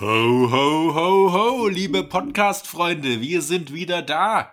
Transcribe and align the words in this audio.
Ho, 0.00 0.50
ho, 0.50 0.92
ho, 0.92 1.32
ho, 1.32 1.68
liebe 1.68 2.02
Podcast-Freunde, 2.02 3.20
wir 3.20 3.42
sind 3.42 3.72
wieder 3.72 4.02
da. 4.02 4.52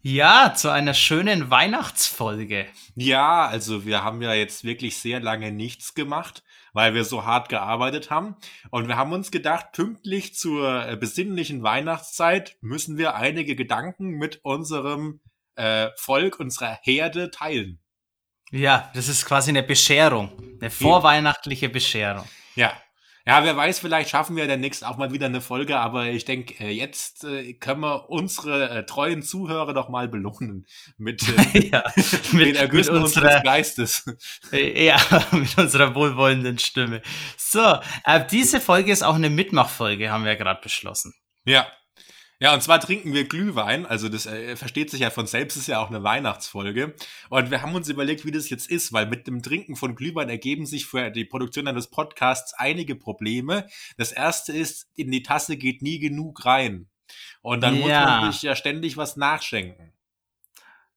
Ja, 0.00 0.52
zu 0.52 0.68
einer 0.68 0.94
schönen 0.94 1.48
Weihnachtsfolge. 1.48 2.66
Ja, 2.96 3.46
also 3.46 3.86
wir 3.86 4.02
haben 4.02 4.20
ja 4.20 4.34
jetzt 4.34 4.64
wirklich 4.64 4.96
sehr 4.98 5.20
lange 5.20 5.52
nichts 5.52 5.94
gemacht, 5.94 6.42
weil 6.72 6.92
wir 6.92 7.04
so 7.04 7.24
hart 7.24 7.50
gearbeitet 7.50 8.10
haben. 8.10 8.34
Und 8.72 8.88
wir 8.88 8.96
haben 8.96 9.12
uns 9.12 9.30
gedacht, 9.30 9.70
pünktlich 9.70 10.34
zur 10.34 10.88
äh, 10.88 10.96
besinnlichen 10.96 11.62
Weihnachtszeit 11.62 12.56
müssen 12.60 12.98
wir 12.98 13.14
einige 13.14 13.54
Gedanken 13.54 14.18
mit 14.18 14.40
unserem 14.42 15.20
äh, 15.54 15.90
Volk, 15.94 16.40
unserer 16.40 16.80
Herde 16.82 17.30
teilen. 17.30 17.80
Ja, 18.50 18.90
das 18.94 19.06
ist 19.06 19.24
quasi 19.24 19.50
eine 19.50 19.62
Bescherung, 19.62 20.32
eine 20.60 20.72
vorweihnachtliche 20.72 21.68
Bescherung. 21.68 22.28
Ja, 22.56 22.72
ja, 23.26 23.44
wer 23.44 23.56
weiß, 23.56 23.78
vielleicht 23.78 24.10
schaffen 24.10 24.36
wir 24.36 24.46
demnächst 24.46 24.84
auch 24.84 24.96
mal 24.96 25.12
wieder 25.12 25.26
eine 25.26 25.40
Folge, 25.40 25.78
aber 25.78 26.06
ich 26.06 26.24
denke, 26.24 26.62
äh, 26.64 26.70
jetzt 26.70 27.24
äh, 27.24 27.54
können 27.54 27.80
wir 27.80 28.10
unsere 28.10 28.68
äh, 28.70 28.86
treuen 28.86 29.22
Zuhörer 29.22 29.74
doch 29.74 29.88
mal 29.88 30.08
belohnen 30.08 30.66
mit, 30.98 31.22
ja, 31.54 31.84
mit, 32.32 32.46
den 32.46 32.56
Ergüssen 32.56 32.94
mit 32.94 33.02
unserer, 33.04 33.24
unseres 33.24 33.42
Geistes. 33.42 34.04
Ja, 34.52 34.98
mit 35.32 35.56
unserer 35.56 35.94
wohlwollenden 35.94 36.58
Stimme. 36.58 37.02
So, 37.36 37.78
äh, 38.04 38.24
diese 38.30 38.60
Folge 38.60 38.92
ist 38.92 39.02
auch 39.02 39.14
eine 39.14 39.30
Mitmachfolge, 39.30 40.10
haben 40.10 40.24
wir 40.24 40.32
ja 40.32 40.38
gerade 40.38 40.60
beschlossen. 40.60 41.14
Ja, 41.44 41.66
ja, 42.42 42.52
und 42.52 42.60
zwar 42.60 42.80
trinken 42.80 43.14
wir 43.14 43.28
Glühwein. 43.28 43.86
Also 43.86 44.08
das 44.08 44.26
äh, 44.26 44.56
versteht 44.56 44.90
sich 44.90 44.98
ja 44.98 45.10
von 45.10 45.28
selbst, 45.28 45.56
ist 45.56 45.68
ja 45.68 45.78
auch 45.78 45.90
eine 45.90 46.02
Weihnachtsfolge. 46.02 46.92
Und 47.30 47.52
wir 47.52 47.62
haben 47.62 47.76
uns 47.76 47.88
überlegt, 47.88 48.24
wie 48.26 48.32
das 48.32 48.50
jetzt 48.50 48.68
ist, 48.68 48.92
weil 48.92 49.06
mit 49.06 49.28
dem 49.28 49.44
Trinken 49.44 49.76
von 49.76 49.94
Glühwein 49.94 50.28
ergeben 50.28 50.66
sich 50.66 50.86
für 50.86 51.12
die 51.12 51.24
Produktion 51.24 51.68
eines 51.68 51.86
Podcasts 51.86 52.52
einige 52.54 52.96
Probleme. 52.96 53.68
Das 53.96 54.10
erste 54.10 54.52
ist, 54.52 54.88
in 54.96 55.12
die 55.12 55.22
Tasse 55.22 55.56
geht 55.56 55.82
nie 55.82 56.00
genug 56.00 56.44
rein. 56.44 56.88
Und 57.42 57.60
dann 57.60 57.76
ja. 57.76 57.80
muss 57.80 57.90
man 57.90 58.32
sich 58.32 58.42
ja 58.42 58.56
ständig 58.56 58.96
was 58.96 59.16
nachschenken. 59.16 59.92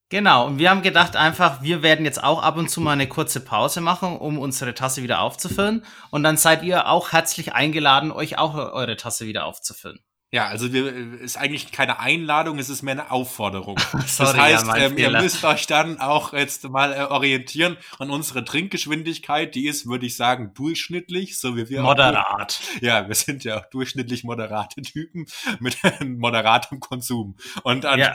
Genau, 0.09 0.48
und 0.48 0.58
wir 0.58 0.72
haben 0.72 0.82
gedacht 0.82 1.16
einfach, 1.16 1.62
wir 1.62 1.84
werden 1.84 2.06
jetzt 2.06 2.24
auch 2.24 2.42
ab 2.42 2.58
und 2.58 2.72
zu 2.72 2.82
mal 2.82 2.94
eine 2.94 3.08
kurze 3.08 3.40
Pause 3.40 3.82
machen, 3.82 4.18
um 4.18 4.40
unsere 4.40 4.74
Tasse 4.74 5.04
wieder 5.04 5.22
aufzufüllen. 5.22 5.86
Und 6.09 6.24
dann 6.24 6.38
seid 6.38 6.64
ihr 6.64 6.88
auch 6.88 7.12
herzlich 7.12 7.54
eingeladen, 7.54 8.12
euch 8.12 8.40
auch 8.40 8.56
eure 8.56 8.98
Tasse 8.98 9.28
wieder 9.28 9.46
aufzufüllen. 9.46 10.00
Ja, 10.36 10.47
also 10.47 10.73
wir, 10.73 11.22
ist 11.22 11.38
eigentlich 11.38 11.72
keine 11.72 12.00
Einladung, 12.00 12.59
es 12.59 12.67
ist 12.67 12.81
mehr 12.81 12.91
eine 12.91 13.09
Aufforderung. 13.09 13.80
Sorry, 14.05 14.33
das 14.33 14.38
heißt, 14.38 14.67
ja, 14.67 14.75
ähm, 14.75 14.97
ihr 14.97 15.09
müsst 15.09 15.45
euch 15.45 15.66
dann 15.66 16.02
auch 16.02 16.33
jetzt 16.33 16.67
mal 16.67 16.91
äh, 16.91 17.03
orientieren 17.03 17.78
an 18.00 18.09
unsere 18.09 18.44
Trinkgeschwindigkeit. 18.44 19.56
Die 19.56 19.66
ist, 19.66 19.88
würde 19.88 20.06
ich 20.06 20.17
sagen, 20.17 20.52
durchschnittlich, 20.53 21.39
so 21.39 21.56
wie 21.56 21.69
wir. 21.69 21.83
Moderat. 21.83 22.59
Auch, 22.59 22.81
ja, 22.81 23.08
wir 23.08 23.16
sind 23.16 23.45
ja 23.45 23.61
auch 23.61 23.66
durchschnittlich 23.67 24.25
moderate 24.25 24.81
Typen 24.81 25.25
mit 25.61 25.78
moderatem 26.06 26.81
Konsum. 26.81 27.38
Und, 27.63 27.86
an, 27.86 27.97
ja. 27.97 28.13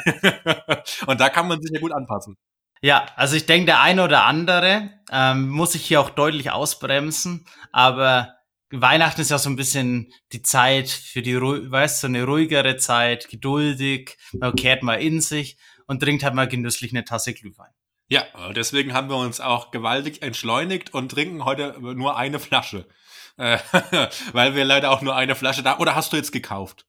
und 1.07 1.21
da 1.23 1.31
kann 1.31 1.49
man 1.49 1.63
sich 1.63 1.71
ja 1.73 1.81
gut 1.81 1.93
anpassen. 1.93 2.37
Ja, 2.83 3.07
also 3.17 3.35
ich 3.35 3.47
denke, 3.47 3.65
der 3.65 3.81
eine 3.81 4.05
oder 4.05 4.27
andere 4.27 4.91
ähm, 5.11 5.49
muss 5.49 5.73
sich 5.73 5.87
hier 5.87 6.03
auch 6.03 6.11
deutlich 6.11 6.51
ausbremsen, 6.51 7.47
aber 7.73 8.40
Weihnachten 8.71 9.21
ist 9.21 9.31
ja 9.31 9.39
so 9.39 9.51
ein 9.51 9.57
bisschen 9.57 10.13
die 10.33 10.43
Zeit 10.43 10.89
für 10.89 11.23
die, 11.23 11.37
weißt 11.41 11.99
du, 11.99 12.01
so 12.03 12.07
eine 12.07 12.25
ruhigere 12.25 12.77
Zeit, 12.77 13.29
geduldig, 13.29 14.17
man 14.33 14.55
kehrt 14.55 14.83
mal 14.83 15.01
in 15.01 15.21
sich 15.21 15.59
und 15.87 16.01
trinkt 16.01 16.23
halt 16.23 16.35
mal 16.35 16.47
genüsslich 16.47 16.93
eine 16.93 17.05
Tasse 17.05 17.35
Glühwein. 17.35 17.73
Ja, 18.09 18.25
deswegen 18.55 18.93
haben 18.93 19.09
wir 19.09 19.17
uns 19.17 19.41
auch 19.41 19.71
gewaltig 19.71 20.23
entschleunigt 20.23 20.95
und 20.95 21.11
trinken 21.11 21.45
heute 21.45 21.77
nur 21.81 22.17
eine 22.17 22.41
Flasche. 22.41 22.89
Äh, 23.37 23.59
weil 24.33 24.55
wir 24.55 24.65
leider 24.65 24.91
auch 24.91 25.01
nur 25.01 25.15
eine 25.15 25.35
Flasche 25.35 25.63
da. 25.63 25.79
Oder 25.79 25.95
hast 25.95 26.13
du 26.13 26.17
jetzt 26.17 26.33
gekauft? 26.33 26.87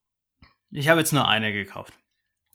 Ich 0.72 0.90
habe 0.90 1.00
jetzt 1.00 1.14
nur 1.14 1.28
eine 1.28 1.53
gekauft. 1.53 1.94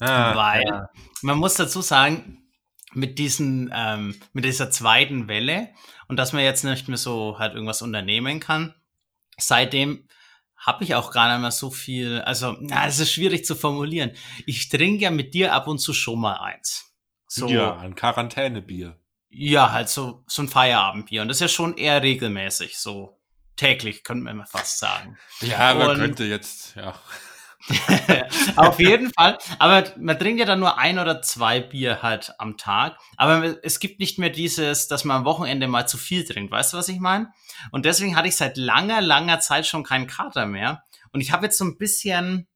Ah, 0.01 0.35
weil 0.37 0.65
ja. 0.67 0.89
man 1.23 1.39
muss 1.39 1.55
dazu 1.55 1.81
sagen, 1.81 2.51
mit 2.93 3.19
diesen, 3.19 3.73
ähm, 3.75 4.21
mit 4.33 4.45
dieser 4.45 4.71
zweiten 4.71 5.29
Welle 5.29 5.69
und 6.09 6.17
dass 6.17 6.33
man 6.33 6.43
jetzt 6.43 6.65
nicht 6.65 6.89
mehr 6.89 6.99
so 6.99 7.39
halt 7.39 7.55
irgendwas 7.55 7.83
unternehmen 7.83 8.41
kann, 8.41 8.75
seitdem 9.39 10.09
habe 10.57 10.85
ich 10.85 10.95
auch 10.95 11.11
gar 11.13 11.31
nicht 11.31 11.43
mehr 11.43 11.51
so 11.51 11.71
viel, 11.71 12.21
also, 12.23 12.57
na, 12.61 12.87
es 12.87 12.99
ist 12.99 13.13
schwierig 13.13 13.45
zu 13.45 13.55
formulieren. 13.55 14.13
Ich 14.47 14.69
trinke 14.69 15.05
ja 15.05 15.11
mit 15.11 15.35
dir 15.35 15.53
ab 15.53 15.69
und 15.69 15.79
zu 15.79 15.93
schon 15.93 16.21
mal 16.21 16.37
eins. 16.39 16.93
So, 17.29 17.47
ja, 17.49 17.77
ein 17.77 17.95
Quarantänebier. 17.95 18.99
Ja, 19.29 19.73
halt 19.73 19.89
so, 19.89 20.25
so 20.27 20.43
ein 20.43 20.49
Feierabendbier. 20.49 21.23
Und 21.23 21.29
das 21.29 21.37
ist 21.37 21.41
ja 21.43 21.49
schon 21.49 21.77
eher 21.77 22.03
regelmäßig, 22.03 22.79
so 22.79 23.21
täglich, 23.57 24.03
könnte 24.05 24.25
man 24.25 24.39
mal 24.39 24.47
fast 24.47 24.79
sagen. 24.79 25.19
Ja, 25.41 25.75
man 25.75 25.97
könnte 25.97 26.25
jetzt, 26.25 26.75
ja. 26.77 26.99
Auf 28.57 28.79
jeden 28.79 29.13
Fall. 29.13 29.39
Aber 29.59 29.85
man 29.99 30.19
trinkt 30.19 30.41
ja 30.41 30.47
dann 30.47 30.61
nur 30.61 30.79
ein 30.79 30.99
oder 30.99 31.23
zwei 31.23 31.61
Bier 31.61 32.03
halt 32.03 32.33
am 32.39 32.57
Tag. 32.57 32.99
Aber 33.17 33.57
es 33.65 33.81
gibt 33.81 34.01
nicht 34.01 34.19
mehr 34.19 34.31
dieses, 34.31 34.89
dass 34.89 35.05
man 35.05 35.19
am 35.19 35.25
Wochenende 35.25 35.69
mal 35.69 35.87
zu 35.87 35.99
viel 35.99 36.25
trinkt. 36.25 36.53
Weißt 36.53 36.73
du, 36.73 36.77
was 36.77 36.89
ich 36.89 37.01
meine? 37.01 37.33
Und 37.73 37.85
deswegen 37.85 38.17
hatte 38.17 38.29
ich 38.29 38.37
seit 38.37 38.57
langer, 38.57 39.01
langer 39.01 39.41
Zeit 39.41 39.67
schon 39.67 39.85
keinen 39.85 40.07
Kater 40.07 40.47
mehr. 40.47 40.85
Und 41.13 41.21
ich 41.21 41.33
habe 41.33 41.47
jetzt 41.47 41.59
so 41.59 41.65
ein 41.65 41.79
bisschen 41.79 42.47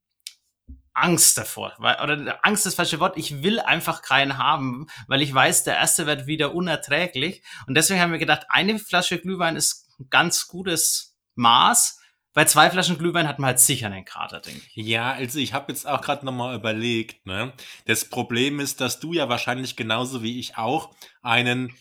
Angst 0.93 1.39
davor. 1.39 1.75
Weil, 1.79 2.01
oder 2.03 2.45
Angst 2.45 2.67
ist 2.67 2.73
das 2.73 2.75
falsche 2.75 3.01
Wort. 3.01 3.17
Ich 3.17 3.43
will 3.43 3.59
einfach 3.59 4.03
keinen 4.03 4.39
haben, 4.39 4.87
weil 5.09 5.23
ich 5.23 5.33
weiß, 5.33 5.65
der 5.65 5.77
erste 5.77 6.07
wird 6.07 6.27
wieder 6.27 6.55
unerträglich. 6.55 7.43
Und 7.67 7.75
deswegen 7.75 8.01
haben 8.01 8.13
wir 8.13 8.19
gedacht, 8.19 8.47
eine 8.49 8.79
Flasche 8.79 9.19
Glühwein 9.19 9.57
ist 9.57 9.89
ein 9.99 10.09
ganz 10.11 10.47
gutes 10.47 11.17
Maß 11.35 12.00
bei 12.33 12.45
zwei 12.45 12.71
Flaschen 12.71 12.99
Glühwein 12.99 13.27
hat 13.27 13.39
man 13.39 13.49
halt 13.49 13.59
sicher 13.59 13.87
einen 13.87 14.05
Kater, 14.05 14.41
denke 14.41 14.61
ich. 14.75 14.87
Ja, 14.87 15.13
also 15.13 15.39
ich 15.39 15.53
habe 15.53 15.73
jetzt 15.73 15.87
auch 15.87 16.01
gerade 16.01 16.25
nochmal 16.25 16.55
überlegt, 16.55 17.27
ne? 17.27 17.53
Das 17.87 18.05
Problem 18.05 18.61
ist, 18.61 18.81
dass 18.81 19.01
du 19.01 19.13
ja 19.13 19.29
wahrscheinlich 19.29 19.77
genauso 19.77 20.23
wie 20.23 20.39
ich 20.39 20.57
auch 20.57 20.95
einen 21.23 21.73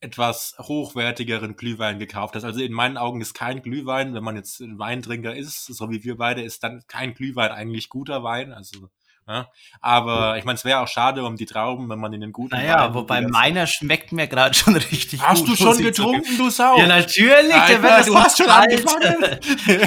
etwas 0.00 0.54
hochwertigeren 0.58 1.56
Glühwein 1.56 1.98
gekauft 1.98 2.36
hast. 2.36 2.44
Also 2.44 2.60
in 2.60 2.72
meinen 2.72 2.96
Augen 2.96 3.20
ist 3.20 3.34
kein 3.34 3.62
Glühwein, 3.62 4.14
wenn 4.14 4.22
man 4.22 4.36
jetzt 4.36 4.60
ein 4.60 4.78
Weintrinker 4.78 5.34
ist, 5.34 5.66
so 5.66 5.90
wie 5.90 6.04
wir 6.04 6.16
beide, 6.16 6.42
ist 6.42 6.62
dann 6.62 6.82
kein 6.86 7.14
Glühwein 7.14 7.50
eigentlich 7.50 7.88
guter 7.88 8.22
Wein. 8.22 8.52
Also 8.52 8.90
ja? 9.26 9.48
Aber 9.80 10.36
ich 10.38 10.44
meine, 10.44 10.56
es 10.56 10.64
wäre 10.64 10.80
auch 10.80 10.88
schade 10.88 11.24
um 11.24 11.36
die 11.36 11.46
Trauben, 11.46 11.88
wenn 11.88 11.98
man 11.98 12.12
in 12.12 12.20
den 12.20 12.32
guten. 12.32 12.54
Naja, 12.54 12.86
Wein 12.86 12.94
wobei 12.94 13.20
meiner 13.22 13.66
schmeckt 13.66 14.12
mir 14.12 14.26
gerade 14.26 14.54
schon 14.54 14.76
richtig 14.92 15.22
Hast 15.22 15.40
gut. 15.46 15.50
Hast 15.50 15.60
du 15.60 15.64
schon 15.64 15.82
getrunken, 15.82 16.36
du 16.38 16.50
Sau? 16.50 16.78
Ja, 16.78 16.86
natürlich. 16.86 17.54
Alter, 17.54 18.02
du 18.04 18.18
hast 18.18 18.38
schon 18.38 18.48
angefangen. 18.48 19.40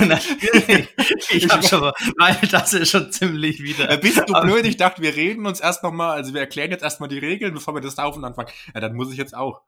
natürlich. 0.08 0.88
Ich 1.30 1.50
habe 1.50 1.64
schon, 1.64 1.92
meine 2.18 2.40
Tasse 2.42 2.80
ist 2.80 2.92
schon 2.92 3.12
ziemlich 3.12 3.62
wieder. 3.62 3.90
Äh, 3.90 3.98
bist 3.98 4.24
du 4.28 4.34
blöd? 4.42 4.66
Ich 4.66 4.78
dachte, 4.78 5.02
wir 5.02 5.16
reden 5.16 5.46
uns 5.46 5.60
erst 5.60 5.84
nochmal, 5.84 6.12
also 6.12 6.34
wir 6.34 6.42
erklären 6.42 6.72
jetzt 6.72 6.84
erstmal 6.84 7.10
die 7.10 7.20
Regeln, 7.20 7.54
bevor 7.54 7.74
wir 7.74 7.82
das 7.82 7.96
Saufen 7.96 8.24
anfangen. 8.24 8.50
Ja, 8.74 8.82
dann 8.82 8.96
muss 8.96 9.12
ich 9.12 9.18
jetzt 9.18 9.36
auch. 9.36 9.62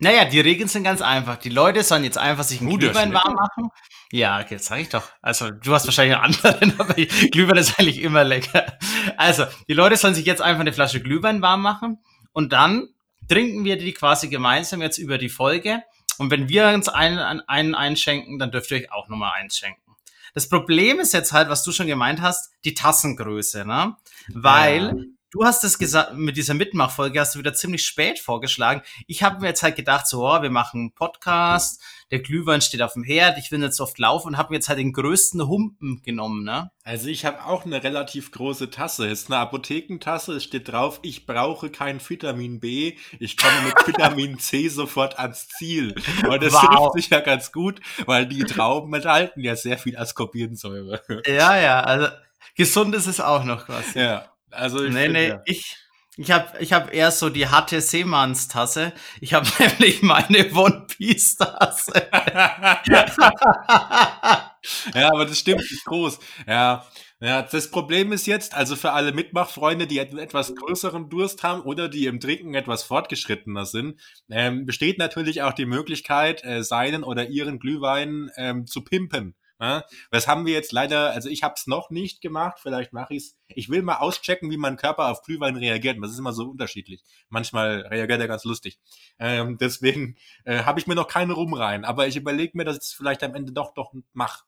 Naja, 0.00 0.24
die 0.24 0.40
Regeln 0.40 0.68
sind 0.68 0.84
ganz 0.84 1.00
einfach. 1.00 1.36
Die 1.36 1.48
Leute 1.48 1.82
sollen 1.82 2.04
jetzt 2.04 2.18
einfach 2.18 2.44
sich 2.44 2.60
einen 2.60 2.78
Glühwein 2.78 3.12
warm 3.14 3.34
machen. 3.34 3.70
Ja, 4.10 4.40
okay, 4.40 4.56
das 4.56 4.66
sag 4.66 4.80
ich 4.80 4.88
doch. 4.88 5.08
Also, 5.22 5.50
du 5.50 5.72
hast 5.72 5.86
wahrscheinlich 5.86 6.16
einen 6.16 6.34
anderen, 6.34 6.74
aber 6.80 6.94
Glühwein 6.94 7.56
ist 7.56 7.78
eigentlich 7.78 8.00
immer 8.02 8.24
lecker. 8.24 8.78
Also, 9.16 9.46
die 9.68 9.74
Leute 9.74 9.96
sollen 9.96 10.14
sich 10.14 10.26
jetzt 10.26 10.42
einfach 10.42 10.60
eine 10.60 10.72
Flasche 10.72 11.00
Glühwein 11.00 11.42
warm 11.42 11.62
machen 11.62 11.98
und 12.32 12.52
dann 12.52 12.88
trinken 13.28 13.64
wir 13.64 13.76
die 13.76 13.92
quasi 13.92 14.28
gemeinsam 14.28 14.82
jetzt 14.82 14.98
über 14.98 15.18
die 15.18 15.28
Folge. 15.28 15.82
Und 16.18 16.30
wenn 16.30 16.48
wir 16.48 16.68
uns 16.68 16.88
einen, 16.88 17.18
einen 17.18 17.74
einschenken, 17.74 18.38
dann 18.38 18.50
dürft 18.50 18.70
ihr 18.70 18.78
euch 18.78 18.92
auch 18.92 19.08
nochmal 19.08 19.32
eins 19.40 19.56
schenken. 19.56 19.80
Das 20.34 20.48
Problem 20.48 20.98
ist 21.00 21.12
jetzt 21.12 21.32
halt, 21.32 21.48
was 21.48 21.62
du 21.62 21.72
schon 21.72 21.86
gemeint 21.86 22.20
hast, 22.20 22.52
die 22.64 22.74
Tassengröße, 22.74 23.64
ne? 23.64 23.96
Weil. 24.28 25.06
Du 25.34 25.44
hast 25.44 25.64
es 25.64 25.80
gesagt, 25.80 26.14
mit 26.14 26.36
dieser 26.36 26.54
Mitmachfolge 26.54 27.18
hast 27.18 27.34
du 27.34 27.40
wieder 27.40 27.54
ziemlich 27.54 27.84
spät 27.84 28.20
vorgeschlagen. 28.20 28.82
Ich 29.08 29.24
habe 29.24 29.40
mir 29.40 29.48
jetzt 29.48 29.64
halt 29.64 29.74
gedacht, 29.74 30.06
so, 30.06 30.24
oh, 30.24 30.42
wir 30.42 30.50
machen 30.50 30.78
einen 30.78 30.94
Podcast, 30.94 31.82
der 32.12 32.20
Glühwein 32.20 32.60
steht 32.60 32.82
auf 32.82 32.92
dem 32.92 33.02
Herd, 33.02 33.36
ich 33.36 33.50
will 33.50 33.58
nicht 33.58 33.72
so 33.72 33.82
oft 33.82 33.98
laufen 33.98 34.28
und 34.28 34.38
habe 34.38 34.50
mir 34.50 34.58
jetzt 34.58 34.68
halt 34.68 34.78
den 34.78 34.92
größten 34.92 35.48
Humpen 35.48 36.02
genommen, 36.04 36.44
ne? 36.44 36.70
Also 36.84 37.08
ich 37.08 37.24
habe 37.24 37.44
auch 37.46 37.64
eine 37.64 37.82
relativ 37.82 38.30
große 38.30 38.70
Tasse. 38.70 39.08
Es 39.08 39.22
ist 39.22 39.32
eine 39.32 39.40
Apothekentasse, 39.40 40.34
es 40.34 40.44
steht 40.44 40.70
drauf, 40.70 41.00
ich 41.02 41.26
brauche 41.26 41.68
kein 41.68 41.98
Vitamin 41.98 42.60
B, 42.60 42.96
ich 43.18 43.36
komme 43.36 43.60
mit 43.64 43.74
Vitamin 43.88 44.38
C 44.38 44.68
sofort 44.68 45.18
ans 45.18 45.48
Ziel. 45.48 45.96
Und 46.28 46.44
das 46.44 46.52
wow. 46.52 46.92
hilft 46.92 46.92
sich 46.94 47.10
ja 47.10 47.18
ganz 47.18 47.50
gut, 47.50 47.80
weil 48.06 48.26
die 48.26 48.44
Trauben 48.44 48.94
enthalten 48.94 49.40
ja 49.40 49.56
sehr 49.56 49.78
viel 49.78 49.96
Ascorbinsäure. 49.96 51.02
Ja, 51.26 51.58
ja, 51.58 51.80
also 51.80 52.06
gesund 52.54 52.94
ist 52.94 53.08
es 53.08 53.20
auch 53.20 53.42
noch 53.42 53.66
quasi. 53.66 53.98
Ja. 53.98 54.30
Also 54.54 54.84
ich 54.84 54.92
nee, 54.92 55.08
nee, 55.08 55.28
ja. 55.28 55.42
ich, 55.44 55.76
ich 56.16 56.30
habe 56.30 56.58
ich 56.60 56.72
hab 56.72 56.92
eher 56.92 57.10
so 57.10 57.28
die 57.28 57.48
harte 57.48 57.80
Seemannstasse. 57.80 58.92
Ich 59.20 59.34
habe 59.34 59.48
nämlich 59.58 60.02
meine 60.02 60.52
One 60.52 60.86
Piece 60.88 61.36
Tasse. 61.36 61.92
ja, 64.94 65.12
aber 65.12 65.26
das 65.26 65.38
stimmt, 65.38 65.62
ist 65.62 65.84
groß. 65.84 66.18
Ja, 66.46 66.84
ja, 67.20 67.42
das 67.42 67.70
Problem 67.70 68.12
ist 68.12 68.26
jetzt, 68.26 68.54
also 68.54 68.76
für 68.76 68.92
alle 68.92 69.12
Mitmachfreunde, 69.12 69.86
die 69.86 69.98
etwas 69.98 70.54
größeren 70.54 71.08
Durst 71.08 71.42
haben 71.42 71.62
oder 71.62 71.88
die 71.88 72.06
im 72.06 72.20
Trinken 72.20 72.54
etwas 72.54 72.82
fortgeschrittener 72.82 73.64
sind, 73.64 73.98
ähm, 74.28 74.66
besteht 74.66 74.98
natürlich 74.98 75.40
auch 75.40 75.54
die 75.54 75.64
Möglichkeit, 75.64 76.44
äh, 76.44 76.62
seinen 76.62 77.02
oder 77.02 77.28
ihren 77.30 77.58
Glühwein 77.58 78.30
ähm, 78.36 78.66
zu 78.66 78.82
pimpen. 78.82 79.34
Das 80.10 80.26
haben 80.26 80.46
wir 80.46 80.52
jetzt 80.52 80.72
leider, 80.72 81.10
also 81.10 81.28
ich 81.28 81.42
habe 81.42 81.54
es 81.56 81.66
noch 81.66 81.90
nicht 81.90 82.20
gemacht, 82.20 82.58
vielleicht 82.60 82.92
mache 82.92 83.14
ich 83.14 83.22
es. 83.22 83.38
Ich 83.48 83.68
will 83.68 83.82
mal 83.82 83.98
auschecken, 83.98 84.50
wie 84.50 84.56
mein 84.56 84.76
Körper 84.76 85.10
auf 85.10 85.22
Glühwein 85.22 85.56
reagiert. 85.56 85.98
Das 86.02 86.10
ist 86.10 86.18
immer 86.18 86.32
so 86.32 86.50
unterschiedlich. 86.50 87.02
Manchmal 87.28 87.82
reagiert 87.82 88.20
er 88.20 88.28
ganz 88.28 88.44
lustig. 88.44 88.78
Ähm, 89.18 89.58
deswegen 89.58 90.16
äh, 90.44 90.64
habe 90.64 90.80
ich 90.80 90.86
mir 90.86 90.94
noch 90.94 91.08
keine 91.08 91.34
Rum 91.34 91.54
rein. 91.54 91.84
Aber 91.84 92.06
ich 92.06 92.16
überlege 92.16 92.56
mir, 92.56 92.64
dass 92.64 92.76
ich 92.76 92.82
es 92.82 92.92
vielleicht 92.92 93.22
am 93.22 93.34
Ende 93.34 93.52
doch 93.52 93.74
doch 93.74 93.92
mach. 94.12 94.44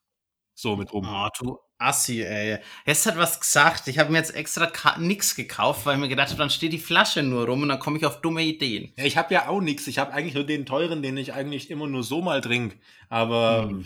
So 0.54 0.74
mit 0.74 0.90
Rum. 0.92 1.06
Oh, 1.06 1.28
du 1.38 1.58
Assi, 1.78 2.22
ey. 2.22 2.58
Jetzt 2.86 3.04
hat 3.04 3.18
was 3.18 3.38
gesagt. 3.38 3.88
Ich 3.88 3.98
habe 3.98 4.10
mir 4.10 4.18
jetzt 4.18 4.34
extra 4.34 4.70
nix 4.98 5.34
gekauft, 5.34 5.84
weil 5.84 5.96
ich 5.96 6.00
mir 6.00 6.08
gedacht 6.08 6.28
habe, 6.28 6.38
dann 6.38 6.48
steht 6.48 6.72
die 6.72 6.78
Flasche 6.78 7.22
nur 7.22 7.46
rum 7.46 7.62
und 7.62 7.68
dann 7.68 7.78
komme 7.78 7.98
ich 7.98 8.06
auf 8.06 8.22
dumme 8.22 8.42
Ideen. 8.42 8.94
Ja, 8.96 9.04
ich 9.04 9.18
habe 9.18 9.34
ja 9.34 9.48
auch 9.48 9.60
nix. 9.60 9.86
Ich 9.86 9.98
habe 9.98 10.14
eigentlich 10.14 10.34
nur 10.34 10.44
den 10.44 10.64
teuren, 10.64 11.02
den 11.02 11.18
ich 11.18 11.34
eigentlich 11.34 11.70
immer 11.70 11.86
nur 11.86 12.02
so 12.02 12.22
mal 12.22 12.40
trinke. 12.40 12.78
Aber 13.10 13.68
hm 13.68 13.84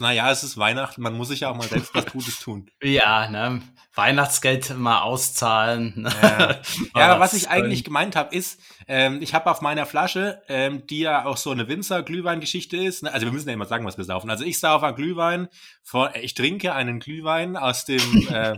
naja, 0.00 0.30
es 0.30 0.42
ist 0.42 0.58
Weihnachten, 0.58 1.02
man 1.02 1.16
muss 1.16 1.28
sich 1.28 1.40
ja 1.40 1.50
auch 1.50 1.56
mal 1.56 1.68
selbst 1.68 1.94
was 1.94 2.06
Gutes 2.06 2.40
tun. 2.40 2.70
ja, 2.82 3.28
ne? 3.28 3.60
Weihnachtsgeld 3.94 4.76
mal 4.78 5.02
auszahlen. 5.02 5.94
Ne? 5.96 6.12
Ja, 6.22 6.60
ja 6.96 7.20
was 7.20 7.32
ich 7.34 7.48
eigentlich 7.50 7.84
gemeint 7.84 8.16
habe, 8.16 8.34
ist, 8.34 8.60
ähm, 8.86 9.20
ich 9.20 9.34
habe 9.34 9.50
auf 9.50 9.60
meiner 9.60 9.84
Flasche, 9.84 10.42
ähm, 10.48 10.86
die 10.86 11.00
ja 11.00 11.26
auch 11.26 11.36
so 11.36 11.50
eine 11.50 11.68
Winzer-Glühwein-Geschichte 11.68 12.76
ist, 12.76 13.02
ne? 13.02 13.12
also 13.12 13.26
wir 13.26 13.32
müssen 13.32 13.48
ja 13.48 13.54
immer 13.54 13.66
sagen, 13.66 13.84
was 13.84 13.98
wir 13.98 14.04
saufen. 14.04 14.30
Also 14.30 14.44
ich 14.44 14.58
saufe 14.58 14.86
einen 14.86 14.96
Glühwein, 14.96 15.48
von, 15.82 16.10
ich 16.20 16.34
trinke 16.34 16.74
einen 16.74 17.00
Glühwein 17.00 17.56
aus 17.56 17.84
dem 17.84 18.28
äh, 18.32 18.56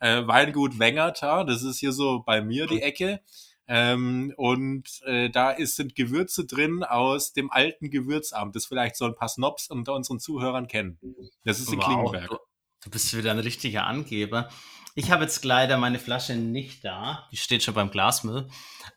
äh, 0.00 0.26
Weingut 0.26 0.78
Wengerter, 0.78 1.44
das 1.44 1.62
ist 1.62 1.78
hier 1.78 1.92
so 1.92 2.22
bei 2.24 2.42
mir 2.42 2.66
die 2.66 2.82
Ecke. 2.82 3.20
Ähm, 3.68 4.34
und 4.36 4.88
äh, 5.06 5.30
da 5.30 5.50
ist, 5.50 5.76
sind 5.76 5.94
Gewürze 5.94 6.44
drin 6.44 6.82
aus 6.82 7.32
dem 7.32 7.50
alten 7.50 7.90
Gewürzamt, 7.90 8.56
das 8.56 8.66
vielleicht 8.66 8.96
so 8.96 9.04
ein 9.04 9.14
paar 9.14 9.28
Snobs 9.28 9.68
unter 9.68 9.94
unseren 9.94 10.18
Zuhörern 10.18 10.66
kennen. 10.66 10.98
Das 11.44 11.60
ist 11.60 11.72
in 11.72 11.78
wow, 11.78 11.84
Klingenberg. 11.86 12.28
Du, 12.28 12.38
du 12.84 12.90
bist 12.90 13.16
wieder 13.16 13.30
ein 13.30 13.38
richtiger 13.38 13.86
Angeber. 13.86 14.48
Ich 14.94 15.10
habe 15.10 15.22
jetzt 15.22 15.44
leider 15.44 15.78
meine 15.78 15.98
Flasche 15.98 16.34
nicht 16.34 16.84
da. 16.84 17.28
Die 17.30 17.36
steht 17.36 17.62
schon 17.62 17.74
beim 17.74 17.90
Glasmüll. 17.90 18.48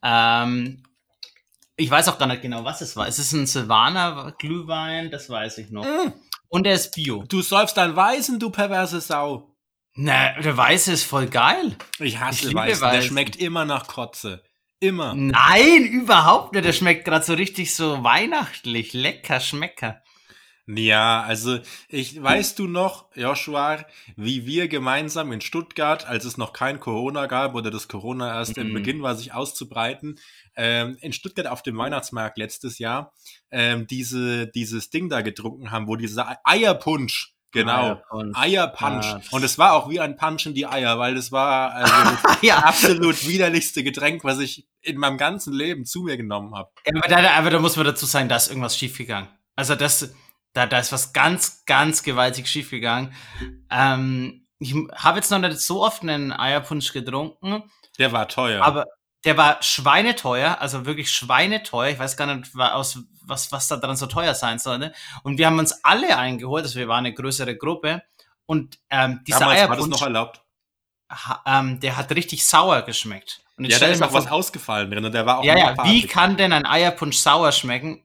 Ähm, 0.04 0.84
ich 1.78 1.90
weiß 1.90 2.08
auch 2.10 2.18
gar 2.18 2.28
nicht 2.28 2.42
genau, 2.42 2.64
was 2.64 2.82
es 2.82 2.96
war. 2.96 3.08
Es 3.08 3.20
ist 3.20 3.34
ein 3.34 3.48
Silvaner 3.48 4.34
Glühwein, 4.38 5.12
das 5.12 5.30
weiß 5.30 5.58
ich 5.60 5.70
noch. 5.70 5.86
Mm. 5.86 6.14
Und 6.48 6.66
der 6.66 6.76
ist 6.76 6.96
Bio. 6.96 7.24
Du 7.28 7.42
säufst 7.42 7.78
einen 7.78 7.96
Weißen, 7.96 8.40
du 8.40 8.50
perverse 8.50 9.02
Sau. 9.02 9.56
Na, 9.94 10.40
der 10.40 10.56
Weiße 10.56 10.92
ist 10.92 11.04
voll 11.04 11.28
geil. 11.28 11.78
Ich 12.00 12.20
hasse 12.20 12.50
ich 12.50 12.56
Weißen. 12.56 12.82
Weißen. 12.82 12.92
Der 12.92 13.02
schmeckt 13.02 13.36
immer 13.38 13.66
nach 13.66 13.88
Kotze. 13.88 14.44
Immer. 14.86 15.16
Nein, 15.16 15.86
überhaupt 15.86 16.54
nicht. 16.54 16.64
Der 16.64 16.74
schmeckt 16.74 17.06
gerade 17.06 17.26
so 17.26 17.34
richtig 17.34 17.74
so 17.74 18.04
weihnachtlich. 18.04 18.94
Lecker, 18.94 19.40
schmecker. 19.40 20.04
Ja, 20.68 21.22
also 21.22 21.60
ich 21.90 22.22
weißt 22.22 22.58
du 22.58 22.68
noch, 22.68 23.10
Joshua, 23.16 23.86
wie 24.16 24.48
wir 24.48 24.68
gemeinsam 24.68 25.32
in 25.32 25.42
Stuttgart, 25.42 26.08
als 26.08 26.26
es 26.26 26.38
noch 26.38 26.54
kein 26.54 26.80
Corona 26.80 27.28
gab 27.28 27.54
oder 27.54 27.70
das 27.70 27.88
Corona 27.88 28.34
erst 28.34 28.58
mhm. 28.58 28.64
im 28.64 28.74
Beginn 28.74 29.02
war, 29.04 29.16
sich 29.16 29.32
auszubreiten, 29.34 30.20
ähm, 30.56 30.98
in 31.02 31.14
Stuttgart 31.14 31.48
auf 31.48 31.62
dem 31.62 31.78
Weihnachtsmarkt 31.78 32.40
letztes 32.40 32.80
Jahr 32.80 33.14
ähm, 33.52 33.86
diese 33.86 34.48
dieses 34.48 34.90
Ding 34.90 35.08
da 35.08 35.22
getrunken 35.22 35.70
haben, 35.70 35.88
wo 35.88 35.98
dieser 35.98 36.40
Eierpunsch 36.44 37.35
Genau. 37.56 37.84
Eierpunch. 37.84 38.38
Eierpunch. 38.38 39.06
Ja. 39.06 39.22
Und 39.31 39.44
es 39.44 39.57
war 39.57 39.74
auch 39.74 39.90
wie 39.90 40.02
ein 40.02 40.18
Punch 40.18 40.46
in 40.46 40.54
die 40.54 40.68
Eier, 40.68 41.00
weil 41.00 41.16
das 41.16 41.31
war 41.31 41.72
also 41.72 41.94
das 42.24 42.38
ja. 42.42 42.57
absolut 42.57 43.25
widerlichste 43.25 43.81
Getränk, 43.81 44.24
was 44.25 44.40
ich 44.40 44.68
in 44.81 44.98
meinem 44.98 45.18
ganzen 45.18 45.54
Leben 45.54 45.86
zu 45.86 46.04
mir 46.04 46.18
genommen 46.18 46.54
habe. 46.54 46.69
Aber, 46.86 47.07
da, 47.07 47.31
aber 47.31 47.50
da 47.50 47.60
muss 47.60 47.78
man 47.78 47.86
dazu 47.86 48.06
sagen, 48.06 48.28
da 48.28 48.36
ist 48.36 48.50
irgendwas 48.50 48.78
schiefgegangen. 48.78 49.30
Also 49.56 49.75
das, 49.75 50.13
da, 50.54 50.66
da 50.66 50.80
ist 50.80 50.92
was 50.92 51.13
ganz, 51.13 51.63
ganz 51.66 52.04
gewaltig 52.04 52.48
schiefgegangen. 52.48 53.13
Ähm, 53.72 54.46
ich 54.60 54.75
habe 54.96 55.18
jetzt 55.18 55.31
noch 55.31 55.40
nicht 55.40 55.60
so 55.60 55.81
oft 55.81 56.02
einen 56.02 56.34
Eierpunsch 56.34 56.92
getrunken. 56.92 57.63
Der 57.98 58.12
war 58.12 58.28
teuer. 58.28 58.63
Aber 58.63 58.86
der 59.25 59.38
war 59.38 59.62
schweineteuer, 59.62 60.62
also 60.62 60.86
wirklich 60.86 61.12
schweineteuer. 61.12 61.89
Ich 61.89 62.00
weiß 62.00 62.16
gar 62.16 62.33
nicht, 62.33 62.56
aus, 62.56 63.00
was, 63.24 63.51
was 63.51 63.68
da 63.68 63.77
dran 63.77 63.95
so 63.95 64.06
teuer 64.06 64.36
sein 64.36 64.60
soll. 64.60 64.77
Ne? 64.77 64.94
Und 65.24 65.38
wir 65.39 65.48
haben 65.48 65.60
uns 65.60 65.83
alle 65.83 66.18
eingeholt, 66.18 66.63
also 66.63 66.80
wir 66.80 66.88
waren 66.88 67.06
eine 67.06 67.13
größere 67.13 67.57
Gruppe. 67.57 68.04
Und 68.45 68.77
ähm, 68.92 69.22
dieser 69.25 69.39
Damals 69.39 69.60
Eierpunsch, 69.60 69.80
war 69.80 69.89
das 69.89 70.00
noch 70.00 70.06
erlaubt. 70.06 70.42
Ha, 71.12 71.44
ähm, 71.45 71.80
der 71.80 71.98
hat 71.98 72.12
richtig 72.12 72.45
sauer 72.45 72.83
geschmeckt. 72.83 73.42
Und 73.57 73.66
ja, 73.66 73.80
da 73.80 73.88
ist 73.88 74.04
auch 74.04 74.13
was 74.13 74.27
ausgefallen 74.27 74.92
drin 74.92 75.06
und 75.06 75.13
der 75.13 75.25
war 75.25 75.39
auch 75.39 75.44
Ja, 75.44 75.57
ja, 75.57 75.83
wie 75.86 76.06
kann 76.06 76.38
denn 76.38 76.51
ein 76.54 76.66
Eierpunsch 76.66 77.18
sauer 77.18 77.51
schmecken? 77.51 78.04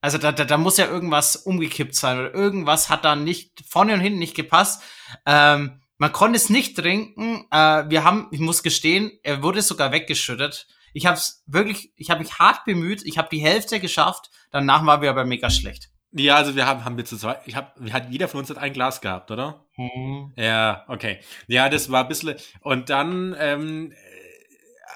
Also 0.00 0.16
da, 0.16 0.32
da, 0.32 0.44
da 0.44 0.56
muss 0.56 0.78
ja 0.78 0.86
irgendwas 0.86 1.36
umgekippt 1.36 1.94
sein 1.94 2.18
oder 2.18 2.32
irgendwas 2.32 2.88
hat 2.88 3.04
da 3.04 3.14
nicht 3.14 3.62
vorne 3.68 3.92
und 3.92 4.00
hinten 4.00 4.18
nicht 4.18 4.34
gepasst. 4.34 4.82
Ähm, 5.26 5.79
man 6.00 6.12
konnte 6.12 6.38
es 6.38 6.48
nicht 6.48 6.76
trinken. 6.76 7.46
Äh, 7.50 7.90
wir 7.90 8.04
haben, 8.04 8.28
ich 8.30 8.40
muss 8.40 8.62
gestehen, 8.62 9.12
er 9.22 9.42
wurde 9.42 9.60
sogar 9.60 9.92
weggeschüttet. 9.92 10.66
Ich 10.94 11.04
habe 11.04 11.16
es 11.16 11.44
wirklich, 11.46 11.92
ich 11.94 12.10
habe 12.10 12.20
mich 12.22 12.38
hart 12.38 12.64
bemüht. 12.64 13.02
Ich 13.04 13.18
habe 13.18 13.28
die 13.30 13.40
Hälfte 13.40 13.80
geschafft. 13.80 14.30
Danach 14.50 14.84
war 14.86 15.02
wir 15.02 15.10
aber 15.10 15.26
mega 15.26 15.50
schlecht. 15.50 15.90
Ja, 16.12 16.36
also 16.36 16.56
wir 16.56 16.66
haben, 16.66 16.86
haben 16.86 16.96
wir 16.96 17.04
zu 17.04 17.18
zweit, 17.18 17.42
ich 17.44 17.54
habe, 17.54 17.92
hat 17.92 18.10
jeder 18.10 18.28
von 18.28 18.40
uns 18.40 18.50
hat 18.50 18.58
ein 18.58 18.72
Glas 18.72 19.00
gehabt, 19.00 19.30
oder? 19.30 19.66
Mhm. 19.76 20.32
Ja, 20.36 20.84
okay. 20.88 21.20
Ja, 21.46 21.68
das 21.68 21.90
war 21.90 22.02
ein 22.02 22.08
bisschen, 22.08 22.34
und 22.62 22.88
dann, 22.88 23.36
ähm, 23.38 23.92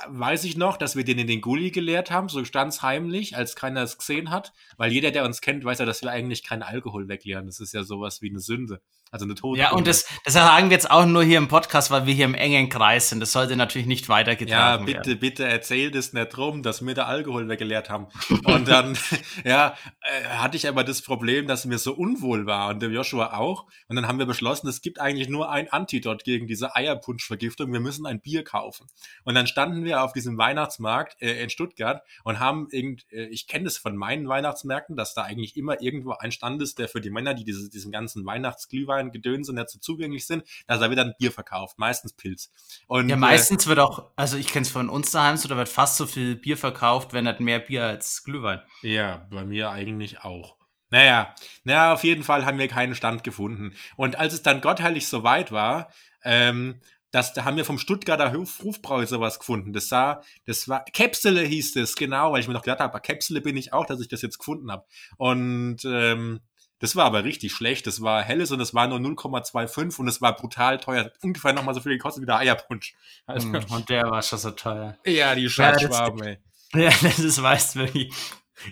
weiß 0.09 0.45
ich 0.45 0.57
noch, 0.57 0.77
dass 0.77 0.97
wir 0.97 1.05
den 1.05 1.19
in 1.19 1.27
den 1.27 1.41
Gully 1.41 1.71
geleert 1.71 2.11
haben, 2.11 2.29
so 2.29 2.43
ganz 2.51 2.83
heimlich, 2.83 3.37
als 3.37 3.57
keiner 3.57 3.83
es 3.83 3.99
gesehen 3.99 4.31
hat, 4.31 4.53
weil 4.77 4.93
jeder, 4.93 5.11
der 5.11 5.25
uns 5.25 5.41
kennt, 5.41 5.65
weiß 5.65 5.79
ja, 5.79 5.87
dass 5.87 6.03
wir 6.03 6.11
eigentlich 6.11 6.43
keinen 6.43 6.63
Alkohol 6.63 7.09
wegleeren. 7.09 7.47
Das 7.47 7.61
ist 7.61 7.75
ja 7.75 7.83
sowas 7.83 8.23
wie 8.23 8.31
eine 8.31 8.41
Sünde. 8.41 8.81
Also 9.15 9.27
eine 9.27 9.37
Tote. 9.37 9.61
Ja, 9.61 9.71
und 9.71 9.87
das, 9.87 10.09
das 10.25 10.35
sagen 10.35 10.71
wir 10.71 10.75
jetzt 10.75 10.91
auch 10.91 11.07
nur 11.07 11.23
hier 11.23 11.39
im 11.39 11.47
Podcast, 11.47 11.93
weil 11.93 12.05
wir 12.05 12.13
hier 12.13 12.25
im 12.25 12.35
engen 12.35 12.69
Kreis 12.69 13.11
sind. 13.11 13.21
Das 13.21 13.31
sollte 13.31 13.55
natürlich 13.55 13.87
nicht 13.87 14.09
weitergetragen 14.09 14.89
werden. 14.89 14.89
Ja, 14.89 14.99
bitte, 14.99 15.11
werden. 15.11 15.21
bitte 15.21 15.45
erzählt 15.45 15.95
es 15.95 16.13
nicht 16.13 16.37
drum, 16.37 16.65
dass 16.65 16.85
wir 16.85 16.95
der 16.95 17.07
Alkohol 17.07 17.49
weggeleert 17.49 17.91
haben. 17.91 18.09
Und 18.43 18.67
dann, 18.67 18.99
ja, 19.45 19.77
äh, 20.01 20.25
hatte 20.31 20.57
ich 20.57 20.67
aber 20.67 20.83
das 20.83 21.01
Problem, 21.01 21.47
dass 21.47 21.65
mir 21.65 21.79
so 21.79 21.95
unwohl 21.95 22.47
war 22.47 22.71
und 22.71 22.83
dem 22.83 22.93
Joshua 22.93 23.39
auch. 23.39 23.67
Und 23.87 23.95
dann 23.95 24.09
haben 24.09 24.19
wir 24.19 24.27
beschlossen, 24.27 24.67
es 24.67 24.83
gibt 24.83 25.01
eigentlich 25.01 25.29
nur 25.29 25.49
ein 25.49 25.69
Antidot 25.71 26.25
gegen 26.25 26.49
diese 26.49 26.75
Eierpunschvergiftung. 26.75 27.73
Wir 27.73 27.79
müssen 27.79 28.07
ein 28.07 28.21
Bier 28.21 28.43
kaufen. 28.43 28.89
Und 29.23 29.37
dann 29.37 29.47
standen 29.47 29.85
wir 29.85 30.03
auf 30.03 30.13
diesem 30.13 30.39
Weihnachtsmarkt 30.39 31.23
äh, 31.23 31.41
in 31.41 31.51
Stuttgart 31.51 32.03
und 32.25 32.41
haben 32.41 32.67
irgend, 32.73 33.07
äh, 33.13 33.27
ich 33.27 33.47
kenne 33.47 33.67
das 33.67 33.79
von 33.79 33.97
meinen 33.97 34.27
Weihnachtsmärkten, 34.27 34.97
dass 34.97 35.15
da 35.15 35.23
eigentlich 35.23 35.57
immer 35.57 35.81
irgendwo 35.81 36.15
ein 36.15 36.33
Stand 36.33 36.61
ist, 36.63 36.81
der 36.81 36.89
für 36.89 37.01
die 37.01 37.11
Männer, 37.11 37.35
die 37.35 37.45
diese, 37.45 37.71
diesen 37.71 37.93
ganzen 37.93 38.27
Weihnachtsglühwein 38.27 39.04
Glühwein, 39.05 39.13
Gedöns 39.13 39.49
und 39.49 39.71
so 39.71 39.79
zugänglich 39.79 40.27
sind, 40.27 40.45
da 40.67 40.81
wird 40.81 40.99
dann 40.99 41.15
Bier 41.19 41.33
verkauft, 41.33 41.79
meistens 41.79 42.13
Pilz. 42.13 42.51
Und, 42.87 43.09
ja, 43.09 43.17
meistens 43.17 43.67
äh, 43.67 43.69
wird 43.69 43.79
auch, 43.79 44.11
also 44.17 44.37
ich 44.37 44.49
kenne 44.49 44.65
es 44.65 44.71
von 44.71 44.89
uns 44.89 45.11
daheim, 45.11 45.37
so 45.37 45.49
da 45.49 45.57
wird 45.57 45.69
fast 45.69 45.97
so 45.97 46.07
viel 46.07 46.37
Bier 46.37 46.57
verkauft, 46.57 47.13
wenn 47.13 47.25
nicht 47.25 47.41
mehr 47.41 47.59
Bier 47.59 47.85
als 47.85 48.25
Glühwein. 48.25 48.61
Ja, 48.83 49.27
bei 49.31 49.45
mir 49.45 49.71
eigentlich 49.71 50.21
auch. 50.21 50.57
Naja, 50.91 51.35
naja, 51.65 51.95
auf 51.95 52.05
jeden 52.05 52.23
Fall 52.23 52.47
haben 52.47 52.59
wir 52.59 52.69
keinen 52.69 52.95
Stand 52.95 53.25
gefunden. 53.25 53.75
Und 53.97 54.17
als 54.17 54.33
es 54.33 54.43
dann 54.43 54.61
gottheilig 54.61 55.09
soweit 55.09 55.51
war, 55.51 55.91
ähm, 56.23 56.81
das, 57.11 57.33
da 57.33 57.45
haben 57.45 57.57
wir 57.57 57.65
vom 57.65 57.79
Stuttgarter 57.79 58.33
Hofbräu 58.33 59.07
sowas 59.07 59.39
gefunden. 59.39 59.73
Das 59.73 59.89
sah, 59.89 60.23
das 60.47 60.69
war, 60.69 60.85
Käpsele 60.85 61.43
hieß 61.43 61.77
es, 61.77 61.95
genau, 61.95 62.33
weil 62.33 62.41
ich 62.41 62.49
mir 62.49 62.55
noch 62.55 62.63
gedacht 62.63 62.81
habe, 62.81 63.01
Käpsele 63.01 63.41
bin 63.41 63.57
ich 63.57 63.73
auch, 63.73 63.87
dass 63.87 64.01
ich 64.01 64.09
das 64.09 64.21
jetzt 64.23 64.39
gefunden 64.39 64.71
habe. 64.71 64.85
Und 65.17 65.85
ähm, 65.85 66.41
das 66.79 66.97
war 66.97 67.05
aber 67.05 67.25
richtig 67.25 67.53
schlecht. 67.53 67.87
Das 67.87 68.03
war 68.03 68.23
helles 68.23 68.51
und 68.51 68.61
es 68.61 68.75
war 68.75 68.87
nur 68.87 68.99
0,25 68.99 69.99
und 69.99 70.09
es 70.09 70.21
war 70.21 70.35
brutal 70.37 70.79
teuer. 70.79 71.13
Ungefähr 71.23 71.53
nochmal 71.53 71.75
so 71.75 71.81
viel 71.81 71.93
gekostet 71.93 72.23
wie 72.23 72.27
der 72.27 72.39
Eierpunsch. 72.39 72.95
Also, 73.27 73.49
mm, 73.49 73.65
und 73.71 73.89
der 73.89 74.11
war 74.11 74.23
schon 74.23 74.39
so 74.39 74.51
teuer. 74.51 74.99
Ja, 75.07 75.35
die 75.35 75.49
Scheißschwaben, 75.49 76.19
ja, 76.19 76.25
ey. 76.27 76.39
Ja, 76.75 76.91
das 77.03 77.21
ist, 77.21 77.41
weißt 77.41 77.77
wirklich, 77.77 78.13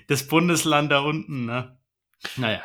das 0.08 0.26
Bundesland 0.26 0.90
da 0.90 1.00
unten, 1.00 1.46
ne? 1.46 1.78
Naja. 2.36 2.62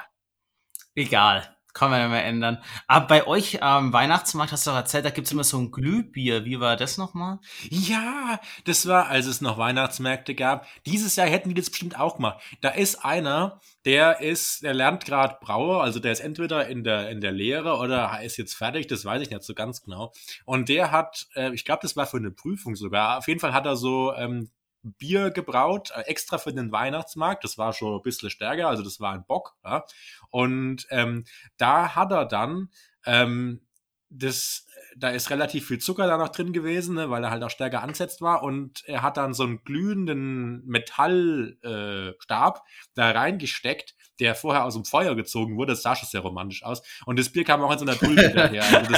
Egal. 0.96 1.57
Kann 1.78 1.92
man 1.92 2.00
ja 2.00 2.08
mal 2.08 2.22
ändern. 2.22 2.58
Aber 2.88 3.06
bei 3.06 3.28
euch 3.28 3.62
am 3.62 3.94
Weihnachtsmarkt 3.94 4.52
hast 4.52 4.66
du 4.66 4.72
doch 4.72 4.78
erzählt, 4.78 5.06
da 5.06 5.12
gibt's 5.12 5.32
immer 5.32 5.44
so 5.44 5.60
ein 5.60 5.70
Glühbier. 5.70 6.44
Wie 6.44 6.60
war 6.60 6.76
das 6.76 6.98
nochmal? 6.98 7.38
Ja, 7.70 8.40
das 8.66 8.88
war, 8.88 9.10
als 9.10 9.28
es 9.28 9.42
noch 9.42 9.60
Weihnachtsmärkte 9.60 10.34
gab. 10.34 10.66
Dieses 10.88 11.16
Jahr 11.18 11.28
hätten 11.28 11.50
die 11.50 11.54
das 11.54 11.70
bestimmt 11.70 12.00
auch 12.00 12.16
gemacht. 12.16 12.44
Da 12.62 12.70
ist 12.70 13.06
einer, 13.06 13.62
der 13.86 14.22
ist, 14.22 14.64
der 14.64 14.74
lernt 14.74 15.06
gerade 15.06 15.38
Brauer, 15.40 15.84
also 15.84 16.00
der 16.00 16.14
ist 16.14 16.22
entweder 16.22 16.68
in 16.68 16.84
der, 16.84 17.12
in 17.12 17.22
der 17.22 17.32
Lehre 17.32 17.78
oder 17.78 18.24
ist 18.24 18.38
jetzt 18.38 18.56
fertig, 18.56 18.88
das 18.88 19.06
weiß 19.06 19.22
ich 19.22 19.30
nicht 19.30 19.44
so 19.44 19.54
ganz 19.54 19.84
genau. 19.84 20.12
Und 20.46 20.70
der 20.70 20.90
hat, 20.90 21.28
äh, 21.36 21.54
ich 21.54 21.64
glaube, 21.64 21.82
das 21.84 21.96
war 21.96 22.08
für 22.08 22.18
eine 22.18 22.32
Prüfung 22.32 22.76
sogar. 22.76 23.20
Auf 23.20 23.28
jeden 23.28 23.40
Fall 23.40 23.54
hat 23.54 23.68
er 23.68 23.76
so 23.76 24.16
ähm, 24.16 24.50
Bier 24.94 25.32
gebraut, 25.32 25.92
äh, 25.96 26.02
extra 26.02 26.38
für 26.38 26.54
den 26.54 26.72
Weihnachtsmarkt. 26.72 27.44
Das 27.44 27.58
war 27.58 27.74
schon 27.74 27.96
ein 27.96 28.02
bisschen 28.02 28.30
stärker, 28.30 28.68
also 28.68 28.84
das 28.84 29.00
war 29.00 29.14
ein 29.14 29.26
Bock. 29.26 29.56
Ja? 29.64 29.86
Und 30.30 30.88
ähm, 30.90 31.26
da 31.58 31.96
hat 31.96 32.12
er 32.12 32.26
dann 32.26 32.70
ähm, 33.06 33.62
das, 34.10 34.67
da 35.00 35.10
ist 35.10 35.30
relativ 35.30 35.68
viel 35.68 35.78
Zucker 35.78 36.08
da 36.08 36.18
noch 36.18 36.30
drin 36.30 36.54
gewesen, 36.54 36.96
ne, 36.96 37.10
weil 37.10 37.24
er 37.24 37.32
halt 37.32 37.44
auch 37.44 37.50
stärker 37.50 37.84
ansetzt 37.84 38.22
war. 38.22 38.44
Und 38.44 38.84
er 38.86 39.02
hat 39.02 39.18
dann 39.18 39.34
so 39.34 39.44
einen 39.44 39.64
glühenden 39.64 40.66
Metallstab 40.66 42.58
äh, 42.58 42.62
da 42.96 43.12
reingesteckt, 43.12 43.96
der 44.20 44.34
vorher 44.34 44.66
aus 44.66 44.74
dem 44.74 44.86
Feuer 44.86 45.16
gezogen 45.16 45.58
wurde. 45.58 45.74
Das 45.74 45.84
sah 45.84 45.96
schon 45.96 46.10
sehr 46.10 46.22
romantisch 46.22 46.64
aus. 46.64 46.82
Und 47.06 47.20
das 47.20 47.30
Bier 47.30 47.44
kam 47.44 47.62
auch 47.62 47.72
in 47.72 47.80
so 47.80 47.86
einer 47.86 47.96
Dulde 47.96 48.30
daher. 48.36 48.64
Also 48.64 48.96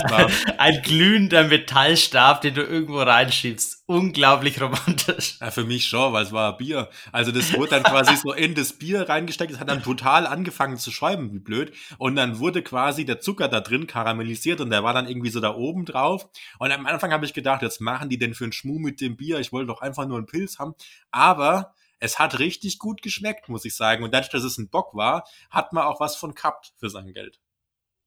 Ein 0.58 0.82
glühender 0.82 1.44
Metallstab, 1.44 2.41
den 2.41 2.53
du 2.53 2.63
irgendwo 2.63 3.00
reinschiebst. 3.00 3.84
Unglaublich 3.86 4.62
romantisch. 4.62 5.38
Ja, 5.41 5.51
für 5.51 5.65
mich 5.65 5.88
schon, 5.88 6.13
weil 6.13 6.24
es 6.24 6.32
war 6.32 6.58
Bier. 6.58 6.89
Also 7.12 7.32
das 7.32 7.53
wurde 7.53 7.72
dann 7.72 7.84
quasi 7.84 8.15
so 8.15 8.32
in 8.32 8.56
das 8.56 8.74
Bier 8.74 9.10
reingesteckt. 9.10 9.51
Es 9.51 9.60
hat 9.60 9.70
dann 9.70 9.84
total 9.84 10.27
angefangen 10.27 10.77
zu 10.77 10.91
schäumen, 10.91 11.34
wie 11.34 11.39
blöd. 11.39 11.74
Und 11.98 12.15
dann 12.15 12.39
wurde 12.39 12.62
quasi 12.62 13.03
der 13.03 13.20
Zucker 13.20 13.48
da 13.48 13.60
drin 13.60 13.88
karamellisiert 13.88 14.62
und 14.62 14.70
der 14.70 14.84
war 14.84 14.94
dann 14.94 15.08
irgendwie 15.08 15.32
so 15.32 15.39
da 15.39 15.56
oben 15.56 15.86
drauf. 15.89 16.29
Und 16.60 16.72
am 16.72 16.86
Anfang 16.86 17.12
habe 17.12 17.25
ich 17.25 17.34
gedacht, 17.34 17.62
jetzt 17.62 17.81
machen 17.81 18.10
die 18.10 18.17
denn 18.17 18.34
für 18.34 18.46
einen 18.46 18.53
Schmuh 18.53 18.79
mit 18.79 19.01
dem 19.01 19.17
Bier? 19.17 19.39
Ich 19.39 19.51
wollte 19.51 19.67
doch 19.67 19.81
einfach 19.81 20.08
nur 20.08 20.17
einen 20.17 20.25
Pilz 20.25 20.60
haben. 20.60 20.75
Aber 21.12 21.74
es 22.00 22.19
hat 22.19 22.39
richtig 22.39 22.79
gut 22.79 23.01
geschmeckt, 23.01 23.50
muss 23.50 23.65
ich 23.65 23.75
sagen. 23.75 24.03
Und 24.03 24.13
dadurch, 24.13 24.31
dass 24.31 24.43
es 24.43 24.58
ein 24.58 24.69
Bock 24.69 24.96
war, 24.96 25.27
hat 25.50 25.74
man 25.74 25.84
auch 25.84 26.00
was 26.00 26.15
von 26.15 26.34
gehabt 26.34 26.74
für 26.77 26.89
sein 26.89 27.13
Geld. 27.13 27.39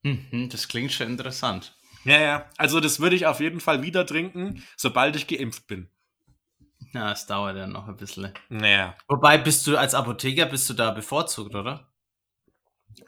Mhm, 0.03 0.49
das 0.51 0.69
klingt 0.69 0.93
schon 0.93 1.09
interessant. 1.09 1.77
Ja, 2.05 2.19
ja. 2.19 2.51
Also 2.57 2.81
das 2.81 3.01
würde 3.01 3.17
ich 3.17 3.27
auf 3.27 3.41
jeden 3.41 3.61
Fall 3.61 3.83
wieder 3.83 4.05
trinken, 4.07 4.65
sobald 4.77 5.15
ich 5.17 5.27
geimpft 5.27 5.67
bin. 5.67 5.89
Ja, 6.93 7.13
es 7.13 7.27
dauert 7.27 7.57
ja 7.57 7.67
noch 7.67 7.89
ein 7.89 7.97
bisschen. 7.97 8.33
Naja. 8.49 8.95
Wobei, 9.09 9.39
bist 9.39 9.67
du 9.67 9.77
als 9.77 9.95
Apotheker, 9.95 10.47
bist 10.47 10.69
du 10.69 10.75
da 10.75 10.91
bevorzugt, 10.91 11.55
oder? 11.55 11.89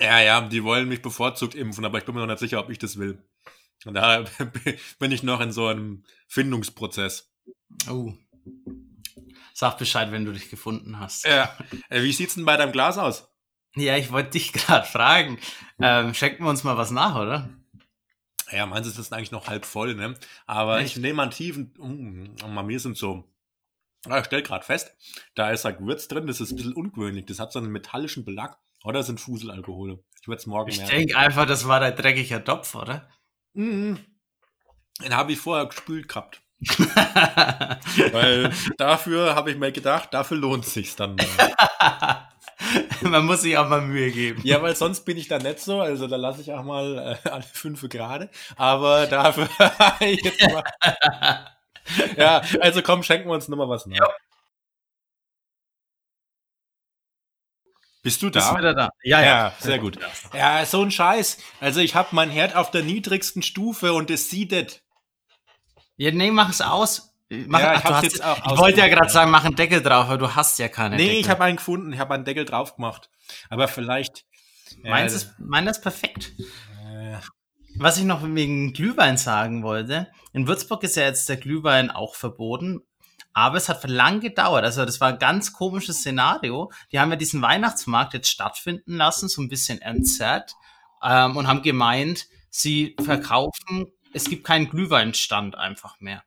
Ja, 0.00 0.21
ja, 0.21 0.40
die 0.40 0.64
wollen 0.64 0.88
mich 0.88 1.02
bevorzugt 1.02 1.54
impfen, 1.54 1.85
aber 1.85 1.99
ich 1.99 2.04
bin 2.04 2.14
mir 2.14 2.21
noch 2.23 2.28
nicht 2.28 2.38
sicher, 2.38 2.61
ob 2.61 2.71
ich 2.71 2.78
das 2.78 2.99
will. 2.99 3.23
Da 3.85 4.25
bin 4.99 5.12
ich 5.12 5.23
noch 5.23 5.41
in 5.41 5.53
so 5.53 5.67
einem 5.67 6.05
Findungsprozess. 6.29 7.31
Oh. 7.88 8.14
Sag 9.53 9.79
Bescheid, 9.79 10.11
wenn 10.11 10.25
du 10.25 10.33
dich 10.33 10.50
gefunden 10.50 10.99
hast. 10.99 11.25
Ja. 11.25 11.57
Äh, 11.91 12.03
wie 12.03 12.12
sieht's 12.12 12.35
denn 12.35 12.45
bei 12.45 12.57
deinem 12.57 12.73
Glas 12.73 12.99
aus? 12.99 13.29
Ja, 13.76 13.97
ich 13.97 14.11
wollte 14.11 14.31
dich 14.31 14.53
gerade 14.53 14.87
fragen. 14.87 15.38
Ähm, 15.81 16.14
schenken 16.14 16.45
wir 16.45 16.50
uns 16.50 16.64
mal 16.64 16.76
was 16.76 16.91
nach, 16.91 17.17
oder? 17.17 17.50
Ja, 18.50 18.67
meins 18.67 18.87
ist 18.87 18.99
das 18.99 19.12
eigentlich 19.12 19.33
noch 19.33 19.49
halb 19.49 19.64
voll, 19.64 19.95
ne? 19.95 20.14
Aber 20.47 20.79
Echt? 20.79 20.97
ich 20.97 21.03
nehme 21.03 21.23
einen 21.23 21.31
tiefen. 21.31 21.75
Bei 22.41 22.62
mir 22.62 22.79
sind 22.79 22.97
so. 22.97 23.25
Ich 24.07 24.25
stell 24.26 24.43
gerade 24.43 24.64
fest, 24.64 24.95
da 25.35 25.50
ist 25.50 25.64
ein 25.64 25.79
Gewürz 25.79 26.09
drin, 26.09 26.26
das 26.26 26.41
ist 26.41 26.50
ein 26.53 26.57
bisschen 26.57 26.75
ungewöhnlich. 26.75 27.25
Das 27.25 27.38
hat 27.38 27.53
so 27.53 27.59
einen 27.59 27.73
metallischen 27.73 28.25
Belag. 28.25 28.59
Oder 28.85 29.03
sind 29.03 29.19
Fuselalkohole? 29.19 30.05
Ich 30.21 30.29
werde 30.29 30.41
es 30.41 30.47
morgen 30.47 30.71
Ich 30.71 30.79
denke 30.85 31.17
einfach, 31.17 31.47
das 31.47 31.67
war 31.67 31.81
dein 31.81 31.97
dreckiger 31.97 32.45
Topf, 32.45 32.75
oder? 32.75 33.09
Mhm. 33.55 33.99
Den 35.03 35.17
habe 35.17 35.33
ich 35.33 35.39
vorher 35.39 35.67
gespült 35.67 36.09
gehabt. 36.09 36.41
Weil 38.13 38.53
dafür 38.79 39.35
habe 39.35 39.51
ich 39.51 39.59
mir 39.59 39.73
gedacht, 39.73 40.15
dafür 40.15 40.37
lohnt 40.37 40.65
es 40.65 40.75
sich 40.75 40.95
dann 40.97 41.17
mal. 41.17 42.29
Man 43.03 43.27
muss 43.27 43.43
sich 43.43 43.59
auch 43.59 43.69
mal 43.69 43.83
Mühe 43.83 44.11
geben. 44.11 44.41
Ja, 44.45 44.63
weil 44.63 44.75
sonst 44.75 45.01
bin 45.05 45.19
ich 45.19 45.29
da 45.29 45.39
nicht 45.39 45.61
so. 45.61 45.81
Also 45.81 46.07
da 46.07 46.17
lasse 46.17 46.41
ich 46.41 46.53
auch 46.53 46.63
mal 46.63 47.19
äh, 47.25 47.29
alle 47.29 47.43
fünf 47.43 47.87
gerade. 47.89 48.31
Aber 48.57 49.07
dafür 49.07 49.49
jetzt 50.01 50.41
mal. 50.51 50.65
ja, 52.17 52.43
also 52.61 52.81
komm, 52.81 53.03
schenken 53.03 53.29
wir 53.29 53.35
uns 53.35 53.49
nochmal 53.49 53.69
was 53.69 53.87
nach. 53.87 53.97
Ja. 53.97 54.09
Bist 58.05 58.21
du 58.21 58.29
da? 58.29 58.41
Bist 58.41 58.59
wieder 58.59 58.75
da? 58.75 58.91
Ja, 59.03 59.21
ja, 59.21 59.27
ja, 59.27 59.55
sehr 59.59 59.79
gut. 59.79 59.99
Ja, 60.35 60.67
so 60.67 60.83
ein 60.83 60.91
Scheiß. 60.91 61.39
Also 61.59 61.81
ich 61.81 61.95
habe 61.95 62.09
mein 62.13 62.29
Herd 62.29 62.55
auf 62.55 62.71
der 62.71 62.83
niedrigsten 62.83 63.41
Stufe 63.41 63.95
und 63.95 64.11
es 64.11 64.29
siedet. 64.29 64.83
Ja, 65.97 66.11
nee, 66.11 66.31
mach 66.31 66.51
es 66.51 66.61
aus. 66.61 67.15
Mach, 67.31 67.61
ja, 67.61 67.79
ich, 67.79 67.85
ach, 67.87 68.03
jetzt 68.03 68.23
auch 68.23 68.53
ich 68.53 68.59
wollte 68.59 68.81
ja 68.81 68.89
gerade 68.89 69.09
sagen, 69.09 69.31
mach 69.31 69.47
einen 69.47 69.57
Deckel 69.57 69.83
drauf, 69.83 70.07
aber 70.09 70.19
du 70.19 70.35
hast 70.35 70.59
ja 70.59 70.69
keine 70.69 70.97
Nee, 70.97 71.05
Deckel. 71.07 71.21
ich 71.21 71.29
habe 71.31 71.45
einen 71.45 71.57
gefunden, 71.57 71.95
ich 71.95 71.99
habe 71.99 72.13
einen 72.13 72.27
Deckel 72.27 72.45
drauf 72.45 72.77
gemacht. 72.77 73.09
Aber 73.49 73.69
vielleicht. 73.69 74.27
Meins 74.83 75.15
äh, 75.15 75.17
ist, 75.17 75.35
meiner 75.39 75.71
ist 75.71 75.81
perfekt. 75.81 76.33
Äh. 76.87 77.17
Was 77.77 77.97
ich 77.97 78.05
noch 78.05 78.23
wegen 78.23 78.75
Glühwein 78.75 79.17
sagen 79.17 79.63
wollte, 79.63 80.09
in 80.35 80.47
Würzburg 80.47 80.83
ist 80.83 80.97
ja 80.97 81.05
jetzt 81.05 81.27
der 81.31 81.39
Glühwein 81.39 81.91
auch 81.91 82.17
verboten, 82.17 82.83
aber 83.35 83.59
es 83.59 83.69
hat 83.69 83.87
lang 83.88 84.21
gedauert. 84.21 84.64
Also 84.64 84.85
das 84.87 85.00
war 85.00 85.09
ein 85.09 85.19
ganz 85.19 85.53
komisches 85.53 85.99
Szenario. 85.99 86.73
Die 86.93 86.99
haben 86.99 87.11
ja 87.11 87.17
diesen 87.17 87.43
Weihnachtsmarkt 87.43 88.14
jetzt 88.14 88.31
stattfinden 88.31 88.97
lassen, 88.97 89.29
so 89.29 89.43
ein 89.43 89.49
bisschen 89.49 89.83
entzerrt, 89.83 90.55
ähm, 91.03 91.37
und 91.37 91.47
haben 91.47 91.62
gemeint, 91.62 92.26
sie 92.49 92.97
verkaufen 93.05 93.93
es 94.14 94.31
gibt 94.31 94.45
keinen 94.45 94.71
Glühweinstand 94.71 95.59
einfach 95.59 96.00
mehr. 96.00 96.23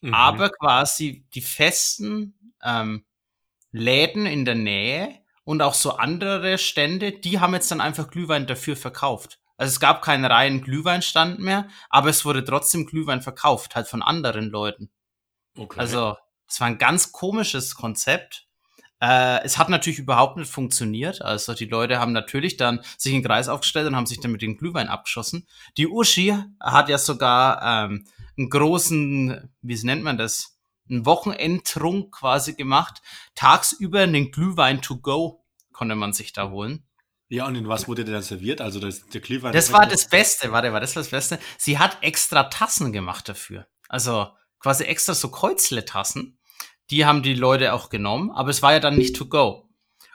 Mhm. 0.00 0.14
Aber 0.14 0.50
quasi 0.50 1.24
die 1.34 1.42
festen 1.42 2.34
ähm, 2.64 3.04
Läden 3.70 4.26
in 4.26 4.44
der 4.44 4.56
Nähe 4.56 5.20
und 5.44 5.62
auch 5.62 5.74
so 5.74 5.92
andere 5.92 6.58
Stände, 6.58 7.12
die 7.12 7.38
haben 7.38 7.54
jetzt 7.54 7.70
dann 7.70 7.80
einfach 7.80 8.10
Glühwein 8.10 8.46
dafür 8.46 8.76
verkauft. 8.76 9.38
Also 9.56 9.72
es 9.72 9.80
gab 9.80 10.02
keinen 10.02 10.24
reinen 10.24 10.62
Glühweinstand 10.62 11.38
mehr, 11.38 11.68
aber 11.90 12.08
es 12.08 12.24
wurde 12.24 12.42
trotzdem 12.42 12.86
Glühwein 12.86 13.22
verkauft, 13.22 13.76
halt 13.76 13.86
von 13.86 14.02
anderen 14.02 14.48
Leuten. 14.48 14.90
Okay. 15.56 15.80
Also 15.80 16.16
es 16.48 16.60
war 16.60 16.66
ein 16.66 16.78
ganz 16.78 17.12
komisches 17.12 17.74
Konzept. 17.74 18.46
Äh, 19.00 19.42
es 19.42 19.58
hat 19.58 19.68
natürlich 19.68 19.98
überhaupt 19.98 20.36
nicht 20.36 20.50
funktioniert. 20.50 21.22
Also 21.22 21.54
die 21.54 21.66
Leute 21.66 21.98
haben 21.98 22.12
natürlich 22.12 22.56
dann 22.56 22.80
sich 22.96 23.12
in 23.12 23.18
den 23.18 23.26
Kreis 23.26 23.48
aufgestellt 23.48 23.86
und 23.88 23.96
haben 23.96 24.06
sich 24.06 24.20
dann 24.20 24.32
mit 24.32 24.42
dem 24.42 24.56
Glühwein 24.56 24.88
abgeschossen. 24.88 25.46
Die 25.76 25.88
Uschi 25.88 26.34
hat 26.60 26.88
ja 26.88 26.98
sogar 26.98 27.86
ähm, 27.86 28.04
einen 28.38 28.50
großen, 28.50 29.50
wie 29.60 29.82
nennt 29.82 30.04
man 30.04 30.18
das, 30.18 30.58
einen 30.88 31.06
Wochenendtrunk 31.06 32.14
quasi 32.14 32.54
gemacht. 32.54 33.02
Tagsüber 33.34 34.00
einen 34.00 34.30
Glühwein 34.30 34.82
to 34.82 34.98
go 34.98 35.44
konnte 35.72 35.94
man 35.94 36.12
sich 36.12 36.32
da 36.32 36.50
holen. 36.50 36.86
Ja, 37.28 37.46
und 37.46 37.54
in 37.54 37.66
was 37.66 37.88
wurde 37.88 38.04
der 38.04 38.20
serviert? 38.20 38.60
Also 38.60 38.78
das, 38.78 39.06
der 39.06 39.22
Glühwein. 39.22 39.52
Das 39.52 39.72
war 39.72 39.86
das 39.86 40.06
Beste, 40.06 40.52
warte, 40.52 40.72
war 40.72 40.80
das 40.80 40.92
das 40.92 41.08
Beste? 41.08 41.38
Sie 41.56 41.78
hat 41.78 41.96
extra 42.02 42.44
Tassen 42.44 42.92
gemacht 42.92 43.28
dafür. 43.28 43.66
Also 43.88 44.28
quasi 44.62 44.84
extra 44.84 45.14
so 45.14 45.30
Kreuzle-Tassen 45.30 46.38
die 46.92 47.06
haben 47.06 47.22
die 47.22 47.34
Leute 47.34 47.72
auch 47.72 47.88
genommen, 47.88 48.30
aber 48.30 48.50
es 48.50 48.62
war 48.62 48.74
ja 48.74 48.80
dann 48.80 48.96
nicht 48.96 49.16
to 49.16 49.26
go. 49.26 49.68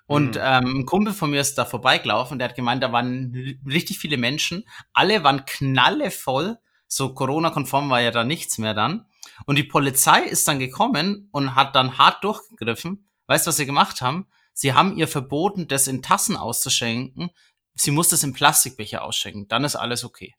Und 0.05 0.35
mhm. 0.35 0.41
ähm, 0.41 0.77
ein 0.79 0.85
Kumpel 0.85 1.11
von 1.13 1.31
mir 1.31 1.41
ist 1.41 1.57
da 1.57 1.65
vorbeigelaufen, 1.65 2.37
der 2.39 2.49
hat 2.49 2.55
gemeint, 2.55 2.83
da 2.83 2.91
waren 2.91 3.59
richtig 3.65 3.97
viele 3.97 4.17
Menschen, 4.17 4.63
alle 4.93 5.23
waren 5.23 5.45
knallevoll, 5.45 6.57
so 6.87 7.13
Corona-konform 7.13 7.89
war 7.89 7.99
ja 7.99 8.11
da 8.11 8.23
nichts 8.23 8.59
mehr 8.59 8.75
dann. 8.75 9.07
Und 9.45 9.57
die 9.57 9.63
Polizei 9.63 10.21
ist 10.21 10.47
dann 10.47 10.59
gekommen 10.59 11.27
und 11.31 11.55
hat 11.55 11.75
dann 11.75 11.97
hart 11.97 12.23
durchgegriffen. 12.23 13.09
Weißt 13.25 13.45
du, 13.45 13.49
was 13.49 13.57
sie 13.57 13.65
gemacht 13.65 14.01
haben? 14.01 14.27
Sie 14.53 14.73
haben 14.73 14.95
ihr 14.97 15.07
verboten, 15.07 15.67
das 15.67 15.87
in 15.87 16.01
Tassen 16.01 16.37
auszuschenken. 16.37 17.31
Sie 17.73 17.91
muss 17.91 18.09
das 18.09 18.23
in 18.23 18.33
Plastikbecher 18.33 19.03
ausschenken. 19.03 19.47
Dann 19.47 19.65
ist 19.65 19.75
alles 19.75 20.05
okay. 20.05 20.35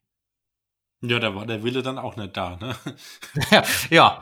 Ja, 1.01 1.19
da 1.19 1.33
war 1.33 1.45
der 1.45 1.63
Wille 1.63 1.81
dann 1.81 1.97
auch 1.97 2.17
nicht 2.17 2.35
da, 2.35 2.57
ne? 2.57 2.75
ja. 3.89 4.21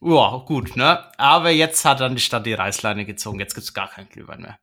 Ja, 0.00 0.36
gut, 0.46 0.76
ne? 0.76 1.04
Aber 1.18 1.50
jetzt 1.50 1.84
hat 1.84 2.00
dann 2.00 2.16
die 2.16 2.20
Stadt 2.20 2.46
die 2.46 2.54
Reißleine 2.54 3.04
gezogen. 3.04 3.38
Jetzt 3.38 3.54
gibt's 3.54 3.74
gar 3.74 3.88
keinen 3.88 4.08
Glühwein 4.08 4.40
mehr. 4.40 4.58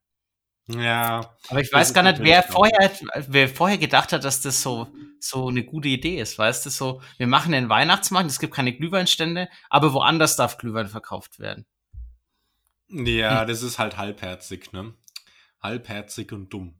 Ja. 0.67 1.33
Aber 1.49 1.61
ich 1.61 1.71
weiß 1.71 1.93
gar 1.93 2.03
nicht, 2.03 2.21
wer 2.21 2.43
vorher, 2.43 2.91
wer 3.27 3.47
vorher 3.47 3.77
gedacht 3.77 4.11
hat, 4.11 4.25
dass 4.25 4.41
das 4.41 4.61
so, 4.61 4.87
so 5.19 5.47
eine 5.47 5.63
gute 5.63 5.87
Idee 5.87 6.19
ist. 6.19 6.37
Weißt 6.37 6.65
du, 6.65 6.69
so, 6.69 7.01
wir 7.17 7.27
machen 7.27 7.53
den 7.53 7.69
Weihnachtsmarkt, 7.69 8.29
es 8.29 8.39
gibt 8.39 8.53
keine 8.53 8.73
Glühweinstände, 8.73 9.47
aber 9.69 9.93
woanders 9.93 10.35
darf 10.35 10.57
Glühwein 10.57 10.87
verkauft 10.87 11.39
werden. 11.39 11.65
Ja, 12.89 13.41
hm. 13.41 13.47
das 13.47 13.63
ist 13.63 13.79
halt 13.79 13.97
halbherzig, 13.97 14.73
ne? 14.73 14.93
Halbherzig 15.61 16.31
und 16.33 16.49
dumm. 16.51 16.79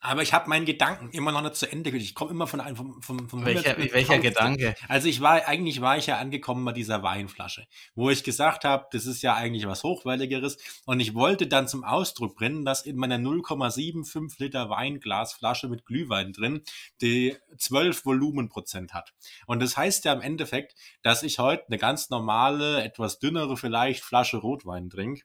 Aber 0.00 0.22
ich 0.22 0.32
habe 0.32 0.48
meinen 0.48 0.64
Gedanken 0.64 1.10
immer 1.10 1.32
noch 1.32 1.42
nicht 1.42 1.56
zu 1.56 1.70
Ende. 1.70 1.90
Ich 1.90 2.14
komme 2.14 2.30
immer 2.30 2.46
von 2.46 2.60
einem 2.60 2.76
vom, 2.76 3.02
vom, 3.02 3.28
vom 3.28 3.44
welcher, 3.44 3.76
welcher 3.76 4.18
Gedanke? 4.18 4.76
Also 4.86 5.08
ich 5.08 5.20
war 5.20 5.46
eigentlich 5.48 5.80
war 5.80 5.98
ich 5.98 6.06
ja 6.06 6.18
angekommen 6.18 6.64
bei 6.64 6.72
dieser 6.72 7.02
Weinflasche, 7.02 7.66
wo 7.96 8.08
ich 8.08 8.22
gesagt 8.22 8.64
habe, 8.64 8.86
das 8.92 9.06
ist 9.06 9.22
ja 9.22 9.34
eigentlich 9.34 9.66
was 9.66 9.82
hochwertigeres 9.82 10.56
und 10.86 11.00
ich 11.00 11.14
wollte 11.14 11.48
dann 11.48 11.66
zum 11.66 11.82
Ausdruck 11.82 12.36
bringen, 12.36 12.64
dass 12.64 12.86
in 12.86 12.96
meiner 12.96 13.16
0,75 13.16 14.34
Liter 14.38 14.70
Weinglasflasche 14.70 15.68
mit 15.68 15.84
Glühwein 15.84 16.32
drin 16.32 16.62
die 17.00 17.36
12 17.56 18.04
Volumenprozent 18.04 18.94
hat. 18.94 19.12
Und 19.46 19.60
das 19.60 19.76
heißt 19.76 20.04
ja 20.04 20.12
im 20.12 20.20
Endeffekt, 20.20 20.74
dass 21.02 21.24
ich 21.24 21.40
heute 21.40 21.66
eine 21.66 21.78
ganz 21.78 22.08
normale, 22.10 22.84
etwas 22.84 23.18
dünnere 23.18 23.56
vielleicht 23.56 24.04
Flasche 24.04 24.36
Rotwein 24.36 24.90
trinke 24.90 25.22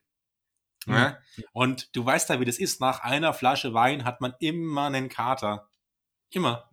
ja? 0.86 1.18
Und 1.52 1.94
du 1.96 2.04
weißt 2.04 2.28
ja, 2.30 2.40
wie 2.40 2.44
das 2.44 2.58
ist. 2.58 2.80
Nach 2.80 3.00
einer 3.00 3.32
Flasche 3.32 3.74
Wein 3.74 4.04
hat 4.04 4.20
man 4.20 4.34
immer 4.38 4.86
einen 4.86 5.08
Kater. 5.08 5.68
Immer. 6.30 6.68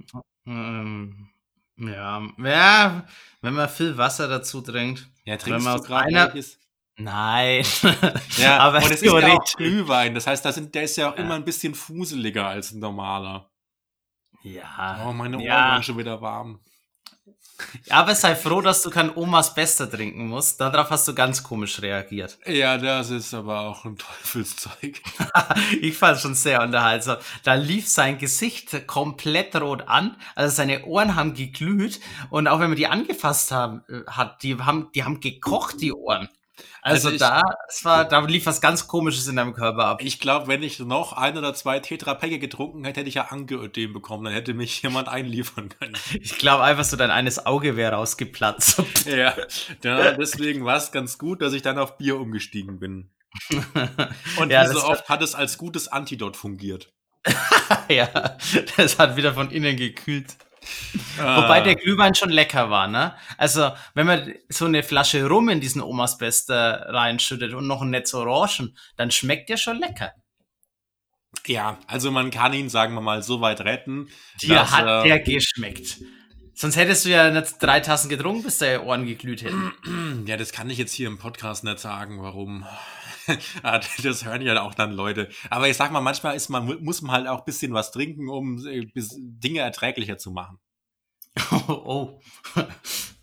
Ähm, 0.45 1.29
ja, 1.77 2.21
ja, 2.37 3.05
wenn 3.41 3.53
man 3.53 3.69
viel 3.69 3.97
Wasser 3.97 4.27
dazu 4.27 4.61
trinkt. 4.61 5.07
Ja, 5.25 5.37
trinkst 5.37 5.65
du 5.65 5.81
gerade 5.81 6.07
einer... 6.07 6.33
Nein. 6.97 7.65
ja, 8.37 8.57
aber 8.59 8.77
und 8.77 8.91
es 8.91 9.01
ist 9.01 9.03
ja 9.03 9.11
auch 9.11 9.55
Glühwein. 9.55 10.13
Das 10.13 10.27
heißt, 10.27 10.43
da 10.45 10.51
sind, 10.51 10.75
der 10.75 10.83
ist 10.83 10.97
ja 10.97 11.09
auch 11.09 11.17
ja. 11.17 11.23
immer 11.23 11.35
ein 11.35 11.45
bisschen 11.45 11.73
fuseliger 11.73 12.47
als 12.47 12.71
ein 12.71 12.79
normaler. 12.79 13.49
Ja. 14.43 15.05
Oh, 15.07 15.13
meine 15.13 15.37
Ohren 15.37 15.45
ja. 15.45 15.55
waren 15.55 15.83
schon 15.83 15.97
wieder 15.97 16.21
warm. 16.21 16.59
Aber 17.89 18.15
sei 18.15 18.35
froh, 18.35 18.61
dass 18.61 18.83
du 18.83 18.89
kein 18.89 19.15
Omas 19.15 19.53
Bester 19.53 19.89
trinken 19.89 20.27
musst. 20.27 20.59
Darauf 20.61 20.89
hast 20.89 21.07
du 21.07 21.13
ganz 21.13 21.43
komisch 21.43 21.81
reagiert. 21.81 22.37
Ja, 22.45 22.77
das 22.77 23.09
ist 23.09 23.33
aber 23.33 23.61
auch 23.61 23.85
ein 23.85 23.97
Teufelszeug. 24.23 25.01
ich 25.81 25.97
fand 25.97 26.17
es 26.17 26.21
schon 26.21 26.35
sehr 26.35 26.61
unterhaltsam. 26.61 27.17
Da 27.43 27.53
lief 27.53 27.87
sein 27.87 28.17
Gesicht 28.17 28.87
komplett 28.87 29.55
rot 29.55 29.87
an. 29.87 30.17
Also 30.35 30.55
seine 30.55 30.85
Ohren 30.85 31.15
haben 31.15 31.33
geglüht. 31.33 31.99
Und 32.29 32.47
auch 32.47 32.59
wenn 32.59 32.69
man 32.69 32.77
die 32.77 32.87
angefasst 32.87 33.51
haben, 33.51 33.83
äh, 33.89 34.09
hat, 34.09 34.43
die 34.43 34.57
haben, 34.57 34.89
die 34.93 35.03
haben 35.03 35.19
gekocht, 35.19 35.81
die 35.81 35.93
Ohren. 35.93 36.29
Also, 36.81 37.09
also 37.09 37.11
ich, 37.11 37.19
da, 37.19 37.41
es 37.67 37.85
war, 37.85 38.05
da 38.05 38.19
lief 38.21 38.45
was 38.45 38.61
ganz 38.61 38.87
Komisches 38.87 39.27
in 39.27 39.35
deinem 39.35 39.53
Körper 39.53 39.85
ab. 39.85 40.01
Ich 40.03 40.19
glaube, 40.19 40.47
wenn 40.47 40.63
ich 40.63 40.79
noch 40.79 41.13
ein 41.13 41.37
oder 41.37 41.53
zwei 41.53 41.79
Tetrapäcke 41.79 42.39
getrunken 42.39 42.83
hätte, 42.85 43.01
hätte 43.01 43.09
ich 43.09 43.15
ja 43.15 43.25
Angeödem 43.25 43.93
bekommen. 43.93 44.25
Dann 44.25 44.33
hätte 44.33 44.53
mich 44.53 44.81
jemand 44.81 45.07
einliefern 45.07 45.69
können. 45.69 45.97
Ich 46.19 46.37
glaube 46.37 46.63
einfach 46.63 46.83
so, 46.83 46.97
dein 46.97 47.11
eines 47.11 47.45
Auge 47.45 47.75
wäre 47.75 47.95
rausgeplatzt. 47.95 48.81
ja, 49.05 49.33
ja, 49.83 50.11
deswegen 50.13 50.65
war 50.65 50.77
es 50.77 50.91
ganz 50.91 51.17
gut, 51.17 51.41
dass 51.41 51.53
ich 51.53 51.61
dann 51.61 51.77
auf 51.77 51.97
Bier 51.97 52.19
umgestiegen 52.19 52.79
bin. 52.79 53.11
Und 54.37 54.51
ja, 54.51 54.69
wie 54.69 54.73
so 54.73 54.83
oft 54.83 55.07
hat 55.07 55.21
es 55.21 55.35
als 55.35 55.57
gutes 55.57 55.87
Antidot 55.87 56.35
fungiert. 56.35 56.91
ja, 57.89 58.37
das 58.77 58.97
hat 58.97 59.15
wieder 59.15 59.33
von 59.33 59.51
innen 59.51 59.77
gekühlt. 59.77 60.35
Ah. 61.17 61.41
Wobei 61.41 61.61
der 61.61 61.75
Glühwein 61.75 62.15
schon 62.15 62.29
lecker 62.29 62.69
war, 62.69 62.87
ne? 62.87 63.15
Also, 63.37 63.71
wenn 63.93 64.07
man 64.07 64.33
so 64.49 64.65
eine 64.65 64.83
Flasche 64.83 65.27
Rum 65.27 65.49
in 65.49 65.61
diesen 65.61 65.81
Omas 65.81 66.17
Beste 66.17 66.85
reinschüttet 66.87 67.53
und 67.53 67.67
noch 67.67 67.81
ein 67.81 67.89
Netz 67.89 68.13
Orangen, 68.13 68.77
dann 68.95 69.11
schmeckt 69.11 69.49
der 69.49 69.57
schon 69.57 69.79
lecker. 69.79 70.13
Ja, 71.47 71.79
also 71.87 72.11
man 72.11 72.29
kann 72.29 72.53
ihn, 72.53 72.69
sagen 72.69 72.93
wir 72.93 73.01
mal, 73.01 73.23
so 73.23 73.41
weit 73.41 73.61
retten. 73.61 74.09
Dir 74.41 74.69
hat 74.69 75.05
äh, 75.05 75.07
der 75.07 75.19
geschmeckt. 75.19 75.97
Sonst 76.53 76.75
hättest 76.75 77.05
du 77.05 77.09
ja 77.09 77.31
nicht 77.31 77.55
drei 77.59 77.79
Tassen 77.79 78.09
getrunken, 78.09 78.43
bis 78.43 78.59
deine 78.59 78.83
Ohren 78.83 79.07
geglüht 79.07 79.41
hätten. 79.41 80.25
Ja, 80.27 80.37
das 80.37 80.51
kann 80.51 80.69
ich 80.69 80.77
jetzt 80.77 80.93
hier 80.93 81.07
im 81.07 81.17
Podcast 81.17 81.63
nicht 81.63 81.79
sagen, 81.79 82.21
warum. 82.21 82.65
Ah, 83.63 83.79
das 84.03 84.25
hören 84.25 84.41
ja 84.41 84.61
auch 84.61 84.73
dann 84.73 84.91
Leute. 84.91 85.29
Aber 85.49 85.67
ich 85.67 85.77
sag 85.77 85.91
mal, 85.91 86.01
manchmal 86.01 86.35
ist 86.35 86.49
man, 86.49 86.83
muss 86.83 87.01
man 87.01 87.11
halt 87.11 87.27
auch 87.27 87.39
ein 87.39 87.45
bisschen 87.45 87.73
was 87.73 87.91
trinken, 87.91 88.29
um 88.29 88.65
äh, 88.65 88.87
Dinge 88.95 89.59
erträglicher 89.59 90.17
zu 90.17 90.31
machen. 90.31 90.59
Oh. 91.67 92.19
oh. 92.55 92.63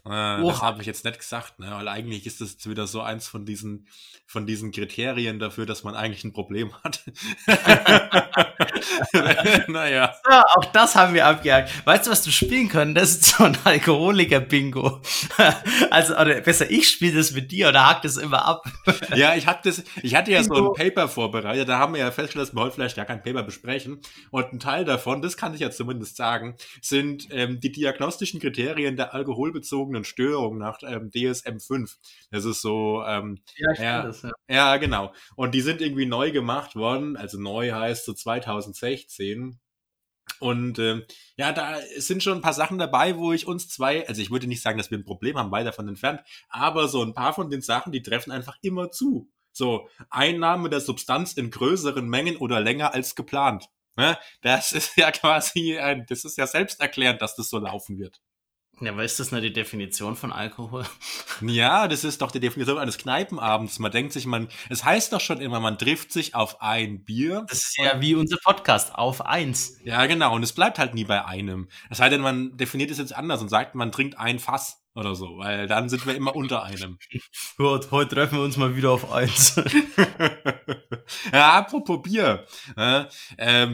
Äh, 0.09 0.43
das 0.43 0.63
habe 0.63 0.81
ich 0.81 0.87
jetzt 0.87 1.05
nicht 1.05 1.19
gesagt, 1.19 1.59
ne? 1.59 1.71
weil 1.71 1.89
eigentlich 1.89 2.27
ist 2.27 2.41
das 2.41 2.69
wieder 2.69 2.87
so 2.87 3.03
eins 3.03 3.29
von 3.29 3.45
diesen, 3.45 3.87
von 4.27 4.47
diesen 4.47 4.73
Kriterien 4.73 5.39
dafür, 5.39 5.67
dass 5.67 5.85
man 5.85 5.95
eigentlich 5.95 6.25
ein 6.25 6.33
Problem 6.33 6.73
hat. 6.83 7.03
naja. 9.69 10.15
Ja, 10.29 10.45
auch 10.57 10.65
das 10.67 10.97
haben 10.97 11.15
wir 11.15 11.27
abgehakt. 11.27 11.87
Weißt 11.87 12.07
du, 12.07 12.11
was 12.11 12.23
du 12.23 12.31
spielen 12.31 12.69
können? 12.69 12.95
Das 12.95 13.11
ist 13.11 13.25
so 13.25 13.45
ein 13.45 13.57
Alkoholiker-Bingo. 13.65 15.01
also, 15.91 16.17
oder 16.17 16.41
besser, 16.41 16.71
ich 16.71 16.89
spiele 16.89 17.17
das 17.17 17.33
mit 17.33 17.53
dir 17.53 17.69
oder 17.69 17.87
hakt 17.87 18.05
das 18.05 18.17
immer 18.17 18.45
ab. 18.45 18.65
ja, 19.15 19.35
ich 19.35 19.47
hab 19.47 19.63
das, 19.63 19.83
ich 20.03 20.15
hatte 20.15 20.33
ja 20.33 20.41
Bingo. 20.41 20.57
so 20.57 20.75
ein 20.75 20.75
Paper 20.75 21.09
vorbereitet, 21.09 21.69
da 21.69 21.79
haben 21.79 21.95
wir 21.95 22.01
ja 22.01 22.11
festgestellt, 22.11 22.49
dass 22.49 22.55
wir 22.55 22.63
heute 22.63 22.75
vielleicht 22.75 22.97
gar 22.97 23.05
kein 23.05 23.23
Paper 23.23 23.43
besprechen. 23.43 24.01
Und 24.31 24.53
ein 24.53 24.61
Teil 24.61 24.85
davon, 24.85 25.23
das 25.23 25.37
kann 25.37 25.55
ich 25.55 25.61
ja 25.61 25.71
zumindest 25.71 26.17
sagen, 26.17 26.57
sind 26.81 27.29
ähm, 27.31 27.61
die 27.61 27.73
diagnostischen 27.73 28.41
Kriterien 28.41 28.97
der 28.97 29.15
alkoholbezogenen 29.15 29.98
Störungen 30.05 30.59
nach 30.59 30.79
ähm, 30.83 31.11
DSM 31.11 31.59
5. 31.59 31.99
Das 32.31 32.45
ist 32.45 32.61
so, 32.61 33.03
ähm, 33.07 33.41
ja, 33.57 33.73
ich 33.73 33.79
ja, 33.79 34.03
das, 34.03 34.23
ja. 34.23 34.33
ja, 34.49 34.77
genau. 34.77 35.13
Und 35.37 35.55
die 35.55 35.61
sind 35.61 35.81
irgendwie 35.81 36.07
neu 36.07 36.31
gemacht 36.33 36.77
worden, 36.77 37.17
also 37.17 37.41
neu 37.41 37.73
heißt 37.73 38.05
so 38.05 38.13
2016. 38.13 39.59
Und 40.41 40.79
äh, 40.79 41.05
ja, 41.37 41.53
da 41.53 41.79
sind 41.97 42.23
schon 42.23 42.39
ein 42.39 42.43
paar 42.43 42.53
Sachen 42.53 42.79
dabei, 42.79 43.17
wo 43.17 43.33
ich 43.33 43.47
uns 43.47 43.69
zwei, 43.69 44.07
also 44.07 44.21
ich 44.23 44.31
würde 44.31 44.47
nicht 44.47 44.63
sagen, 44.63 44.79
dass 44.79 44.91
wir 44.91 44.99
ein 44.99 45.05
Problem 45.05 45.37
haben, 45.37 45.51
weit 45.51 45.67
davon 45.67 45.89
entfernt, 45.89 46.21
aber 46.49 46.89
so 46.89 47.03
ein 47.03 47.15
paar 47.15 47.33
von 47.33 47.51
den 47.51 47.63
Sachen, 47.63 47.93
die 47.93 48.03
treffen 48.03 48.31
einfach 48.31 48.57
immer 48.63 48.91
zu. 48.91 49.31
So, 49.53 49.89
Einnahme 50.11 50.71
der 50.71 50.81
Substanz 50.81 51.33
in 51.33 51.51
größeren 51.51 52.09
Mengen 52.09 52.37
oder 52.37 52.61
länger 52.61 52.95
als 52.95 53.17
geplant. 53.17 53.69
Ne? 53.97 54.17
Das 54.43 54.71
ist 54.71 54.97
ja 54.97 55.11
quasi, 55.13 55.79
ein, 55.79 56.07
das 56.09 56.25
ist 56.25 56.39
ja 56.39 56.47
selbsterklärend, 56.47 57.21
dass 57.21 57.35
das 57.35 57.51
so 57.51 57.59
laufen 57.59 57.99
wird. 57.99 58.21
Ja, 58.81 58.93
aber 58.93 59.05
ist 59.05 59.19
das 59.19 59.33
nicht 59.33 59.43
die 59.43 59.53
Definition 59.53 60.17
von 60.17 60.33
Alkohol? 60.33 60.85
Ja, 61.41 61.87
das 61.87 62.03
ist 62.03 62.21
doch 62.21 62.33
die 62.33 62.41
Definition 62.41 62.79
eines 62.79 62.99
Kneipenabends. 62.99 63.79
Man 63.79 63.93
denkt 63.93 64.13
sich, 64.13 64.27
man, 64.27 64.49
es 64.71 64.83
heißt 64.85 65.13
doch 65.13 65.21
schon 65.21 65.41
immer, 65.41 65.61
man 65.61 65.79
trifft 65.79 66.11
sich 66.13 66.35
auf 66.35 66.61
ein 66.61 67.05
Bier. 67.05 67.47
Das 67.49 67.59
ist 67.59 67.79
ja 67.79 68.01
wie 68.01 68.17
unser 68.17 68.39
Podcast, 68.43 68.93
auf 68.97 69.25
eins. 69.25 69.79
Ja, 69.85 70.05
genau. 70.07 70.35
Und 70.35 70.43
es 70.43 70.53
bleibt 70.53 70.81
halt 70.81 70.95
nie 70.95 71.05
bei 71.05 71.25
einem. 71.25 71.69
Es 71.91 71.99
sei 71.99 72.09
denn, 72.09 72.23
man 72.23 72.57
definiert 72.57 72.91
es 72.91 72.99
jetzt 72.99 73.15
anders 73.15 73.41
und 73.41 73.51
sagt, 73.51 73.77
man 73.77 73.93
trinkt 73.93 74.19
ein 74.19 74.41
Fass 74.41 74.83
oder 74.99 75.15
so, 75.15 75.39
weil 75.39 75.69
dann 75.69 75.89
sind 75.89 76.07
wir 76.07 76.17
immer 76.17 76.35
unter 76.35 76.65
einem. 76.65 76.99
Gut, 77.57 77.93
heute 77.93 78.17
treffen 78.17 78.39
wir 78.39 78.45
uns 78.45 78.57
mal 78.57 78.75
wieder 78.75 78.91
auf 78.91 79.13
eins. 79.13 79.55
ja, 81.33 81.53
apropos 81.53 82.03
Bier. 82.03 82.47
Äh, 82.77 83.05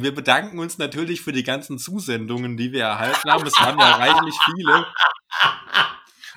wir 0.00 0.14
bedanken 0.14 0.58
uns 0.58 0.78
natürlich 0.78 1.20
für 1.20 1.32
die 1.32 1.42
ganzen 1.42 1.78
Zusendungen, 1.78 2.56
die 2.56 2.72
wir 2.72 2.84
erhalten 2.84 3.30
haben. 3.30 3.46
Es 3.46 3.58
waren 3.60 3.78
ja 3.78 3.96
reichlich 3.96 4.36
viele. 4.44 4.86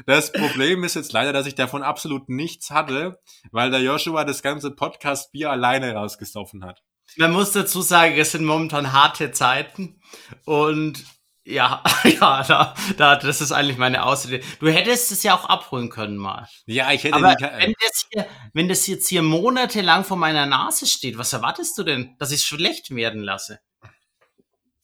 Das 0.05 0.31
Problem 0.31 0.83
ist 0.83 0.95
jetzt 0.95 1.11
leider, 1.11 1.33
dass 1.33 1.47
ich 1.47 1.55
davon 1.55 1.81
absolut 1.81 2.29
nichts 2.29 2.69
hatte, 2.69 3.19
weil 3.51 3.71
der 3.71 3.81
Joshua 3.81 4.25
das 4.25 4.43
ganze 4.43 4.71
Podcast 4.71 5.31
Bier 5.31 5.49
alleine 5.49 5.93
rausgesoffen 5.93 6.63
hat. 6.63 6.83
Man 7.15 7.31
muss 7.31 7.51
dazu 7.51 7.81
sagen, 7.81 8.15
es 8.17 8.31
sind 8.31 8.45
momentan 8.45 8.93
harte 8.93 9.31
Zeiten 9.31 9.99
und 10.45 11.03
ja, 11.47 11.81
ja, 12.03 12.43
da, 12.43 12.75
da, 12.97 13.15
das 13.15 13.41
ist 13.41 13.51
eigentlich 13.51 13.77
meine 13.77 14.03
Ausrede. 14.03 14.43
Du 14.59 14.67
hättest 14.67 15.11
es 15.11 15.23
ja 15.23 15.35
auch 15.35 15.45
abholen 15.45 15.89
können 15.89 16.17
mal. 16.17 16.47
Ja, 16.65 16.91
ich 16.91 17.03
hätte 17.03 17.15
Aber 17.15 17.29
nicht, 17.29 17.41
wenn 17.41 17.73
das, 17.81 18.07
hier, 18.11 18.27
wenn 18.53 18.67
das 18.67 18.85
jetzt 18.87 19.07
hier 19.07 19.21
monatelang 19.21 20.03
vor 20.03 20.17
meiner 20.17 20.45
Nase 20.45 20.85
steht, 20.85 21.17
was 21.17 21.33
erwartest 21.33 21.77
du 21.77 21.83
denn, 21.83 22.15
dass 22.19 22.31
ich 22.31 22.41
es 22.41 22.45
schlecht 22.45 22.93
werden 22.93 23.23
lasse? 23.23 23.59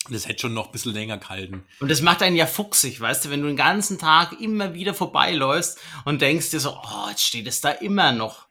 Das 0.10 0.28
hätte 0.28 0.42
schon 0.42 0.54
noch 0.54 0.68
ein 0.68 0.72
bisschen 0.72 0.94
länger 0.94 1.18
gehalten. 1.18 1.66
Und 1.80 1.90
das 1.90 2.02
macht 2.02 2.22
einen 2.22 2.36
ja 2.36 2.46
fuchsig, 2.46 3.00
weißt 3.00 3.26
du, 3.26 3.30
wenn 3.30 3.42
du 3.42 3.48
den 3.48 3.56
ganzen 3.56 3.98
Tag 3.98 4.40
immer 4.42 4.74
wieder 4.74 4.94
vorbeiläufst 4.94 5.80
und 6.06 6.22
denkst 6.22 6.52
dir 6.52 6.60
so, 6.60 6.78
oh, 6.78 7.10
jetzt 7.10 7.24
steht 7.24 7.48
es 7.48 7.62
da 7.62 7.72
immer 7.72 8.12
noch. 8.12 8.48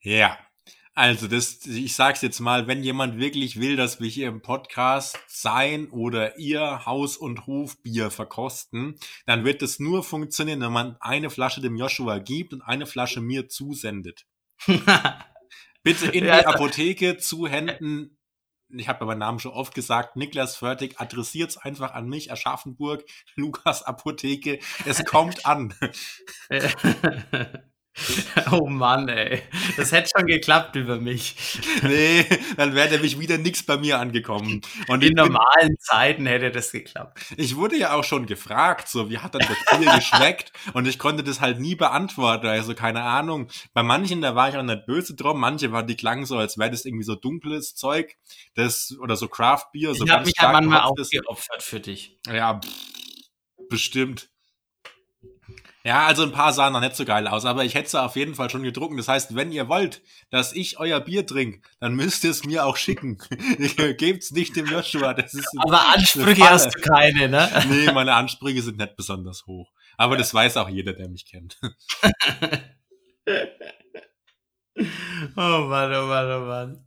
Ja, 0.00 0.38
also, 0.94 1.26
das, 1.26 1.64
ich 1.64 1.94
sag's 1.94 2.20
jetzt 2.20 2.40
mal, 2.40 2.66
wenn 2.66 2.82
jemand 2.82 3.18
wirklich 3.18 3.58
will, 3.58 3.76
dass 3.76 4.00
wir 4.00 4.08
hier 4.08 4.28
im 4.28 4.42
Podcast 4.42 5.18
sein 5.26 5.88
oder 5.88 6.38
ihr 6.38 6.84
Haus- 6.84 7.16
und 7.16 7.46
Hofbier 7.46 8.10
verkosten, 8.10 8.98
dann 9.24 9.44
wird 9.46 9.62
das 9.62 9.78
nur 9.78 10.02
funktionieren, 10.02 10.60
wenn 10.60 10.72
man 10.72 10.96
eine 11.00 11.30
Flasche 11.30 11.62
dem 11.62 11.76
Joshua 11.76 12.18
gibt 12.18 12.52
und 12.52 12.60
eine 12.60 12.84
Flasche 12.84 13.22
mir 13.22 13.48
zusendet. 13.48 14.26
Bitte 15.82 16.06
in 16.06 16.24
die 16.24 16.30
Apotheke 16.30 17.16
zu 17.16 17.46
Händen. 17.46 18.18
Ich 18.68 18.88
habe 18.88 19.06
meinen 19.06 19.18
Namen 19.18 19.38
schon 19.38 19.52
oft 19.52 19.74
gesagt, 19.74 20.16
Niklas 20.16 20.56
Förtig, 20.56 21.00
adressiert's 21.00 21.56
einfach 21.56 21.92
an 21.94 22.06
mich, 22.06 22.30
Aschaffenburg, 22.30 23.04
Lukas 23.34 23.82
Apotheke. 23.82 24.58
Es 24.84 25.04
kommt 25.06 25.46
an. 25.46 25.74
Oh 28.50 28.66
Mann, 28.66 29.08
ey. 29.08 29.42
Das 29.76 29.92
hätte 29.92 30.10
schon 30.16 30.26
geklappt 30.26 30.76
über 30.76 30.98
mich. 30.98 31.36
Nee, 31.82 32.24
dann 32.56 32.74
wäre 32.74 32.90
nämlich 32.90 33.18
wieder 33.18 33.38
nichts 33.38 33.62
bei 33.64 33.76
mir 33.76 33.98
angekommen. 33.98 34.62
Und 34.88 35.04
in 35.04 35.14
normalen 35.14 35.68
bin, 35.68 35.78
Zeiten 35.78 36.26
hätte 36.26 36.50
das 36.50 36.72
geklappt. 36.72 37.18
Ich 37.36 37.56
wurde 37.56 37.76
ja 37.76 37.94
auch 37.94 38.04
schon 38.04 38.26
gefragt, 38.26 38.88
so, 38.88 39.10
wie 39.10 39.18
hat 39.18 39.34
dann 39.34 39.42
das 39.42 39.78
Bier 39.78 39.92
geschmeckt? 39.96 40.52
Und 40.72 40.86
ich 40.86 40.98
konnte 40.98 41.22
das 41.22 41.40
halt 41.40 41.60
nie 41.60 41.74
beantworten. 41.74 42.46
Also, 42.46 42.74
keine 42.74 43.02
Ahnung. 43.02 43.48
Bei 43.72 43.82
manchen, 43.82 44.22
da 44.22 44.34
war 44.34 44.48
ich 44.48 44.56
auch 44.56 44.62
nicht 44.62 44.86
böse 44.86 45.14
drum. 45.14 45.40
Manche 45.40 45.72
waren, 45.72 45.86
die 45.86 45.96
klangen 45.96 46.24
so, 46.24 46.36
als 46.38 46.58
wäre 46.58 46.70
das 46.70 46.84
irgendwie 46.84 47.04
so 47.04 47.14
dunkles 47.14 47.74
Zeug. 47.74 48.16
Das, 48.54 48.96
oder 49.00 49.16
so 49.16 49.28
Craft-Bier. 49.28 49.94
So 49.94 50.04
ich 50.04 50.10
habe 50.10 50.24
mich 50.24 50.34
ja 50.40 50.52
manchmal 50.52 50.80
aufgeopfert 50.80 51.62
für 51.62 51.80
dich. 51.80 52.18
Ja, 52.26 52.60
pff, 52.60 53.68
bestimmt. 53.68 54.31
Ja, 55.84 56.06
also 56.06 56.22
ein 56.22 56.30
paar 56.30 56.52
sahen 56.52 56.72
noch 56.72 56.80
nicht 56.80 56.94
so 56.94 57.04
geil 57.04 57.26
aus, 57.26 57.44
aber 57.44 57.64
ich 57.64 57.74
hätte 57.74 57.90
sie 57.90 58.00
auf 58.00 58.14
jeden 58.14 58.36
Fall 58.36 58.48
schon 58.50 58.62
gedruckt. 58.62 58.96
Das 58.98 59.08
heißt, 59.08 59.34
wenn 59.34 59.50
ihr 59.50 59.68
wollt, 59.68 60.00
dass 60.30 60.52
ich 60.52 60.78
euer 60.78 61.00
Bier 61.00 61.26
trinke, 61.26 61.60
dann 61.80 61.94
müsst 61.94 62.22
ihr 62.22 62.30
es 62.30 62.44
mir 62.44 62.64
auch 62.64 62.76
schicken. 62.76 63.18
Gebt's 63.98 64.30
nicht 64.30 64.54
dem 64.54 64.66
Joshua. 64.66 65.12
Das 65.14 65.34
ist 65.34 65.48
aber 65.58 65.88
Ansprüche 65.88 66.48
hast 66.48 66.74
du 66.74 66.80
keine, 66.80 67.28
ne? 67.28 67.50
Nee, 67.68 67.90
meine 67.92 68.14
Ansprüche 68.14 68.62
sind 68.62 68.78
nicht 68.78 68.94
besonders 68.96 69.44
hoch. 69.46 69.72
Aber 69.96 70.16
das 70.16 70.32
weiß 70.32 70.56
auch 70.58 70.68
jeder, 70.68 70.92
der 70.92 71.08
mich 71.08 71.26
kennt. 71.26 71.58
oh 75.36 75.66
Mann, 75.66 75.94
oh 75.94 76.06
Mann, 76.06 76.30
oh 76.30 76.46
Mann. 76.46 76.86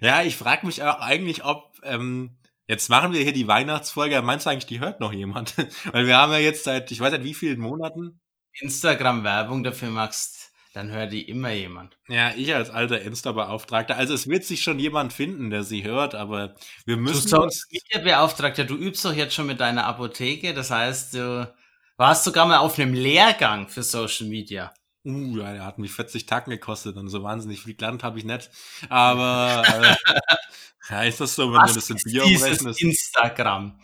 Ja, 0.00 0.22
ich 0.22 0.36
frage 0.36 0.66
mich 0.66 0.82
auch 0.82 1.00
eigentlich, 1.00 1.44
ob 1.44 1.78
ähm, 1.82 2.37
Jetzt 2.68 2.88
machen 2.88 3.12
wir 3.12 3.22
hier 3.22 3.32
die 3.32 3.48
Weihnachtsfolge. 3.48 4.22
Meinst 4.22 4.46
du 4.46 4.50
eigentlich, 4.50 4.66
die 4.66 4.80
hört 4.80 5.00
noch 5.00 5.12
jemand? 5.12 5.54
Weil 5.92 6.06
wir 6.06 6.16
haben 6.16 6.32
ja 6.32 6.38
jetzt 6.38 6.64
seit, 6.64 6.90
ich 6.92 7.00
weiß 7.00 7.12
nicht 7.12 7.24
wie 7.24 7.34
vielen 7.34 7.60
Monaten. 7.60 8.20
Instagram-Werbung 8.60 9.64
dafür 9.64 9.88
machst, 9.90 10.52
dann 10.74 10.90
hört 10.90 11.12
die 11.12 11.28
immer 11.28 11.50
jemand. 11.50 11.96
Ja, 12.08 12.32
ich 12.36 12.54
als 12.54 12.70
alter 12.70 13.00
Insta-Beauftragter. 13.00 13.96
Also 13.96 14.14
es 14.14 14.28
wird 14.28 14.44
sich 14.44 14.62
schon 14.62 14.78
jemand 14.78 15.12
finden, 15.12 15.50
der 15.50 15.64
sie 15.64 15.82
hört, 15.82 16.14
aber 16.14 16.54
wir 16.84 16.96
müssen 16.96 17.30
du 17.30 17.42
uns... 17.42 17.66
Beauftragter, 18.04 18.64
du 18.64 18.76
übst 18.76 19.04
doch 19.04 19.14
jetzt 19.14 19.34
schon 19.34 19.46
mit 19.46 19.60
deiner 19.60 19.86
Apotheke, 19.86 20.54
das 20.54 20.70
heißt, 20.70 21.14
du 21.14 21.52
Warst 21.98 22.22
sogar 22.22 22.46
mal 22.46 22.58
auf 22.58 22.78
einem 22.78 22.94
Lehrgang 22.94 23.66
für 23.66 23.82
Social 23.82 24.28
Media. 24.28 24.72
Uh, 25.04 25.38
ja, 25.38 25.52
der 25.52 25.64
hat 25.64 25.78
mich 25.78 25.92
40 25.92 26.26
Tacken 26.26 26.50
gekostet 26.50 26.96
und 26.96 27.08
so 27.08 27.22
wahnsinnig 27.22 27.62
viel 27.62 27.74
gelernt 27.74 28.02
habe 28.02 28.18
ich 28.18 28.24
nicht. 28.24 28.50
Aber 28.88 29.62
äh, 29.66 29.96
ja, 30.90 31.02
ist 31.04 31.20
das 31.20 31.34
so, 31.34 31.52
wenn 31.52 31.60
Was 31.60 31.74
du 31.74 31.80
das 31.80 31.90
in 31.90 31.96
Bier 32.04 32.24
umrechnest? 32.24 32.82
Instagram. 32.82 33.80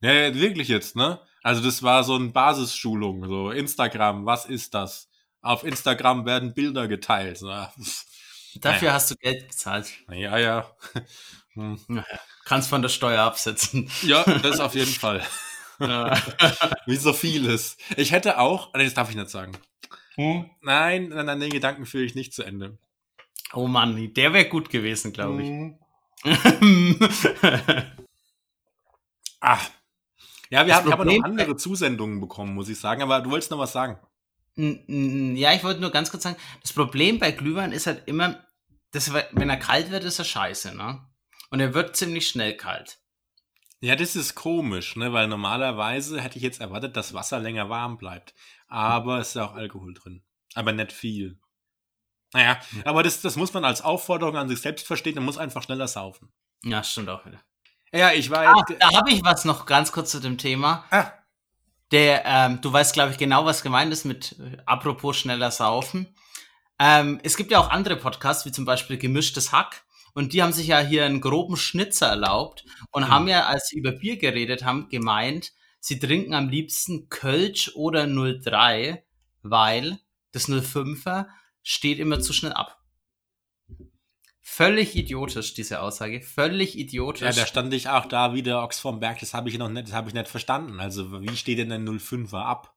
Ja, 0.00 0.12
ja, 0.12 0.34
wirklich 0.34 0.68
jetzt, 0.68 0.94
ne? 0.94 1.20
Also 1.42 1.62
das 1.62 1.82
war 1.82 2.04
so 2.04 2.14
eine 2.14 2.28
Basisschulung, 2.28 3.26
so 3.26 3.50
Instagram, 3.50 4.26
was 4.26 4.44
ist 4.46 4.74
das? 4.74 5.08
Auf 5.40 5.64
Instagram 5.64 6.26
werden 6.26 6.52
Bilder 6.54 6.88
geteilt. 6.88 7.38
Na, 7.42 7.72
Dafür 8.56 8.88
naja. 8.88 8.92
hast 8.92 9.10
du 9.10 9.14
Geld 9.16 9.48
bezahlt. 9.48 9.92
Ja, 10.10 10.38
ja. 10.38 10.70
Hm. 11.54 11.80
Naja, 11.88 12.04
kannst 12.44 12.68
von 12.68 12.82
der 12.82 12.88
Steuer 12.88 13.24
absetzen. 13.24 13.90
Ja, 14.02 14.22
das 14.22 14.60
auf 14.60 14.76
jeden 14.76 14.92
Fall. 14.92 15.26
Wie 16.86 16.96
so 16.96 17.12
vieles. 17.12 17.78
Ich 17.96 18.12
hätte 18.12 18.38
auch, 18.38 18.72
das 18.74 18.94
darf 18.94 19.10
ich 19.10 19.16
nicht 19.16 19.30
sagen. 19.30 19.58
Hm? 20.18 20.50
Nein, 20.62 21.10
nein, 21.10 21.26
nein, 21.26 21.38
den 21.38 21.50
Gedanken 21.50 21.86
führe 21.86 22.02
ich 22.02 22.16
nicht 22.16 22.34
zu 22.34 22.42
Ende. 22.42 22.76
Oh 23.52 23.68
Mann, 23.68 24.12
der 24.14 24.32
wäre 24.32 24.48
gut 24.48 24.68
gewesen, 24.68 25.12
glaube 25.12 25.42
ich. 25.42 25.48
Hm. 25.48 25.78
ah. 29.40 29.60
Ja, 30.50 30.66
wir 30.66 30.74
haben, 30.74 30.90
haben 30.90 31.06
noch 31.06 31.24
andere 31.24 31.56
Zusendungen 31.56 32.20
bekommen, 32.20 32.54
muss 32.54 32.68
ich 32.68 32.80
sagen, 32.80 33.00
aber 33.00 33.20
du 33.20 33.30
wolltest 33.30 33.52
noch 33.52 33.58
was 33.58 33.72
sagen. 33.72 33.98
Ja, 34.56 35.52
ich 35.52 35.62
wollte 35.62 35.80
nur 35.80 35.92
ganz 35.92 36.10
kurz 36.10 36.24
sagen, 36.24 36.36
das 36.62 36.72
Problem 36.72 37.20
bei 37.20 37.30
Glühwein 37.30 37.70
ist 37.70 37.86
halt 37.86 38.02
immer, 38.06 38.44
dass, 38.90 39.12
wenn 39.12 39.50
er 39.50 39.56
kalt 39.56 39.92
wird, 39.92 40.02
ist 40.02 40.18
er 40.18 40.24
scheiße, 40.24 40.74
ne? 40.74 41.06
Und 41.50 41.60
er 41.60 41.74
wird 41.74 41.96
ziemlich 41.96 42.28
schnell 42.28 42.56
kalt. 42.56 42.98
Ja, 43.80 43.94
das 43.94 44.16
ist 44.16 44.34
komisch, 44.34 44.96
ne? 44.96 45.12
Weil 45.12 45.28
normalerweise 45.28 46.20
hätte 46.20 46.38
ich 46.38 46.42
jetzt 46.42 46.60
erwartet, 46.60 46.96
dass 46.96 47.14
Wasser 47.14 47.38
länger 47.38 47.68
warm 47.68 47.98
bleibt. 47.98 48.34
Aber 48.68 49.18
es 49.18 49.28
ist 49.28 49.34
ja 49.34 49.46
auch 49.46 49.54
Alkohol 49.54 49.94
drin. 49.94 50.22
Aber 50.54 50.72
nicht 50.72 50.92
viel. 50.92 51.38
Naja, 52.34 52.58
ja. 52.76 52.86
aber 52.86 53.02
das, 53.02 53.22
das 53.22 53.36
muss 53.36 53.54
man 53.54 53.64
als 53.64 53.80
Aufforderung 53.80 54.36
an 54.36 54.48
sich 54.48 54.60
selbst 54.60 54.86
verstehen, 54.86 55.14
man 55.14 55.24
muss 55.24 55.38
einfach 55.38 55.62
schneller 55.62 55.88
saufen. 55.88 56.30
Ja, 56.62 56.84
stimmt 56.84 57.08
auch 57.08 57.24
wieder. 57.24 57.40
Ja, 57.92 58.12
ich 58.12 58.30
weiß. 58.30 58.48
Ah, 58.48 58.64
da 58.78 58.92
habe 58.92 59.10
ich 59.10 59.24
was 59.24 59.44
noch 59.46 59.64
ganz 59.64 59.92
kurz 59.92 60.10
zu 60.10 60.20
dem 60.20 60.36
Thema. 60.36 60.84
Ah. 60.90 61.12
Der, 61.90 62.24
ähm, 62.26 62.60
du 62.60 62.70
weißt, 62.70 62.92
glaube 62.92 63.12
ich, 63.12 63.18
genau, 63.18 63.46
was 63.46 63.62
gemeint 63.62 63.92
ist 63.92 64.04
mit 64.04 64.36
äh, 64.38 64.58
apropos 64.66 65.16
schneller 65.16 65.50
saufen. 65.50 66.14
Ähm, 66.78 67.18
es 67.22 67.36
gibt 67.36 67.50
ja 67.50 67.58
auch 67.58 67.70
andere 67.70 67.96
Podcasts, 67.96 68.44
wie 68.44 68.52
zum 68.52 68.66
Beispiel 68.66 68.98
Gemischtes 68.98 69.52
Hack. 69.52 69.84
Und 70.12 70.32
die 70.32 70.42
haben 70.42 70.52
sich 70.52 70.66
ja 70.66 70.80
hier 70.80 71.04
einen 71.04 71.20
groben 71.20 71.56
Schnitzer 71.56 72.08
erlaubt 72.08 72.64
und 72.90 73.04
mhm. 73.04 73.08
haben 73.08 73.28
ja, 73.28 73.46
als 73.46 73.68
sie 73.68 73.78
über 73.78 73.92
Bier 73.92 74.18
geredet 74.18 74.64
haben, 74.64 74.88
gemeint, 74.88 75.52
sie 75.88 75.98
trinken 75.98 76.34
am 76.34 76.48
liebsten 76.48 77.08
Kölsch 77.08 77.72
oder 77.74 78.06
03, 78.06 79.02
weil 79.42 79.98
das 80.32 80.48
05er 80.48 81.26
steht 81.62 81.98
immer 81.98 82.20
zu 82.20 82.32
schnell 82.32 82.52
ab. 82.52 82.78
Völlig 84.40 84.96
idiotisch, 84.96 85.54
diese 85.54 85.80
Aussage. 85.80 86.20
Völlig 86.20 86.78
idiotisch. 86.78 87.22
Ja, 87.22 87.32
da 87.32 87.46
stand 87.46 87.72
ich 87.74 87.88
auch 87.88 88.06
da 88.06 88.34
wie 88.34 88.42
der 88.42 88.62
Ochs 88.62 88.80
vom 88.80 89.00
Berg. 89.00 89.20
Das 89.20 89.34
habe 89.34 89.48
ich 89.48 89.58
noch 89.58 89.68
nicht, 89.68 89.88
das 89.88 89.94
habe 89.94 90.08
ich 90.08 90.14
nicht 90.14 90.28
verstanden. 90.28 90.80
Also, 90.80 91.22
wie 91.22 91.36
steht 91.36 91.58
denn 91.58 91.72
ein 91.72 91.88
05er 91.88 92.42
ab? 92.42 92.74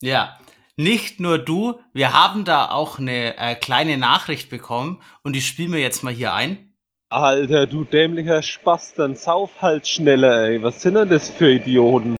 Ja. 0.00 0.38
Nicht 0.76 1.20
nur 1.20 1.38
du, 1.38 1.80
wir 1.92 2.12
haben 2.12 2.44
da 2.44 2.70
auch 2.70 2.98
eine 2.98 3.36
äh, 3.36 3.54
kleine 3.54 3.96
Nachricht 3.96 4.50
bekommen 4.50 5.00
und 5.22 5.34
die 5.34 5.42
spielen 5.42 5.72
wir 5.72 5.80
jetzt 5.80 6.02
mal 6.02 6.12
hier 6.12 6.34
ein. 6.34 6.74
Alter, 7.10 7.66
du 7.66 7.84
dämlicher 7.84 8.42
Spaß, 8.42 8.94
dann 8.94 9.14
sauf 9.14 9.62
halt 9.62 9.86
schneller, 9.86 10.48
ey. 10.48 10.62
Was 10.62 10.82
sind 10.82 10.94
denn 10.94 11.08
das 11.08 11.30
für 11.30 11.52
Idioten? 11.52 12.16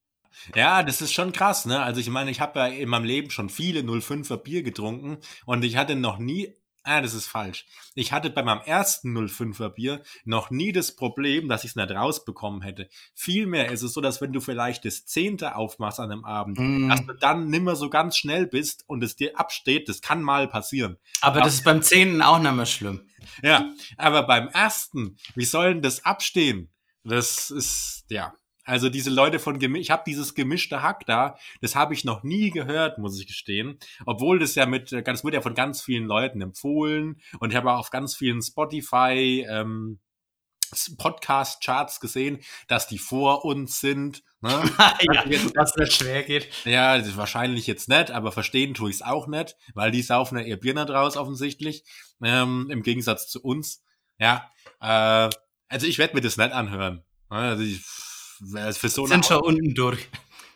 Ja, 0.54 0.82
das 0.82 1.00
ist 1.00 1.12
schon 1.12 1.32
krass, 1.32 1.66
ne? 1.66 1.82
Also 1.82 2.00
ich 2.00 2.10
meine, 2.10 2.30
ich 2.30 2.40
habe 2.40 2.58
ja 2.58 2.66
in 2.66 2.88
meinem 2.88 3.04
Leben 3.04 3.30
schon 3.30 3.48
viele 3.48 3.80
05er 3.80 4.36
Bier 4.36 4.62
getrunken 4.62 5.18
und 5.46 5.64
ich 5.64 5.76
hatte 5.76 5.96
noch 5.96 6.18
nie 6.18 6.54
Ah, 6.86 7.00
das 7.00 7.14
ist 7.14 7.26
falsch. 7.26 7.64
Ich 7.94 8.12
hatte 8.12 8.28
bei 8.28 8.42
meinem 8.42 8.60
ersten 8.60 9.16
05er 9.16 9.70
Bier 9.70 10.02
noch 10.26 10.50
nie 10.50 10.70
das 10.70 10.94
Problem, 10.94 11.48
dass 11.48 11.64
ich 11.64 11.70
es 11.70 11.76
nicht 11.76 11.90
rausbekommen 11.90 12.60
hätte. 12.60 12.90
Vielmehr 13.14 13.72
ist 13.72 13.80
es 13.80 13.94
so, 13.94 14.02
dass 14.02 14.20
wenn 14.20 14.34
du 14.34 14.40
vielleicht 14.40 14.84
das 14.84 15.06
zehnte 15.06 15.56
aufmachst 15.56 15.98
an 15.98 16.12
einem 16.12 16.26
Abend, 16.26 16.58
mm. 16.58 16.90
dass 16.90 17.06
du 17.06 17.14
dann 17.14 17.48
nimmer 17.48 17.74
so 17.74 17.88
ganz 17.88 18.18
schnell 18.18 18.46
bist 18.46 18.84
und 18.86 19.02
es 19.02 19.16
dir 19.16 19.40
absteht, 19.40 19.88
das 19.88 20.02
kann 20.02 20.22
mal 20.22 20.46
passieren. 20.46 20.98
Aber, 21.22 21.36
aber 21.36 21.46
das 21.46 21.54
ist 21.54 21.64
beim 21.64 21.80
zehnten 21.80 22.20
auch 22.20 22.38
nicht 22.38 22.52
mehr 22.52 22.66
schlimm. 22.66 23.08
Ja, 23.42 23.72
aber 23.96 24.24
beim 24.24 24.48
ersten, 24.48 25.16
wie 25.34 25.46
soll 25.46 25.72
denn 25.72 25.82
das 25.82 26.04
abstehen? 26.04 26.70
Das 27.02 27.50
ist, 27.50 28.04
ja, 28.10 28.34
also 28.64 28.88
diese 28.88 29.10
Leute 29.10 29.38
von 29.38 29.58
Gemisch, 29.58 29.82
ich 29.82 29.90
habe 29.90 30.02
dieses 30.06 30.34
gemischte 30.34 30.82
Hack 30.82 31.06
da, 31.06 31.36
das 31.60 31.76
habe 31.76 31.94
ich 31.94 32.04
noch 32.04 32.22
nie 32.22 32.50
gehört, 32.50 32.98
muss 32.98 33.18
ich 33.18 33.26
gestehen. 33.26 33.78
Obwohl 34.06 34.38
das 34.38 34.54
ja 34.54 34.66
mit, 34.66 34.92
das 34.92 35.24
wird 35.24 35.34
ja 35.34 35.40
von 35.40 35.54
ganz 35.54 35.82
vielen 35.82 36.04
Leuten 36.04 36.40
empfohlen 36.40 37.20
und 37.40 37.50
ich 37.50 37.56
habe 37.56 37.72
auch 37.72 37.78
auf 37.78 37.90
ganz 37.90 38.14
vielen 38.14 38.42
Spotify 38.42 39.46
ähm, 39.48 40.00
Podcast-Charts 40.98 42.00
gesehen, 42.00 42.40
dass 42.68 42.88
die 42.88 42.98
vor 42.98 43.44
uns 43.44 43.80
sind. 43.80 44.22
Ne? 44.40 44.50
ja, 45.00 45.24
dass 45.54 45.72
das 45.72 45.94
schwer 45.94 46.22
geht. 46.22 46.48
Ja, 46.64 46.98
das 46.98 47.08
ist 47.08 47.16
wahrscheinlich 47.16 47.66
jetzt 47.66 47.88
nicht, 47.88 48.10
aber 48.10 48.32
verstehen 48.32 48.74
tue 48.74 48.90
ich 48.90 48.96
es 48.96 49.02
auch 49.02 49.26
nicht, 49.26 49.56
weil 49.74 49.90
die 49.90 50.02
saufen 50.02 50.38
ja 50.38 50.44
ihr 50.44 50.58
Bier 50.58 50.74
nicht 50.74 50.90
raus 50.90 51.16
offensichtlich, 51.16 51.84
ähm, 52.22 52.68
im 52.70 52.82
Gegensatz 52.82 53.28
zu 53.28 53.42
uns. 53.42 53.82
Ja, 54.18 54.50
äh, 54.80 55.30
also 55.68 55.86
ich 55.86 55.98
werde 55.98 56.14
mir 56.14 56.20
das 56.20 56.36
nicht 56.36 56.52
anhören. 56.52 57.02
Also 57.28 57.62
ich, 57.62 57.82
für 58.72 58.88
so 58.88 59.06
Sind 59.06 59.26
schon 59.26 59.40
unten 59.40 59.74
durch. 59.74 60.08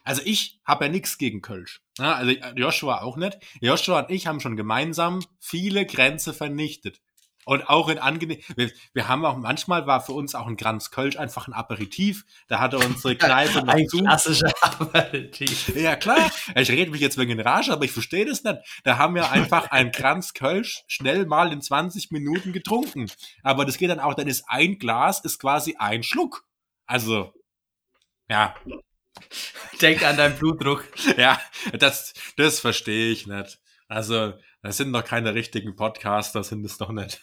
Also 0.05 0.23
ich 0.25 0.61
habe 0.65 0.87
ja 0.87 0.91
nichts 0.91 1.19
gegen 1.19 1.43
Kölsch. 1.43 1.83
Ja, 1.99 2.15
also 2.15 2.33
Joshua 2.57 3.03
auch 3.03 3.17
nicht. 3.19 3.39
Joshua 3.61 4.01
und 4.01 4.11
ich 4.11 4.27
haben 4.27 4.41
schon 4.41 4.57
gemeinsam 4.57 5.21
viele 5.39 5.85
Grenze 5.85 6.33
vernichtet. 6.33 7.01
Und 7.45 7.69
auch 7.69 7.89
in 7.89 7.99
angenehm. 7.99 8.39
Wir, 8.57 8.71
wir, 8.93 9.09
haben 9.09 9.25
auch 9.25 9.37
manchmal 9.37 9.87
war 9.87 10.03
für 10.03 10.13
uns 10.13 10.35
auch 10.35 10.47
ein 10.47 10.59
Kranz 10.59 10.91
Kölsch 10.91 11.17
einfach 11.17 11.49
ein 11.49 11.55
Aperitif. 11.55 12.27
Da 12.47 12.59
hatte 12.59 12.79
unsere 12.79 13.17
Kneipe 13.17 13.65
noch 13.65 13.75
ein 13.75 13.89
zu. 13.89 13.99
klassischer 13.99 14.53
Aperitif. 14.61 15.75
Ja 15.75 15.97
klar. 15.97 16.31
Ich 16.57 16.71
rede 16.71 16.91
mich 16.91 17.01
jetzt 17.01 17.17
wegen 17.17 17.33
in 17.33 17.41
Rage, 17.41 17.73
aber 17.73 17.87
ich 17.87 17.93
verstehe 17.93 18.27
das 18.27 18.45
nicht. 18.45 18.59
Da 18.85 18.99
haben 18.99 19.15
wir 19.15 19.31
einfach 19.31 19.71
ein 19.71 19.93
Kranz 19.93 20.35
Kölsch 20.35 20.85
schnell 20.89 21.25
mal 21.25 21.51
in 21.51 21.63
20 21.63 22.11
Minuten 22.11 22.53
getrunken. 22.53 23.11
Aber 23.43 23.65
das 23.65 23.79
geht 23.79 23.89
dann 23.89 24.01
auch, 24.01 24.13
dann 24.13 24.27
ist 24.27 24.45
ein 24.49 24.79
Glas 24.79 25.21
ist 25.21 25.39
quasi 25.39 25.77
ein 25.79 26.03
Schluck. 26.03 26.45
Also 26.87 27.33
ja. 28.29 28.55
Denk 29.83 30.03
an 30.05 30.17
deinen 30.17 30.39
Blutdruck. 30.39 30.85
ja, 31.17 31.41
das, 31.79 32.15
das 32.37 32.61
verstehe 32.61 33.11
ich 33.11 33.27
nicht. 33.27 33.59
Also, 33.89 34.35
das 34.63 34.77
sind 34.77 34.93
doch 34.93 35.05
keine 35.05 35.35
richtigen 35.35 35.77
Podcaster, 35.77 36.43
sind 36.45 36.65
es 36.65 36.79
doch 36.79 36.91
nicht. 36.91 37.21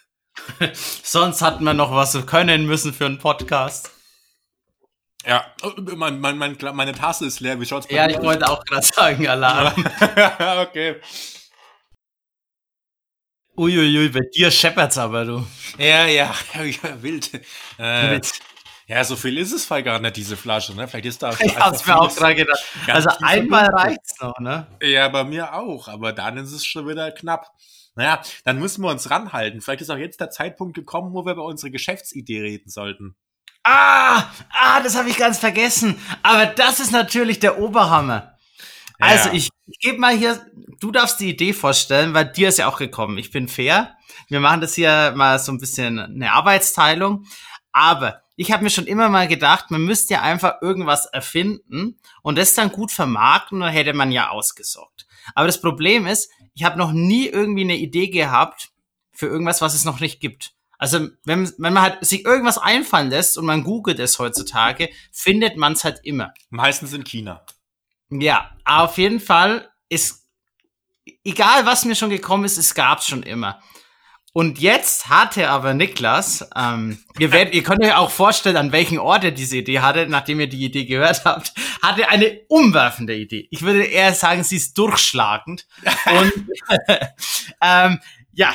Sonst 0.73 1.41
hatten 1.41 1.63
wir 1.63 1.73
noch 1.73 1.91
was 1.91 2.25
können 2.25 2.65
müssen 2.65 2.93
für 2.93 3.05
einen 3.05 3.19
Podcast. 3.19 3.91
Ja, 5.25 5.45
oh, 5.63 5.71
mein, 5.95 6.19
mein, 6.19 6.37
mein, 6.37 6.57
meine 6.73 6.93
Tasse 6.93 7.25
ist 7.25 7.39
leer. 7.39 7.59
Wie 7.59 7.65
schaut's 7.65 7.87
bei 7.87 7.95
Ja, 7.95 8.07
ich 8.07 8.21
wollte 8.21 8.47
auch 8.47 8.63
gerade 8.63 8.85
sagen, 8.85 9.27
Alarm. 9.27 9.73
okay. 10.61 11.01
Uiuiui, 13.57 14.09
bei 14.09 14.19
dir 14.35 14.51
scheppert's 14.51 14.97
aber, 14.97 15.25
du. 15.25 15.47
Ja, 15.77 16.05
ja, 16.05 16.35
ja 16.53 17.01
wild. 17.01 17.33
Äh, 17.77 18.11
wild. 18.11 18.31
Ja, 18.87 19.03
so 19.03 19.15
viel 19.15 19.37
ist 19.39 19.51
es 19.51 19.67
gar 19.67 19.99
nicht, 19.99 20.15
diese 20.15 20.37
Flasche, 20.37 20.75
ne? 20.75 20.87
Vielleicht 20.87 21.05
ist 21.07 21.23
da. 21.23 21.35
Ich 21.39 21.57
hab's 21.57 21.85
mir 21.87 21.99
auch 21.99 22.13
dran 22.15 22.35
gedacht. 22.35 22.63
Also 22.87 23.09
einmal 23.21 23.65
reicht's 23.65 24.19
noch, 24.21 24.37
ne? 24.39 24.67
Ja, 24.81 25.09
bei 25.09 25.23
mir 25.23 25.53
auch, 25.53 25.87
aber 25.87 26.13
dann 26.13 26.37
ist 26.37 26.51
es 26.51 26.65
schon 26.65 26.87
wieder 26.87 27.11
knapp. 27.11 27.51
Naja, 27.95 28.21
dann 28.43 28.59
müssen 28.59 28.83
wir 28.83 28.91
uns 28.91 29.09
ranhalten. 29.09 29.61
Vielleicht 29.61 29.81
ist 29.81 29.89
auch 29.89 29.97
jetzt 29.97 30.19
der 30.19 30.29
Zeitpunkt 30.29 30.75
gekommen, 30.75 31.13
wo 31.13 31.25
wir 31.25 31.31
über 31.31 31.45
unsere 31.45 31.71
Geschäftsidee 31.71 32.41
reden 32.41 32.69
sollten. 32.69 33.15
Ah, 33.63 34.25
ah, 34.51 34.81
das 34.83 34.95
habe 34.95 35.09
ich 35.09 35.17
ganz 35.17 35.39
vergessen. 35.39 35.99
Aber 36.21 36.45
das 36.45 36.79
ist 36.79 36.91
natürlich 36.91 37.39
der 37.39 37.57
Oberhammer. 37.57 38.37
Also 38.99 39.29
ja. 39.29 39.35
ich, 39.35 39.49
ich 39.65 39.79
gebe 39.79 39.97
mal 39.97 40.15
hier, 40.15 40.45
du 40.79 40.91
darfst 40.91 41.19
die 41.19 41.29
Idee 41.29 41.53
vorstellen, 41.53 42.13
weil 42.13 42.25
dir 42.31 42.49
ist 42.49 42.59
ja 42.59 42.67
auch 42.67 42.77
gekommen. 42.77 43.17
Ich 43.17 43.31
bin 43.31 43.47
fair. 43.47 43.95
Wir 44.29 44.39
machen 44.39 44.61
das 44.61 44.75
hier 44.75 45.13
mal 45.15 45.39
so 45.39 45.51
ein 45.51 45.57
bisschen 45.57 45.97
eine 45.97 46.33
Arbeitsteilung. 46.33 47.25
Aber 47.71 48.21
ich 48.35 48.51
habe 48.51 48.63
mir 48.63 48.69
schon 48.69 48.87
immer 48.87 49.09
mal 49.09 49.27
gedacht, 49.27 49.71
man 49.71 49.83
müsste 49.83 50.15
ja 50.15 50.21
einfach 50.21 50.61
irgendwas 50.61 51.05
erfinden 51.05 51.99
und 52.21 52.37
das 52.37 52.53
dann 52.53 52.71
gut 52.71 52.91
vermarkten, 52.91 53.59
dann 53.59 53.71
hätte 53.71 53.93
man 53.93 54.11
ja 54.11 54.29
ausgesorgt. 54.29 55.07
Aber 55.33 55.47
das 55.47 55.61
Problem 55.61 56.05
ist, 56.05 56.29
ich 56.53 56.63
habe 56.63 56.77
noch 56.77 56.91
nie 56.91 57.27
irgendwie 57.27 57.63
eine 57.63 57.77
Idee 57.77 58.09
gehabt 58.09 58.71
für 59.11 59.27
irgendwas, 59.27 59.61
was 59.61 59.73
es 59.73 59.85
noch 59.85 59.99
nicht 59.99 60.19
gibt. 60.19 60.53
Also 60.77 61.07
wenn, 61.23 61.51
wenn 61.57 61.73
man 61.73 61.81
halt 61.81 62.05
sich 62.05 62.25
irgendwas 62.25 62.57
einfallen 62.57 63.09
lässt 63.09 63.37
und 63.37 63.45
man 63.45 63.63
googelt 63.63 63.99
es 63.99 64.19
heutzutage, 64.19 64.89
findet 65.11 65.57
man 65.57 65.73
es 65.73 65.83
halt 65.83 66.01
immer. 66.03 66.33
Meistens 66.49 66.93
in 66.93 67.05
China. 67.05 67.45
Ja, 68.09 68.51
auf 68.65 68.97
jeden 68.97 69.19
Fall 69.19 69.71
ist, 69.89 70.27
egal 71.23 71.65
was 71.65 71.85
mir 71.85 71.95
schon 71.95 72.09
gekommen 72.09 72.43
ist, 72.43 72.57
es 72.57 72.75
gab 72.75 73.03
schon 73.03 73.23
immer. 73.23 73.61
Und 74.37 74.59
jetzt 74.59 75.07
hatte 75.07 75.49
aber 75.49 75.73
Niklas, 75.73 76.49
ähm, 76.57 76.97
ihr, 77.19 77.31
werdet, 77.31 77.53
ihr 77.53 77.63
könnt 77.63 77.81
euch 77.81 77.95
auch 77.95 78.11
vorstellen, 78.11 78.57
an 78.57 78.73
welchen 78.73 78.99
Ort 78.99 79.23
er 79.23 79.31
diese 79.31 79.55
Idee 79.55 79.79
hatte, 79.79 80.07
nachdem 80.07 80.41
ihr 80.41 80.47
die 80.47 80.65
Idee 80.65 80.83
gehört 80.83 81.23
habt, 81.23 81.53
hatte 81.81 82.09
eine 82.09 82.41
umwerfende 82.49 83.15
Idee. 83.15 83.47
Ich 83.49 83.61
würde 83.61 83.85
eher 83.85 84.13
sagen, 84.13 84.43
sie 84.43 84.57
ist 84.57 84.77
durchschlagend. 84.77 85.65
Und 86.11 86.33
ähm, 87.61 88.01
ja, 88.33 88.53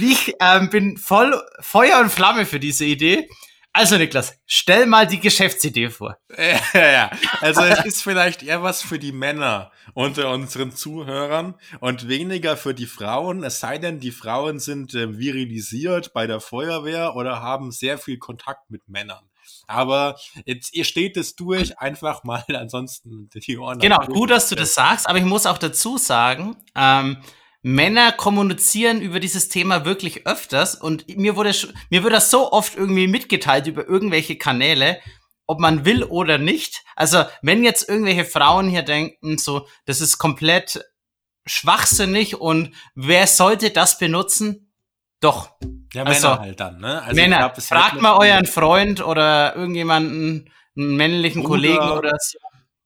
ich 0.00 0.32
ähm, 0.40 0.70
bin 0.70 0.96
voll 0.96 1.42
Feuer 1.60 2.00
und 2.00 2.10
Flamme 2.10 2.46
für 2.46 2.58
diese 2.58 2.86
Idee. 2.86 3.28
Also 3.76 3.98
Niklas, 3.98 4.38
stell 4.46 4.86
mal 4.86 5.06
die 5.06 5.20
Geschäftsidee 5.20 5.90
vor. 5.90 6.16
Ja, 6.72 6.90
ja. 6.90 7.10
Also 7.42 7.60
es 7.60 7.84
ist 7.84 8.02
vielleicht 8.02 8.42
eher 8.42 8.62
was 8.62 8.80
für 8.80 8.98
die 8.98 9.12
Männer 9.12 9.70
unter 9.92 10.30
unseren 10.30 10.72
Zuhörern 10.72 11.56
und 11.80 12.08
weniger 12.08 12.56
für 12.56 12.72
die 12.72 12.86
Frauen, 12.86 13.44
es 13.44 13.60
sei 13.60 13.76
denn, 13.76 14.00
die 14.00 14.12
Frauen 14.12 14.60
sind 14.60 14.94
äh, 14.94 15.18
virilisiert 15.18 16.14
bei 16.14 16.26
der 16.26 16.40
Feuerwehr 16.40 17.16
oder 17.16 17.42
haben 17.42 17.70
sehr 17.70 17.98
viel 17.98 18.16
Kontakt 18.16 18.70
mit 18.70 18.88
Männern. 18.88 19.24
Aber 19.66 20.16
jetzt, 20.46 20.74
ihr 20.74 20.84
steht 20.84 21.18
es 21.18 21.36
durch, 21.36 21.78
einfach 21.78 22.24
mal 22.24 22.44
ansonsten 22.54 23.28
die 23.34 23.58
Ohren. 23.58 23.78
Genau, 23.78 23.98
gut, 24.06 24.30
dass 24.30 24.48
du 24.48 24.54
das 24.54 24.72
sagst, 24.72 25.06
aber 25.06 25.18
ich 25.18 25.24
muss 25.26 25.44
auch 25.44 25.58
dazu 25.58 25.98
sagen, 25.98 26.56
ähm, 26.74 27.18
Männer 27.68 28.12
kommunizieren 28.12 29.00
über 29.00 29.18
dieses 29.18 29.48
Thema 29.48 29.84
wirklich 29.84 30.24
öfters 30.24 30.76
und 30.76 31.08
mir 31.16 31.34
wurde, 31.34 31.52
mir 31.90 32.04
wird 32.04 32.12
das 32.12 32.30
so 32.30 32.52
oft 32.52 32.76
irgendwie 32.76 33.08
mitgeteilt 33.08 33.66
über 33.66 33.88
irgendwelche 33.88 34.38
Kanäle, 34.38 35.00
ob 35.48 35.58
man 35.58 35.84
will 35.84 36.04
oder 36.04 36.38
nicht. 36.38 36.84
Also, 36.94 37.24
wenn 37.42 37.64
jetzt 37.64 37.88
irgendwelche 37.88 38.24
Frauen 38.24 38.68
hier 38.68 38.82
denken, 38.82 39.36
so, 39.36 39.66
das 39.84 40.00
ist 40.00 40.18
komplett 40.18 40.84
schwachsinnig 41.44 42.40
und 42.40 42.72
wer 42.94 43.26
sollte 43.26 43.70
das 43.70 43.98
benutzen? 43.98 44.72
Doch. 45.18 45.50
Ja, 45.92 46.04
also, 46.04 46.28
Männer 46.28 46.40
halt 46.40 46.60
dann, 46.60 46.78
ne? 46.78 47.02
Also 47.02 47.16
Männer, 47.16 47.38
glaub, 47.38 47.60
fragt 47.60 48.00
mal 48.00 48.16
euren 48.16 48.46
Freund 48.46 49.04
oder 49.04 49.56
irgendjemanden, 49.56 50.52
einen 50.76 50.94
männlichen 50.94 51.42
Bruder. 51.42 51.74
Kollegen 51.78 51.90
oder 51.98 52.16
so. 52.20 52.38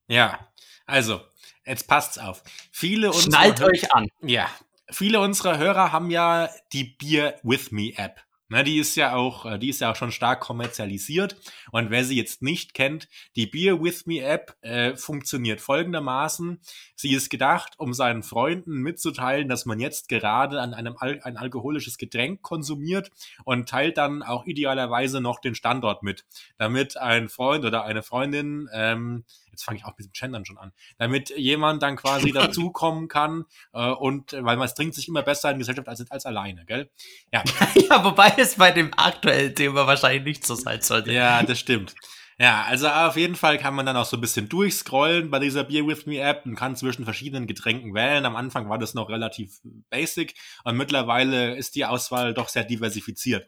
Ja, 0.08 0.38
also, 0.86 1.20
jetzt 1.66 1.86
passt's 1.86 2.16
auf. 2.16 2.42
Viele 2.72 3.12
Schnallt 3.12 3.60
euch 3.60 3.92
an. 3.92 4.08
Ja, 4.22 4.48
viele 4.92 5.20
unserer 5.20 5.58
Hörer 5.58 5.92
haben 5.92 6.10
ja 6.10 6.48
die 6.72 6.84
Beer 6.84 7.38
With 7.42 7.70
Me 7.70 7.92
App. 7.96 8.20
Ne, 8.52 8.64
die 8.64 8.78
ist 8.80 8.96
ja 8.96 9.14
auch, 9.14 9.46
äh, 9.46 9.58
die 9.60 9.68
ist 9.68 9.80
ja 9.80 9.92
auch 9.92 9.96
schon 9.96 10.10
stark 10.10 10.40
kommerzialisiert. 10.40 11.36
Und 11.70 11.90
wer 11.90 12.04
sie 12.04 12.16
jetzt 12.16 12.42
nicht 12.42 12.74
kennt, 12.74 13.08
die 13.36 13.46
Beer 13.46 13.80
With 13.80 14.06
Me 14.06 14.22
App 14.22 14.56
äh, 14.62 14.96
funktioniert 14.96 15.60
folgendermaßen. 15.60 16.60
Sie 16.96 17.14
ist 17.14 17.30
gedacht, 17.30 17.74
um 17.78 17.94
seinen 17.94 18.24
Freunden 18.24 18.82
mitzuteilen, 18.82 19.48
dass 19.48 19.66
man 19.66 19.78
jetzt 19.78 20.08
gerade 20.08 20.60
an 20.60 20.74
einem 20.74 20.96
Al 20.98 21.20
ein 21.22 21.36
alkoholisches 21.36 21.96
Getränk 21.96 22.42
konsumiert 22.42 23.12
und 23.44 23.68
teilt 23.68 23.98
dann 23.98 24.24
auch 24.24 24.44
idealerweise 24.46 25.20
noch 25.20 25.38
den 25.38 25.54
Standort 25.54 26.02
mit, 26.02 26.24
damit 26.58 26.96
ein 26.96 27.28
Freund 27.28 27.64
oder 27.64 27.84
eine 27.84 28.02
Freundin 28.02 28.68
ähm, 28.72 29.24
jetzt 29.60 29.64
fange 29.64 29.78
ich 29.78 29.84
auch 29.84 29.96
mit 29.96 30.06
dem 30.06 30.12
Gendern 30.12 30.44
schon 30.44 30.58
an, 30.58 30.72
damit 30.98 31.30
jemand 31.36 31.82
dann 31.82 31.96
quasi 31.96 32.32
dazukommen 32.32 33.08
kann 33.08 33.44
äh, 33.72 33.90
und 33.90 34.32
weil 34.32 34.56
man 34.56 34.62
es 34.62 34.74
trinkt 34.74 34.94
sich 34.94 35.08
immer 35.08 35.22
besser 35.22 35.50
in 35.50 35.58
Gesellschaft 35.58 35.88
als, 35.88 36.10
als 36.10 36.26
alleine, 36.26 36.64
gell? 36.64 36.90
Ja. 37.32 37.44
ja, 37.74 38.04
wobei 38.04 38.34
es 38.38 38.56
bei 38.56 38.70
dem 38.70 38.92
aktuellen 38.96 39.54
Thema 39.54 39.86
wahrscheinlich 39.86 40.24
nicht 40.24 40.46
so 40.46 40.54
sein 40.54 40.80
sollte. 40.80 41.12
Ja, 41.12 41.42
das 41.42 41.58
stimmt. 41.58 41.94
Ja, 42.38 42.64
also 42.64 42.88
auf 42.88 43.18
jeden 43.18 43.34
Fall 43.34 43.58
kann 43.58 43.74
man 43.74 43.84
dann 43.84 43.98
auch 43.98 44.06
so 44.06 44.16
ein 44.16 44.22
bisschen 44.22 44.48
durchscrollen 44.48 45.30
bei 45.30 45.38
dieser 45.40 45.62
Beer 45.62 45.86
With 45.86 46.06
Me 46.06 46.20
App 46.20 46.46
und 46.46 46.56
kann 46.56 46.74
zwischen 46.74 47.04
verschiedenen 47.04 47.46
Getränken 47.46 47.92
wählen. 47.92 48.24
Am 48.24 48.34
Anfang 48.34 48.70
war 48.70 48.78
das 48.78 48.94
noch 48.94 49.10
relativ 49.10 49.60
basic 49.90 50.34
und 50.64 50.78
mittlerweile 50.78 51.54
ist 51.54 51.74
die 51.74 51.84
Auswahl 51.84 52.32
doch 52.32 52.48
sehr 52.48 52.64
diversifiziert. 52.64 53.46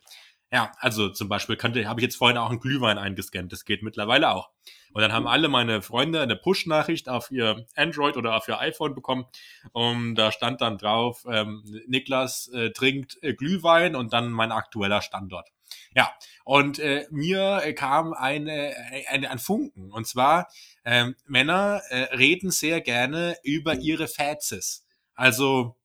Ja, 0.53 0.71
also 0.81 1.09
zum 1.09 1.31
Beispiel 1.31 1.57
könnte, 1.57 1.89
habe 1.89 2.01
ich 2.01 2.05
jetzt 2.05 2.17
vorhin 2.17 2.37
auch 2.37 2.51
einen 2.51 2.61
Glühwein 2.61 2.99
eingescannt. 2.99 3.51
Das 3.53 3.65
geht 3.65 3.83
mittlerweile 3.83 4.31
auch. 4.31 4.51
Und 4.93 5.01
dann 5.01 5.11
haben 5.11 5.27
alle 5.27 5.49
meine 5.49 5.81
Freunde 5.81 6.21
eine 6.21 6.37
Push-Nachricht 6.37 7.09
auf 7.09 7.31
ihr 7.31 7.67
Android 7.75 8.19
oder 8.19 8.37
auf 8.37 8.47
ihr 8.49 8.61
iPhone 8.61 8.95
bekommen. 8.95 9.25
Und 9.73 10.15
da 10.15 10.31
stand 10.31 10.61
dann 10.61 10.77
drauf, 10.77 11.25
ähm, 11.27 11.65
Niklas 11.87 12.49
äh, 12.49 12.71
trinkt 12.71 13.17
äh, 13.23 13.33
Glühwein 13.33 13.97
und 13.97 14.13
dann 14.13 14.31
mein 14.31 14.53
aktueller 14.53 15.01
Standort. 15.01 15.49
Ja, 15.95 16.13
und 16.45 16.79
äh, 16.79 17.07
mir 17.11 17.73
kam 17.75 18.13
eine, 18.13 18.75
eine, 19.09 19.31
ein 19.31 19.39
Funken. 19.39 19.91
Und 19.91 20.07
zwar, 20.07 20.49
ähm, 20.85 21.17
Männer 21.27 21.81
äh, 21.89 22.15
reden 22.15 22.51
sehr 22.51 22.83
gerne 22.83 23.37
über 23.43 23.77
ihre 23.77 24.07
Fazes. 24.07 24.87
Also 25.15 25.77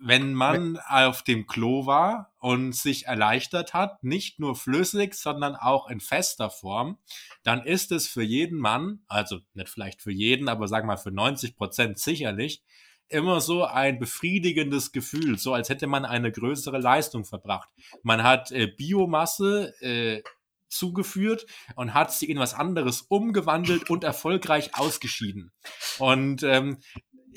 wenn 0.00 0.34
man 0.34 0.78
auf 0.78 1.22
dem 1.22 1.46
Klo 1.46 1.86
war 1.86 2.32
und 2.38 2.74
sich 2.74 3.06
erleichtert 3.06 3.74
hat, 3.74 4.02
nicht 4.02 4.38
nur 4.38 4.54
flüssig, 4.54 5.14
sondern 5.14 5.56
auch 5.56 5.88
in 5.88 6.00
fester 6.00 6.50
Form, 6.50 6.98
dann 7.42 7.64
ist 7.64 7.92
es 7.92 8.06
für 8.06 8.22
jeden 8.22 8.58
Mann, 8.58 9.00
also 9.08 9.38
nicht 9.54 9.68
vielleicht 9.68 10.02
für 10.02 10.12
jeden, 10.12 10.48
aber 10.48 10.68
sagen 10.68 10.86
wir 10.86 10.94
mal 10.94 10.96
für 10.96 11.10
90 11.10 11.56
Prozent 11.56 11.98
sicherlich, 11.98 12.62
immer 13.08 13.40
so 13.40 13.64
ein 13.64 13.98
befriedigendes 13.98 14.92
Gefühl, 14.92 15.38
so 15.38 15.54
als 15.54 15.68
hätte 15.68 15.86
man 15.86 16.04
eine 16.04 16.32
größere 16.32 16.78
Leistung 16.78 17.24
verbracht. 17.24 17.68
Man 18.02 18.22
hat 18.22 18.50
äh, 18.50 18.66
Biomasse 18.66 19.74
äh, 19.80 20.22
zugeführt 20.68 21.46
und 21.76 21.94
hat 21.94 22.12
sie 22.12 22.26
in 22.26 22.38
was 22.38 22.54
anderes 22.54 23.02
umgewandelt 23.02 23.88
und 23.90 24.04
erfolgreich 24.04 24.74
ausgeschieden. 24.74 25.52
Und 25.98 26.42
ähm, 26.42 26.78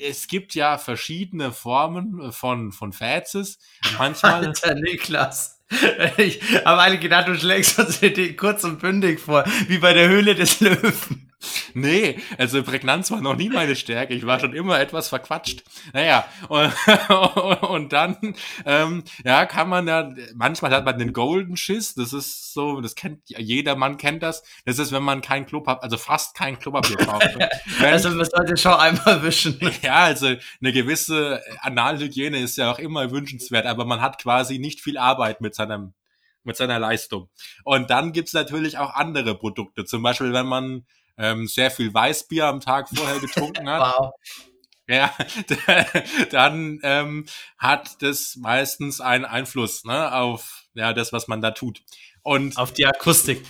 es 0.00 0.26
gibt 0.28 0.54
ja 0.54 0.78
verschiedene 0.78 1.52
Formen 1.52 2.32
von, 2.32 2.72
von 2.72 2.92
Fazes. 2.92 3.58
Manchmal. 3.98 4.46
Alter 4.46 4.74
Niklas. 4.74 5.58
Ich 6.16 6.40
habe 6.64 6.82
eigentlich 6.82 7.00
gedacht, 7.00 7.28
du 7.28 7.38
schlägst 7.38 7.78
uns 7.78 8.00
die 8.00 8.34
kurz 8.34 8.64
und 8.64 8.80
bündig 8.80 9.20
vor, 9.20 9.44
wie 9.68 9.78
bei 9.78 9.92
der 9.92 10.08
Höhle 10.08 10.34
des 10.34 10.58
Löwen. 10.60 11.29
Nee, 11.72 12.18
also 12.36 12.62
Prägnanz 12.62 13.10
war 13.10 13.20
noch 13.20 13.36
nie 13.36 13.48
meine 13.48 13.74
Stärke. 13.74 14.14
Ich 14.14 14.26
war 14.26 14.40
schon 14.40 14.52
immer 14.52 14.78
etwas 14.78 15.08
verquatscht. 15.08 15.62
Naja, 15.92 16.26
und, 16.48 16.72
und 17.62 17.92
dann, 17.92 18.34
ähm, 18.66 19.04
ja, 19.24 19.46
kann 19.46 19.68
man 19.68 19.88
ja, 19.88 20.12
manchmal 20.34 20.72
hat 20.72 20.84
man 20.84 20.98
den 20.98 21.12
Golden 21.12 21.56
Schiss. 21.56 21.94
Das 21.94 22.12
ist 22.12 22.52
so, 22.52 22.80
das 22.80 22.94
kennt, 22.94 23.22
jeder 23.26 23.74
Mann 23.74 23.96
kennt 23.96 24.22
das. 24.22 24.42
Das 24.66 24.78
ist, 24.78 24.92
wenn 24.92 25.02
man 25.02 25.22
kein 25.22 25.46
Klopapier, 25.46 25.82
also 25.82 25.96
fast 25.96 26.34
kein 26.36 26.58
Klopapier 26.58 26.96
kauft. 26.96 27.36
wenn, 27.78 27.92
also 27.92 28.10
man 28.10 28.26
sollte 28.26 28.56
schon 28.56 28.74
einmal 28.74 29.22
wischen. 29.22 29.58
Ja, 29.82 30.04
also 30.04 30.26
eine 30.26 30.72
gewisse 30.72 31.42
Analhygiene 31.60 32.38
ist 32.38 32.58
ja 32.58 32.70
auch 32.70 32.78
immer 32.78 33.10
wünschenswert, 33.10 33.66
aber 33.66 33.84
man 33.84 34.02
hat 34.02 34.20
quasi 34.20 34.58
nicht 34.58 34.80
viel 34.80 34.98
Arbeit 34.98 35.40
mit 35.40 35.54
seinem 35.54 35.94
mit 36.42 36.56
seiner 36.56 36.78
Leistung. 36.78 37.28
Und 37.64 37.90
dann 37.90 38.12
gibt's 38.12 38.32
natürlich 38.32 38.78
auch 38.78 38.94
andere 38.94 39.34
Produkte. 39.34 39.84
Zum 39.84 40.02
Beispiel, 40.02 40.32
wenn 40.32 40.46
man 40.46 40.86
ähm, 41.20 41.46
sehr 41.46 41.70
viel 41.70 41.92
Weißbier 41.92 42.46
am 42.46 42.60
Tag 42.60 42.88
vorher 42.88 43.18
getrunken 43.20 43.68
hat. 43.68 43.96
wow. 43.98 44.10
Ja, 44.88 45.14
dann 46.32 46.80
ähm, 46.82 47.26
hat 47.58 48.02
das 48.02 48.34
meistens 48.34 49.00
einen 49.00 49.24
Einfluss 49.24 49.84
ne, 49.84 50.12
auf 50.12 50.64
ja, 50.74 50.92
das, 50.92 51.12
was 51.12 51.28
man 51.28 51.40
da 51.40 51.52
tut. 51.52 51.82
Und 52.22 52.56
auf 52.56 52.72
die 52.72 52.86
Akustik. 52.86 53.46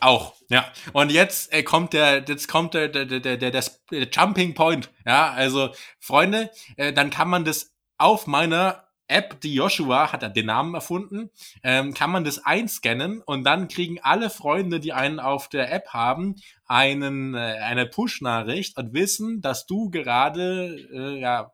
Auch, 0.00 0.34
ja. 0.50 0.70
Und 0.92 1.10
jetzt 1.10 1.50
äh, 1.52 1.62
kommt 1.62 1.94
der, 1.94 2.24
jetzt 2.26 2.46
kommt 2.46 2.74
der, 2.74 2.88
der, 2.88 3.06
der, 3.06 3.20
der, 3.20 3.36
der, 3.38 3.64
der 3.90 4.08
Jumping 4.10 4.52
Point. 4.52 4.90
Ja, 5.06 5.30
also 5.30 5.70
Freunde, 5.98 6.50
äh, 6.76 6.92
dann 6.92 7.08
kann 7.08 7.30
man 7.30 7.46
das 7.46 7.72
auf 7.96 8.26
meiner 8.26 8.84
App, 9.08 9.40
die 9.40 9.54
Joshua 9.54 10.12
hat 10.12 10.36
den 10.36 10.46
Namen 10.46 10.74
erfunden, 10.74 11.30
ähm, 11.62 11.94
kann 11.94 12.10
man 12.10 12.24
das 12.24 12.44
einscannen 12.44 13.20
und 13.20 13.44
dann 13.44 13.68
kriegen 13.68 14.00
alle 14.02 14.30
Freunde, 14.30 14.80
die 14.80 14.92
einen 14.92 15.20
auf 15.20 15.48
der 15.48 15.72
App 15.72 15.88
haben, 15.88 16.36
einen, 16.66 17.34
äh, 17.34 17.58
eine 17.62 17.86
Push-Nachricht 17.86 18.76
und 18.78 18.94
wissen, 18.94 19.40
dass 19.42 19.66
du 19.66 19.90
gerade 19.90 20.76
äh, 20.92 21.20
ja, 21.20 21.52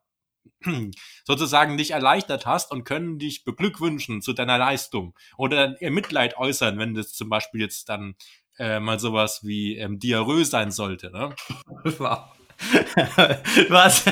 sozusagen 1.25 1.77
dich 1.77 1.93
erleichtert 1.93 2.47
hast 2.47 2.71
und 2.71 2.85
können 2.85 3.19
dich 3.19 3.45
beglückwünschen 3.45 4.23
zu 4.23 4.33
deiner 4.33 4.59
Leistung 4.59 5.15
oder 5.37 5.81
ihr 5.81 5.91
Mitleid 5.91 6.37
äußern, 6.37 6.79
wenn 6.79 6.95
das 6.95 7.13
zum 7.13 7.29
Beispiel 7.29 7.61
jetzt 7.61 7.89
dann 7.89 8.15
äh, 8.59 8.81
mal 8.81 8.99
sowas 8.99 9.41
wie 9.45 9.77
ähm, 9.77 9.99
Diarrhoe 9.99 10.45
sein 10.45 10.71
sollte. 10.71 11.11
Ne? 11.11 11.35
Wow. 11.99 12.38
Was, 13.69 14.05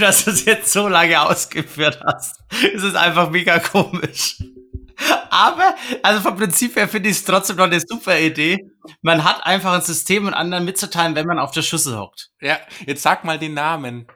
dass 0.00 0.24
du 0.24 0.30
es 0.30 0.44
jetzt 0.44 0.72
so 0.72 0.88
lange 0.88 1.20
ausgeführt 1.20 2.00
hast, 2.04 2.40
ist 2.72 2.82
es 2.82 2.94
einfach 2.94 3.30
mega 3.30 3.58
komisch. 3.58 4.38
Aber, 5.30 5.74
also 6.02 6.20
vom 6.20 6.36
Prinzip 6.36 6.76
her 6.76 6.88
finde 6.88 7.10
ich 7.10 7.16
es 7.16 7.24
trotzdem 7.24 7.56
noch 7.56 7.64
eine 7.64 7.80
super 7.80 8.18
Idee. 8.18 8.70
Man 9.02 9.24
hat 9.24 9.44
einfach 9.44 9.72
ein 9.72 9.82
System 9.82 10.26
und 10.26 10.34
anderen 10.34 10.64
mitzuteilen, 10.64 11.14
wenn 11.14 11.26
man 11.26 11.38
auf 11.38 11.50
der 11.50 11.62
Schüssel 11.62 11.98
hockt. 11.98 12.30
Ja, 12.40 12.58
jetzt 12.86 13.02
sag 13.02 13.24
mal 13.24 13.38
den 13.38 13.54
Namen. 13.54 14.06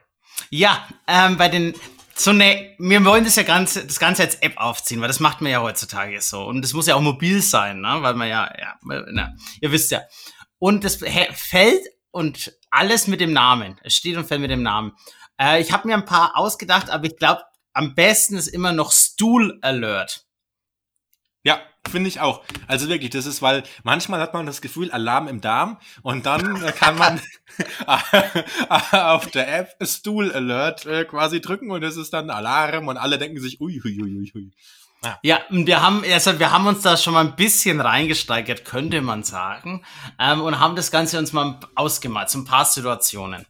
Ja, 0.51 0.87
ähm, 1.09 1.37
bei 1.37 1.49
den, 1.49 1.75
so 2.15 2.33
ne, 2.33 2.77
wir 2.79 3.05
wollen 3.05 3.25
das 3.25 3.37
ja 3.37 3.43
ganz, 3.43 3.75
das 3.75 3.99
Ganze 3.99 4.23
als 4.23 4.37
App 4.37 4.57
aufziehen, 4.57 5.01
weil 5.01 5.09
das 5.09 5.21
macht 5.21 5.41
man 5.41 5.51
ja 5.51 5.61
heutzutage 5.61 6.21
so. 6.21 6.45
Und 6.45 6.63
das 6.63 6.73
muss 6.73 6.87
ja 6.87 6.95
auch 6.95 7.01
mobil 7.01 7.43
sein, 7.43 7.81
ne? 7.81 7.99
weil 8.01 8.15
man 8.15 8.29
ja, 8.29 8.51
ja, 8.59 8.75
na, 8.83 9.35
ihr 9.61 9.73
wisst 9.73 9.91
ja. 9.91 10.03
Und 10.61 10.85
das 10.85 10.97
fällt 10.97 11.83
und 12.19 12.53
alles 12.73 13.07
mit 13.07 13.21
dem 13.21 13.33
Namen. 13.33 13.79
Es 13.85 13.95
steht 13.95 14.17
und 14.17 14.27
fällt 14.27 14.41
mit 14.41 14.51
dem 14.51 14.65
Namen. 14.65 14.93
Äh, 15.41 15.61
ich 15.61 15.71
habe 15.71 15.87
mir 15.87 15.95
ein 15.95 16.05
paar 16.05 16.37
ausgedacht, 16.37 16.91
aber 16.91 17.07
ich 17.07 17.17
glaube, 17.17 17.43
am 17.73 17.95
besten 17.95 18.37
ist 18.37 18.49
immer 18.49 18.73
noch 18.73 18.91
Stool 18.91 19.57
Alert. 19.63 20.27
Ja, 21.45 21.61
finde 21.89 22.09
ich 22.09 22.19
auch. 22.19 22.43
Also 22.67 22.89
wirklich, 22.89 23.11
das 23.11 23.25
ist, 23.25 23.41
weil 23.41 23.63
manchmal 23.85 24.21
hat 24.21 24.35
man 24.35 24.47
das 24.47 24.61
Gefühl, 24.61 24.91
Alarm 24.91 25.29
im 25.29 25.41
Darm 25.41 25.79
und 26.03 26.27
dann 26.27 26.61
kann 26.75 26.99
man 26.99 27.21
auf 28.91 29.31
der 29.31 29.57
App 29.57 29.77
Stool 29.85 30.33
Alert 30.33 30.87
äh, 30.87 31.05
quasi 31.05 31.41
drücken 31.41 31.71
und 31.71 31.85
es 31.85 31.97
ist 31.97 32.13
dann 32.13 32.31
Alarm 32.31 32.89
und 32.89 32.97
alle 32.97 33.19
denken 33.19 33.41
sich, 33.41 33.61
ui, 33.61 33.81
ui, 33.85 34.03
ui, 34.03 34.33
ui. 34.35 34.51
Ja. 35.03 35.19
wir 35.49 35.81
haben, 35.81 36.03
also 36.05 36.39
wir 36.39 36.51
haben 36.51 36.67
uns 36.67 36.83
da 36.83 36.97
schon 36.97 37.15
mal 37.15 37.25
ein 37.25 37.37
bisschen 37.37 37.81
reingesteigert, 37.81 38.65
könnte 38.65 39.01
man 39.01 39.23
sagen, 39.23 39.85
ähm, 40.19 40.41
und 40.41 40.59
haben 40.59 40.75
das 40.75 40.91
Ganze 40.91 41.19
uns 41.19 41.33
mal 41.33 41.61
ausgemalt, 41.77 42.31
so 42.31 42.39
ein 42.39 42.45
paar 42.45 42.65
Situationen. 42.65 43.47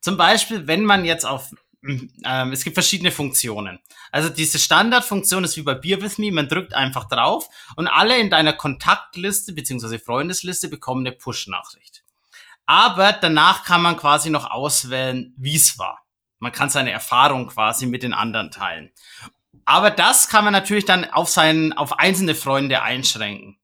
Zum 0.00 0.16
Beispiel, 0.16 0.66
wenn 0.68 0.84
man 0.84 1.04
jetzt 1.04 1.24
auf 1.24 1.50
ähm, 1.84 2.52
es 2.52 2.62
gibt 2.62 2.74
verschiedene 2.74 3.10
Funktionen. 3.10 3.80
Also 4.12 4.28
diese 4.28 4.58
Standardfunktion 4.58 5.42
ist 5.44 5.56
wie 5.56 5.62
bei 5.62 5.74
Beer 5.74 6.00
With 6.00 6.18
Me, 6.18 6.30
man 6.30 6.48
drückt 6.48 6.74
einfach 6.74 7.08
drauf 7.08 7.48
und 7.76 7.88
alle 7.88 8.18
in 8.18 8.30
deiner 8.30 8.52
Kontaktliste 8.52 9.52
beziehungsweise 9.52 9.98
Freundesliste 9.98 10.68
bekommen 10.68 11.06
eine 11.06 11.16
Push-Nachricht. 11.16 12.04
Aber 12.66 13.12
danach 13.12 13.64
kann 13.64 13.82
man 13.82 13.96
quasi 13.96 14.30
noch 14.30 14.50
auswählen, 14.50 15.34
wie 15.36 15.56
es 15.56 15.78
war. 15.78 16.06
Man 16.38 16.52
kann 16.52 16.70
seine 16.70 16.92
Erfahrung 16.92 17.48
quasi 17.48 17.86
mit 17.86 18.02
den 18.02 18.14
anderen 18.14 18.50
teilen. 18.50 18.92
Aber 19.64 19.90
das 19.90 20.28
kann 20.28 20.44
man 20.44 20.52
natürlich 20.52 20.84
dann 20.84 21.04
auf 21.10 21.28
seinen, 21.28 21.72
auf 21.72 21.98
einzelne 21.98 22.34
Freunde 22.34 22.82
einschränken. 22.82 23.58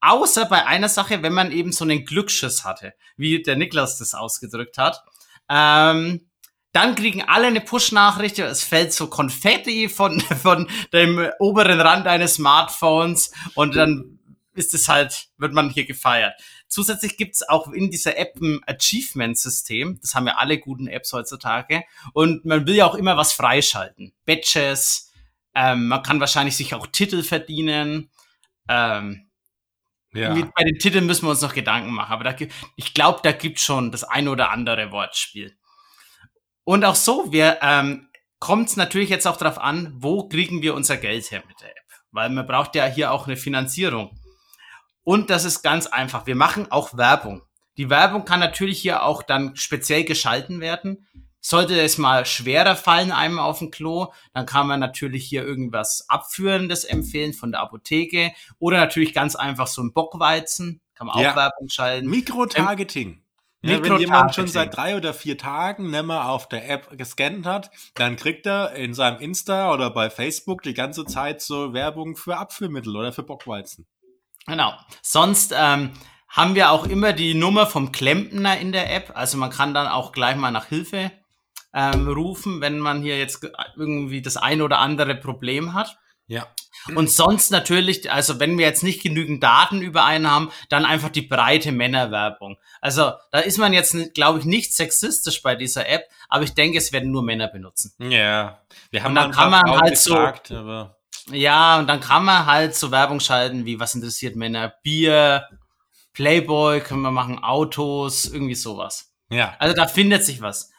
Außer 0.00 0.46
bei 0.46 0.66
einer 0.66 0.88
Sache, 0.88 1.22
wenn 1.22 1.32
man 1.32 1.52
eben 1.52 1.72
so 1.72 1.84
einen 1.84 2.04
Glücksschiss 2.04 2.64
hatte, 2.64 2.94
wie 3.16 3.42
der 3.42 3.56
Niklas 3.56 3.98
das 3.98 4.14
ausgedrückt 4.14 4.78
hat. 4.78 5.02
Ähm, 5.48 6.26
dann 6.72 6.94
kriegen 6.94 7.22
alle 7.22 7.48
eine 7.48 7.60
Push-Nachricht, 7.60 8.38
es 8.38 8.64
fällt 8.64 8.92
so 8.92 9.06
Konfetti 9.08 9.88
von, 9.88 10.20
von 10.42 10.68
dem 10.92 11.30
oberen 11.38 11.80
Rand 11.80 12.06
eines 12.06 12.34
Smartphones 12.34 13.32
und 13.54 13.76
dann 13.76 14.18
ist 14.54 14.74
es 14.74 14.88
halt, 14.88 15.28
wird 15.38 15.52
man 15.52 15.70
hier 15.70 15.84
gefeiert. 15.84 16.34
Zusätzlich 16.68 17.16
gibt's 17.16 17.46
auch 17.46 17.68
in 17.68 17.90
dieser 17.90 18.16
App 18.16 18.36
ein 18.40 18.60
Achievement-System. 18.66 19.98
Das 20.00 20.14
haben 20.14 20.26
ja 20.26 20.36
alle 20.36 20.58
guten 20.58 20.88
Apps 20.88 21.12
heutzutage. 21.12 21.84
Und 22.14 22.44
man 22.44 22.66
will 22.66 22.76
ja 22.76 22.86
auch 22.86 22.94
immer 22.94 23.16
was 23.16 23.32
freischalten. 23.32 24.12
Badges, 24.24 25.11
ähm, 25.54 25.88
man 25.88 26.02
kann 26.02 26.20
wahrscheinlich 26.20 26.56
sich 26.56 26.74
auch 26.74 26.86
Titel 26.86 27.22
verdienen. 27.22 28.10
Ähm, 28.68 29.30
ja. 30.12 30.34
Mit, 30.34 30.52
bei 30.54 30.64
den 30.64 30.78
Titeln 30.78 31.06
müssen 31.06 31.26
wir 31.26 31.30
uns 31.30 31.40
noch 31.40 31.54
Gedanken 31.54 31.92
machen. 31.92 32.12
Aber 32.12 32.24
da, 32.24 32.34
ich 32.76 32.94
glaube, 32.94 33.20
da 33.22 33.32
gibt's 33.32 33.62
schon 33.62 33.90
das 33.90 34.04
ein 34.04 34.28
oder 34.28 34.50
andere 34.50 34.92
Wortspiel. 34.92 35.56
Und 36.64 36.84
auch 36.84 36.94
so, 36.94 37.32
wir 37.32 37.58
ähm, 37.62 38.08
kommt 38.38 38.68
es 38.68 38.76
natürlich 38.76 39.08
jetzt 39.08 39.26
auch 39.26 39.36
darauf 39.36 39.58
an, 39.58 39.92
wo 39.96 40.28
kriegen 40.28 40.62
wir 40.62 40.74
unser 40.74 40.96
Geld 40.96 41.30
her 41.30 41.42
mit 41.48 41.60
der 41.60 41.70
App. 41.70 41.76
Weil 42.10 42.30
man 42.30 42.46
braucht 42.46 42.74
ja 42.74 42.84
hier 42.86 43.12
auch 43.12 43.26
eine 43.26 43.36
Finanzierung. 43.36 44.18
Und 45.02 45.30
das 45.30 45.44
ist 45.44 45.62
ganz 45.62 45.86
einfach. 45.86 46.26
Wir 46.26 46.36
machen 46.36 46.70
auch 46.70 46.96
Werbung. 46.96 47.42
Die 47.78 47.88
Werbung 47.88 48.24
kann 48.24 48.40
natürlich 48.40 48.80
hier 48.80 49.02
auch 49.02 49.22
dann 49.22 49.56
speziell 49.56 50.04
geschalten 50.04 50.60
werden. 50.60 51.08
Sollte 51.44 51.78
es 51.80 51.98
mal 51.98 52.24
schwerer 52.24 52.76
fallen 52.76 53.10
einem 53.10 53.40
auf 53.40 53.58
dem 53.58 53.72
Klo, 53.72 54.12
dann 54.32 54.46
kann 54.46 54.68
man 54.68 54.78
natürlich 54.78 55.24
hier 55.26 55.42
irgendwas 55.42 56.06
Abführendes 56.08 56.84
empfehlen 56.84 57.32
von 57.32 57.50
der 57.50 57.60
Apotheke 57.60 58.32
oder 58.60 58.78
natürlich 58.78 59.12
ganz 59.12 59.34
einfach 59.34 59.66
so 59.66 59.82
ein 59.82 59.92
Bockweizen, 59.92 60.80
kann 60.94 61.08
man 61.08 61.16
auch 61.16 61.20
ja. 61.20 61.34
Werbung 61.34 61.68
schalten. 61.68 62.08
Mikrotargeting. 62.08 63.22
Ja, 63.64 63.82
wenn 63.82 63.98
jemand 63.98 64.34
schon 64.34 64.46
seit 64.46 64.76
drei 64.76 64.96
oder 64.96 65.14
vier 65.14 65.36
Tagen 65.36 65.90
nicht 65.90 66.04
mehr 66.04 66.28
auf 66.28 66.48
der 66.48 66.68
App 66.68 66.96
gescannt 66.96 67.44
hat, 67.44 67.70
dann 67.94 68.16
kriegt 68.16 68.46
er 68.46 68.74
in 68.74 68.94
seinem 68.94 69.20
Insta 69.20 69.72
oder 69.72 69.90
bei 69.90 70.10
Facebook 70.10 70.62
die 70.62 70.74
ganze 70.74 71.04
Zeit 71.04 71.40
so 71.40 71.72
Werbung 71.72 72.16
für 72.16 72.36
Abführmittel 72.36 72.96
oder 72.96 73.12
für 73.12 73.22
Bockweizen. 73.24 73.86
Genau. 74.46 74.74
Sonst 75.00 75.54
ähm, 75.56 75.92
haben 76.28 76.54
wir 76.54 76.70
auch 76.70 76.86
immer 76.86 77.12
die 77.12 77.34
Nummer 77.34 77.66
vom 77.66 77.92
Klempner 77.92 78.58
in 78.58 78.72
der 78.72 78.92
App. 78.92 79.12
Also 79.14 79.38
man 79.38 79.50
kann 79.50 79.74
dann 79.74 79.86
auch 79.86 80.12
gleich 80.12 80.36
mal 80.36 80.50
nach 80.50 80.66
Hilfe 80.66 81.12
ähm, 81.74 82.08
rufen, 82.08 82.60
wenn 82.60 82.78
man 82.78 83.02
hier 83.02 83.18
jetzt 83.18 83.46
irgendwie 83.76 84.22
das 84.22 84.36
ein 84.36 84.62
oder 84.62 84.78
andere 84.78 85.14
Problem 85.14 85.74
hat. 85.74 85.98
Ja. 86.26 86.46
Und 86.94 87.10
sonst 87.10 87.50
natürlich, 87.50 88.10
also 88.10 88.40
wenn 88.40 88.58
wir 88.58 88.66
jetzt 88.66 88.82
nicht 88.82 89.02
genügend 89.02 89.42
Daten 89.42 89.82
über 89.82 90.04
einen 90.04 90.28
haben, 90.28 90.50
dann 90.68 90.84
einfach 90.84 91.10
die 91.10 91.22
breite 91.22 91.70
Männerwerbung. 91.70 92.56
Also 92.80 93.12
da 93.30 93.38
ist 93.38 93.58
man 93.58 93.72
jetzt, 93.72 94.14
glaube 94.14 94.40
ich, 94.40 94.44
nicht 94.44 94.74
sexistisch 94.74 95.42
bei 95.42 95.54
dieser 95.54 95.88
App, 95.88 96.08
aber 96.28 96.44
ich 96.44 96.54
denke, 96.54 96.78
es 96.78 96.92
werden 96.92 97.12
nur 97.12 97.22
Männer 97.22 97.48
benutzen. 97.48 97.92
Ja, 97.98 98.62
wir 98.90 99.02
haben 99.02 99.10
und 99.10 99.14
dann 99.16 99.30
kann 99.30 99.50
man 99.50 99.60
Frauen 99.60 99.80
halt 99.80 99.94
gefragt, 99.94 100.46
so, 100.48 100.56
aber 100.56 100.96
ja, 101.30 101.78
und 101.78 101.86
dann 101.86 102.00
kann 102.00 102.24
man 102.24 102.46
halt 102.46 102.74
so 102.74 102.90
Werbung 102.90 103.20
schalten, 103.20 103.64
wie 103.64 103.78
was 103.78 103.94
interessiert 103.94 104.34
Männer, 104.34 104.74
Bier, 104.82 105.48
Playboy, 106.14 106.80
können 106.80 107.02
wir 107.02 107.12
machen, 107.12 107.42
Autos, 107.42 108.24
irgendwie 108.26 108.56
sowas. 108.56 109.14
Ja. 109.30 109.54
Also 109.58 109.74
da 109.74 109.86
findet 109.86 110.24
sich 110.24 110.40
was. 110.40 110.71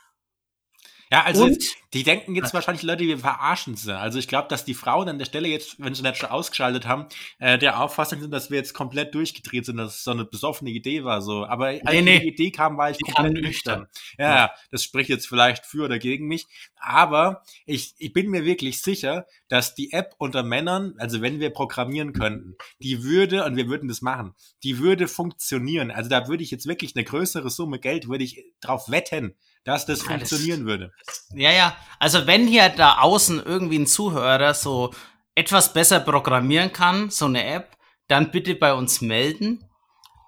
Ja, 1.14 1.26
also 1.26 1.44
und, 1.44 1.64
die 1.94 2.02
denken 2.02 2.34
jetzt 2.34 2.56
wahrscheinlich 2.56 2.82
Leute, 2.82 3.04
wir 3.04 3.20
verarschen 3.20 3.76
sie. 3.76 3.96
Also 3.96 4.18
ich 4.18 4.28
glaube, 4.28 4.48
dass 4.48 4.66
die 4.66 4.74
Frauen 4.74 5.08
an 5.08 5.20
der 5.20 5.26
Stelle 5.26 5.48
jetzt, 5.48 5.80
wenn 5.80 5.94
sie 5.94 6.02
nicht 6.02 6.18
schon 6.18 6.32
ausgeschaltet 6.32 6.88
haben, 6.88 7.06
äh, 7.38 7.60
der 7.60 7.80
Auffassung 7.80 8.20
sind, 8.20 8.32
dass 8.32 8.50
wir 8.50 8.58
jetzt 8.58 8.74
komplett 8.74 9.14
durchgedreht 9.14 9.64
sind, 9.64 9.78
dass 9.78 9.98
es 9.98 10.04
so 10.04 10.10
eine 10.10 10.26
besoffene 10.26 10.72
Idee 10.72 11.04
war. 11.04 11.22
So, 11.22 11.46
aber 11.46 11.68
als 11.68 11.84
nee, 11.92 12.02
nee. 12.02 12.20
die 12.20 12.30
Idee 12.30 12.50
kam, 12.50 12.80
war 12.80 12.90
ich 12.90 12.98
die 12.98 13.12
komplett 13.12 13.44
nüchtern. 13.44 13.86
Ja, 14.18 14.36
ja, 14.36 14.52
das 14.72 14.84
spricht 14.84 15.10
jetzt 15.10 15.28
vielleicht 15.28 15.68
für 15.68 15.86
oder 15.86 16.00
gegen 16.00 16.26
mich. 16.26 16.48
Aber 16.78 17.44
ich, 17.68 17.94
ich 18.00 18.12
bin 18.12 18.32
mir 18.32 18.44
wirklich 18.44 18.82
sicher, 18.82 19.28
dass 19.50 19.76
die 19.76 19.94
App 19.94 20.16
unter 20.18 20.42
Männern, 20.42 20.96
also 20.98 21.22
wenn 21.22 21.40
wir 21.40 21.52
programmieren 21.52 22.14
könnten, 22.14 22.56
die 22.80 23.04
würde, 23.04 23.46
und 23.46 23.56
wir 23.56 23.68
würden 23.68 23.88
das 23.88 24.02
machen, 24.02 24.34
die 24.64 24.80
würde 24.80 25.08
funktionieren. 25.08 25.92
Also 25.92 26.10
da 26.10 26.28
würde 26.28 26.42
ich 26.42 26.50
jetzt 26.50 26.66
wirklich 26.66 26.96
eine 26.96 27.06
größere 27.06 27.52
Summe 27.52 27.78
Geld, 27.78 28.08
würde 28.08 28.24
ich 28.24 28.44
drauf 28.62 28.90
wetten, 28.90 29.36
dass 29.64 29.86
das 29.86 30.02
funktionieren 30.04 30.66
würde. 30.66 30.92
Ja, 31.34 31.52
ja. 31.52 31.78
Also 32.00 32.28
wenn 32.28 32.48
hier 32.48 32.70
da 32.70 33.00
außen 33.00 33.42
irgendwie 33.44 33.80
ein 33.80 33.88
Zuhörer 33.88 34.54
so 34.54 34.94
etwas 35.36 35.74
besser 35.74 36.00
programmieren 36.00 36.74
kann, 36.74 37.10
so 37.10 37.26
eine 37.26 37.46
App, 37.46 37.78
dann 38.08 38.32
bitte 38.32 38.56
bei 38.56 38.74
uns 38.74 39.02
melden. 39.02 39.64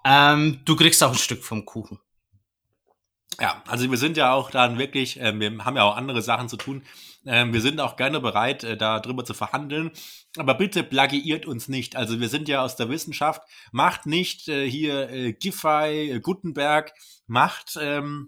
Ähm, 0.04 0.60
du 0.64 0.76
kriegst 0.76 1.02
auch 1.02 1.12
ein 1.12 1.18
Stück 1.18 1.44
vom 1.44 1.64
Kuchen. 1.64 1.98
Ja, 3.38 3.62
also 3.66 3.90
wir 3.90 3.98
sind 3.98 4.16
ja 4.16 4.32
auch 4.32 4.50
dann 4.50 4.78
wirklich, 4.78 5.20
äh, 5.20 5.38
wir 5.38 5.64
haben 5.64 5.76
ja 5.76 5.82
auch 5.82 5.96
andere 5.96 6.22
Sachen 6.22 6.48
zu 6.48 6.56
tun. 6.56 6.82
Ähm, 7.26 7.52
wir 7.52 7.60
sind 7.60 7.80
auch 7.80 7.96
gerne 7.96 8.20
bereit, 8.20 8.64
äh, 8.64 8.76
darüber 8.76 9.24
zu 9.24 9.34
verhandeln. 9.34 9.90
Aber 10.38 10.54
bitte 10.54 10.82
plagiiert 10.82 11.44
uns 11.44 11.68
nicht. 11.68 11.96
Also 11.96 12.20
wir 12.20 12.28
sind 12.28 12.48
ja 12.48 12.62
aus 12.62 12.76
der 12.76 12.88
Wissenschaft. 12.88 13.42
Macht 13.72 14.06
nicht 14.06 14.48
äh, 14.48 14.68
hier 14.70 15.10
äh, 15.10 15.32
Giffey, 15.32 16.12
äh, 16.12 16.20
Gutenberg, 16.20 16.92
macht 17.26 17.76
ähm, 17.80 18.26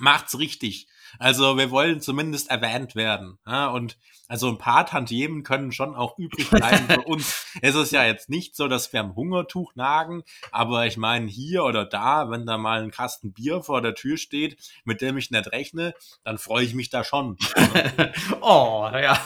macht's 0.00 0.38
richtig. 0.38 0.88
Also 1.18 1.56
wir 1.56 1.70
wollen 1.70 2.00
zumindest 2.00 2.50
erwähnt 2.50 2.94
werden. 2.94 3.38
Ja? 3.46 3.68
Und 3.68 3.96
also 4.28 4.48
ein 4.48 4.58
paar 4.58 4.84
Tantiemen 4.84 5.42
können 5.42 5.72
schon 5.72 5.94
auch 5.94 6.18
übrig 6.18 6.50
bleiben 6.50 6.86
für 6.86 7.02
uns. 7.06 7.46
Es 7.62 7.74
ist 7.74 7.92
ja 7.92 8.04
jetzt 8.04 8.28
nicht 8.28 8.54
so, 8.56 8.68
dass 8.68 8.92
wir 8.92 9.00
am 9.00 9.16
Hungertuch 9.16 9.74
nagen, 9.74 10.22
aber 10.52 10.86
ich 10.86 10.98
meine 10.98 11.26
hier 11.26 11.64
oder 11.64 11.86
da, 11.86 12.30
wenn 12.30 12.44
da 12.44 12.58
mal 12.58 12.82
ein 12.82 12.90
Kasten 12.90 13.32
Bier 13.32 13.62
vor 13.62 13.80
der 13.80 13.94
Tür 13.94 14.18
steht, 14.18 14.58
mit 14.84 15.00
dem 15.00 15.16
ich 15.16 15.30
nicht 15.30 15.50
rechne, 15.50 15.94
dann 16.24 16.36
freue 16.36 16.64
ich 16.64 16.74
mich 16.74 16.90
da 16.90 17.04
schon. 17.04 17.38
oh, 18.42 18.88
ja. 18.92 19.18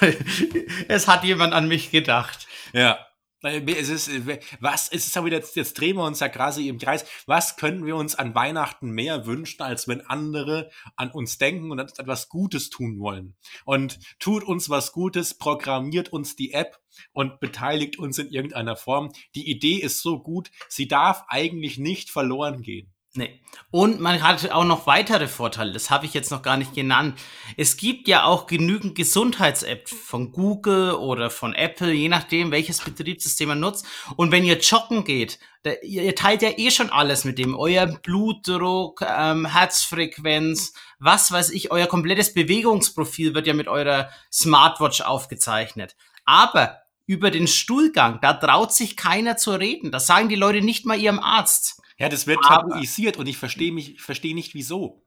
es 0.88 1.08
hat 1.08 1.24
jemand 1.24 1.52
an 1.52 1.66
mich 1.66 1.90
gedacht. 1.90 2.46
Ja. 2.72 2.98
Es 3.44 3.90
ist, 3.90 4.08
äh, 4.08 4.40
was, 4.60 4.88
es 4.88 5.06
ist 5.06 5.16
aber 5.16 5.30
jetzt, 5.30 5.54
jetzt 5.56 5.74
drehen 5.74 5.96
wir 5.96 6.04
uns 6.04 6.20
ja 6.20 6.28
quasi 6.28 6.68
im 6.68 6.78
Kreis. 6.78 7.04
Was 7.26 7.56
können 7.56 7.84
wir 7.84 7.96
uns 7.96 8.14
an 8.14 8.34
Weihnachten 8.34 8.90
mehr 8.90 9.26
wünschen, 9.26 9.62
als 9.62 9.86
wenn 9.86 10.00
andere 10.00 10.70
an 10.96 11.10
uns 11.10 11.36
denken 11.36 11.70
und 11.70 11.78
etwas 11.78 12.30
Gutes 12.30 12.70
tun 12.70 12.98
wollen? 12.98 13.36
Und 13.66 13.98
tut 14.18 14.44
uns 14.44 14.70
was 14.70 14.92
Gutes, 14.92 15.34
programmiert 15.34 16.10
uns 16.10 16.36
die 16.36 16.52
App 16.52 16.80
und 17.12 17.38
beteiligt 17.40 17.98
uns 17.98 18.18
in 18.18 18.30
irgendeiner 18.30 18.76
Form. 18.76 19.12
Die 19.34 19.50
Idee 19.50 19.76
ist 19.76 20.00
so 20.00 20.22
gut, 20.22 20.50
sie 20.68 20.88
darf 20.88 21.24
eigentlich 21.28 21.76
nicht 21.76 22.10
verloren 22.10 22.62
gehen. 22.62 22.93
Nee. 23.16 23.40
Und 23.70 24.00
man 24.00 24.20
hat 24.22 24.50
auch 24.50 24.64
noch 24.64 24.88
weitere 24.88 25.28
Vorteile, 25.28 25.72
das 25.72 25.88
habe 25.88 26.04
ich 26.04 26.14
jetzt 26.14 26.32
noch 26.32 26.42
gar 26.42 26.56
nicht 26.56 26.74
genannt. 26.74 27.16
Es 27.56 27.76
gibt 27.76 28.08
ja 28.08 28.24
auch 28.24 28.46
genügend 28.46 28.96
Gesundheits-Apps 28.96 29.94
von 29.94 30.32
Google 30.32 30.94
oder 30.94 31.30
von 31.30 31.54
Apple, 31.54 31.92
je 31.92 32.08
nachdem, 32.08 32.50
welches 32.50 32.80
Betriebssystem 32.80 33.48
man 33.48 33.60
nutzt. 33.60 33.86
Und 34.16 34.32
wenn 34.32 34.44
ihr 34.44 34.58
joggen 34.58 35.04
geht, 35.04 35.38
da, 35.62 35.70
ihr 35.82 36.14
teilt 36.16 36.42
ja 36.42 36.50
eh 36.56 36.72
schon 36.72 36.90
alles 36.90 37.24
mit 37.24 37.38
dem. 37.38 37.54
Euer 37.54 37.86
Blutdruck, 37.86 39.02
ähm, 39.08 39.46
Herzfrequenz, 39.46 40.72
was 40.98 41.30
weiß 41.30 41.50
ich, 41.50 41.70
euer 41.70 41.86
komplettes 41.86 42.34
Bewegungsprofil 42.34 43.32
wird 43.32 43.46
ja 43.46 43.54
mit 43.54 43.68
eurer 43.68 44.10
Smartwatch 44.32 45.02
aufgezeichnet. 45.02 45.94
Aber 46.24 46.80
über 47.06 47.30
den 47.30 47.46
Stuhlgang, 47.46 48.18
da 48.22 48.32
traut 48.32 48.72
sich 48.72 48.96
keiner 48.96 49.36
zu 49.36 49.52
reden. 49.52 49.92
Das 49.92 50.08
sagen 50.08 50.28
die 50.28 50.34
Leute 50.34 50.62
nicht 50.62 50.84
mal 50.84 50.98
ihrem 50.98 51.20
Arzt. 51.20 51.80
Ja, 51.98 52.08
das 52.08 52.26
wird 52.26 52.42
tabuisiert 52.44 53.16
und 53.16 53.26
ich 53.26 53.36
verstehe 53.36 53.72
mich, 53.72 53.94
ich 53.94 54.02
verstehe 54.02 54.34
nicht 54.34 54.54
wieso. 54.54 55.06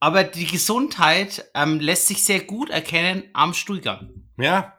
Aber 0.00 0.24
die 0.24 0.46
Gesundheit 0.46 1.50
ähm, 1.54 1.80
lässt 1.80 2.08
sich 2.08 2.22
sehr 2.24 2.40
gut 2.40 2.70
erkennen 2.70 3.24
am 3.32 3.54
Stuhlgang. 3.54 4.28
Ja, 4.36 4.78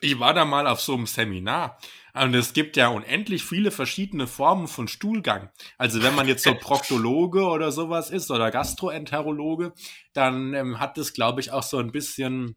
ich 0.00 0.18
war 0.18 0.34
da 0.34 0.44
mal 0.44 0.66
auf 0.66 0.80
so 0.80 0.94
einem 0.94 1.06
Seminar 1.06 1.78
Und 2.12 2.34
es 2.34 2.52
gibt 2.52 2.76
ja 2.76 2.88
unendlich 2.88 3.44
viele 3.44 3.70
verschiedene 3.70 4.26
Formen 4.26 4.66
von 4.66 4.88
Stuhlgang. 4.88 5.50
Also 5.78 6.02
wenn 6.02 6.14
man 6.14 6.26
jetzt 6.26 6.42
so 6.42 6.54
Proktologe 6.60 7.44
oder 7.44 7.70
sowas 7.70 8.10
ist 8.10 8.30
oder 8.30 8.50
Gastroenterologe, 8.50 9.72
dann 10.12 10.54
ähm, 10.54 10.80
hat 10.80 10.98
das, 10.98 11.12
glaube 11.12 11.40
ich, 11.40 11.52
auch 11.52 11.62
so 11.62 11.78
ein 11.78 11.92
bisschen 11.92 12.56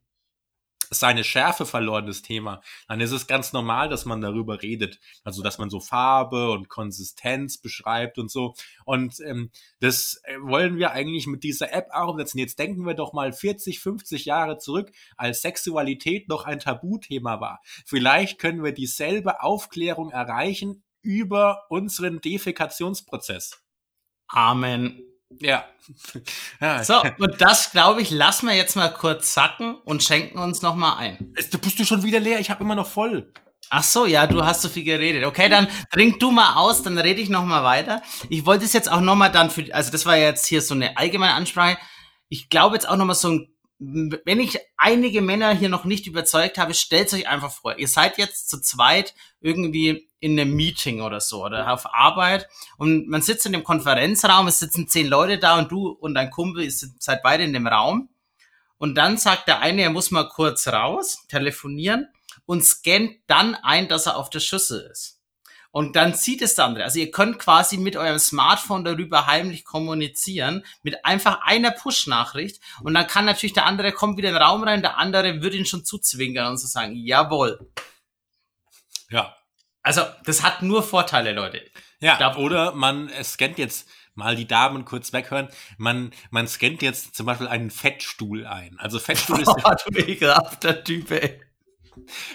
seine 0.90 1.24
Schärfe 1.24 1.66
verloren, 1.66 2.06
das 2.06 2.22
Thema, 2.22 2.62
dann 2.88 3.02
ist 3.02 3.12
es 3.12 3.28
ganz 3.28 3.54
normal, 3.54 3.90
dass 3.90 4.06
man 4.06 4.22
darüber 4.22 4.62
redet. 4.62 5.00
Also, 5.24 5.42
dass 5.42 5.58
man 5.58 5.70
so 5.70 5.80
Farbe 5.80 6.52
und 6.52 6.70
Konsistenz 6.70 7.58
beschreibt 7.58 8.18
und 8.18 8.32
so. 8.32 8.56
Und 8.86 9.20
ähm, 9.22 9.52
das 9.80 10.22
äh, 10.24 10.38
wollen 10.40 10.78
wir 10.78 10.92
eigentlich 10.92 11.28
mit 11.28 11.44
dieser 11.44 11.74
App 11.74 11.88
auch 11.92 12.10
umsetzen. 12.10 12.40
Jetzt 12.40 12.60
denken 12.60 12.86
wir 12.86 12.94
doch 12.94 13.14
mal 13.14 13.34
40, 13.34 13.80
50 13.80 14.26
Jahre 14.26 14.58
zurück, 14.58 14.92
als 15.18 15.42
Sexualität 15.42 16.30
noch 16.30 16.46
ein 16.46 16.60
Tabuthema 16.60 17.40
war. 17.40 17.62
Vielleicht 17.86 18.40
können 18.40 18.64
wir 18.64 18.72
dieselbe 18.72 19.42
Aufklärung 19.42 20.12
erreichen 20.12 20.84
über 21.02 21.64
unseren 21.70 22.20
Defekationsprozess. 22.20 23.62
Amen. 24.28 25.15
Ja. 26.60 26.84
So, 26.84 27.02
und 27.20 27.42
das, 27.42 27.72
glaube 27.72 28.02
ich, 28.02 28.10
lassen 28.10 28.48
wir 28.48 28.56
jetzt 28.56 28.76
mal 28.76 28.90
kurz 28.90 29.34
sacken 29.34 29.76
und 29.76 30.04
schenken 30.04 30.40
uns 30.40 30.62
noch 30.62 30.76
mal 30.76 30.96
ein. 30.98 31.34
Du 31.52 31.60
bist 31.60 31.78
du 31.78 31.86
schon 31.86 32.04
wieder 32.04 32.20
leer, 32.20 32.40
ich 32.40 32.50
habe 32.50 32.64
immer 32.64 32.76
noch 32.76 32.88
voll. 32.88 33.32
Ach 33.70 33.84
so, 33.84 34.06
ja, 34.06 34.28
du 34.28 34.44
hast 34.46 34.62
so 34.62 34.70
viel 34.70 34.84
geredet. 34.84 35.26
Okay, 35.26 35.50
dann 35.50 35.68
trink 35.92 36.20
du 36.20 36.32
mal 36.32 36.56
aus, 36.56 36.84
dann 36.84 36.98
rede 36.98 37.22
ich 37.22 37.30
noch 37.30 37.46
mal 37.46 37.64
weiter. 37.64 38.02
Ich 38.30 38.46
wollte 38.46 38.66
es 38.66 38.74
jetzt 38.74 38.92
auch 38.92 39.02
noch 39.02 39.16
mal 39.16 39.30
dann 39.30 39.50
für, 39.50 39.74
also 39.74 39.92
das 39.92 40.06
war 40.06 40.18
jetzt 40.18 40.46
hier 40.46 40.62
so 40.62 40.74
eine 40.76 40.98
allgemeine 40.98 41.34
Ansprache. 41.34 41.78
Ich 42.30 42.50
glaube 42.50 42.76
jetzt 42.76 42.88
auch 42.88 42.96
noch 42.96 43.06
mal 43.06 43.16
so 43.16 43.30
ein 43.30 43.55
wenn 43.78 44.40
ich 44.40 44.58
einige 44.78 45.22
Männer 45.22 45.54
hier 45.54 45.68
noch 45.70 45.84
nicht 45.84 46.08
überzeugt 46.08 46.58
habe, 46.58 46.74
stellt 46.74 47.14
euch 47.14 47.28
einfach 47.28 47.52
vor, 47.52 47.78
ihr 47.78 47.90
seid 47.90 48.18
jetzt 48.18 48.50
zu 48.50 48.62
zweit 48.62 49.14
irgendwie 49.42 50.10
in 50.20 50.40
einem 50.40 50.56
Meeting 50.56 51.02
oder 51.02 51.20
so 51.20 51.44
oder 51.44 51.72
auf 51.72 51.94
Arbeit 51.94 52.48
und 52.78 53.08
man 53.10 53.22
sitzt 53.22 53.46
in 53.46 53.52
dem 53.52 53.64
Konferenzraum, 53.66 54.48
es 54.48 54.60
sitzen 54.60 54.88
zehn 54.88 55.08
Leute 55.08 55.38
da 55.40 55.60
und 55.60 55.72
du 55.72 55.90
und 55.90 56.16
dein 56.16 56.32
Kumpel 56.32 56.64
ihr 56.64 56.72
seid 56.72 57.22
beide 57.22 57.44
in 57.44 57.54
dem 57.54 57.68
Raum. 57.68 58.10
Und 58.78 58.96
dann 58.96 59.18
sagt 59.18 59.48
der 59.48 59.60
eine, 59.60 59.84
er 59.84 59.90
muss 59.90 60.12
mal 60.12 60.28
kurz 60.28 60.68
raus, 60.68 61.26
telefonieren 61.30 62.08
und 62.46 62.64
scannt 62.64 63.18
dann 63.28 63.56
ein, 63.56 63.88
dass 63.88 64.06
er 64.06 64.18
auf 64.18 64.30
der 64.30 64.42
Schüssel 64.42 64.90
ist. 64.92 65.15
Und 65.76 65.98
dann 65.98 66.14
sieht 66.14 66.42
es 66.42 66.56
der 66.56 66.64
andere. 66.64 66.86
Also 66.86 67.00
ihr 67.00 67.12
könnt 67.12 67.38
quasi 67.38 67.76
mit 67.76 67.98
eurem 67.98 68.18
Smartphone 68.18 68.86
darüber 68.86 69.28
heimlich 69.28 69.66
kommunizieren, 69.66 70.64
mit 70.84 71.04
einfach 71.04 71.42
einer 71.42 71.72
Push-Nachricht. 71.72 72.62
Und 72.82 72.94
dann 72.94 73.08
kann 73.08 73.26
natürlich 73.26 73.52
der 73.52 73.66
andere 73.66 73.92
kommt 73.92 74.18
wieder 74.18 74.30
in 74.30 74.36
den 74.36 74.42
Raum 74.42 74.64
rein, 74.64 74.82
der 74.82 74.98
andere 74.98 75.42
würde 75.42 75.58
ihn 75.58 75.66
schon 75.66 75.84
zuzwinkern 75.84 76.48
und 76.48 76.60
so 76.60 76.66
sagen, 76.66 76.96
jawohl. 76.96 77.70
Ja. 79.10 79.36
Also 79.82 80.04
das 80.24 80.44
hat 80.44 80.62
nur 80.62 80.82
Vorteile, 80.82 81.34
Leute. 81.34 81.62
Ja, 82.00 82.16
glaub, 82.16 82.38
oder 82.38 82.72
man 82.72 83.12
scannt 83.22 83.58
jetzt 83.58 83.90
mal 84.14 84.38
die 84.38 84.48
Damen 84.48 84.86
kurz 84.86 85.12
weghören. 85.12 85.50
Man, 85.78 86.12
man 86.30 86.48
scannt 86.48 86.84
jetzt 86.84 87.16
zum 87.16 87.26
Beispiel 87.26 87.50
einen 87.50 87.70
Fettstuhl 87.70 88.46
ein. 88.46 88.80
Also 88.80 88.98
Fettstuhl 88.98 89.42
ist. 89.42 89.50
Oh, 89.62 89.74
du 89.90 90.00
ekelhafter 90.00 90.86
Typ, 90.86 91.12
ey. 91.12 91.42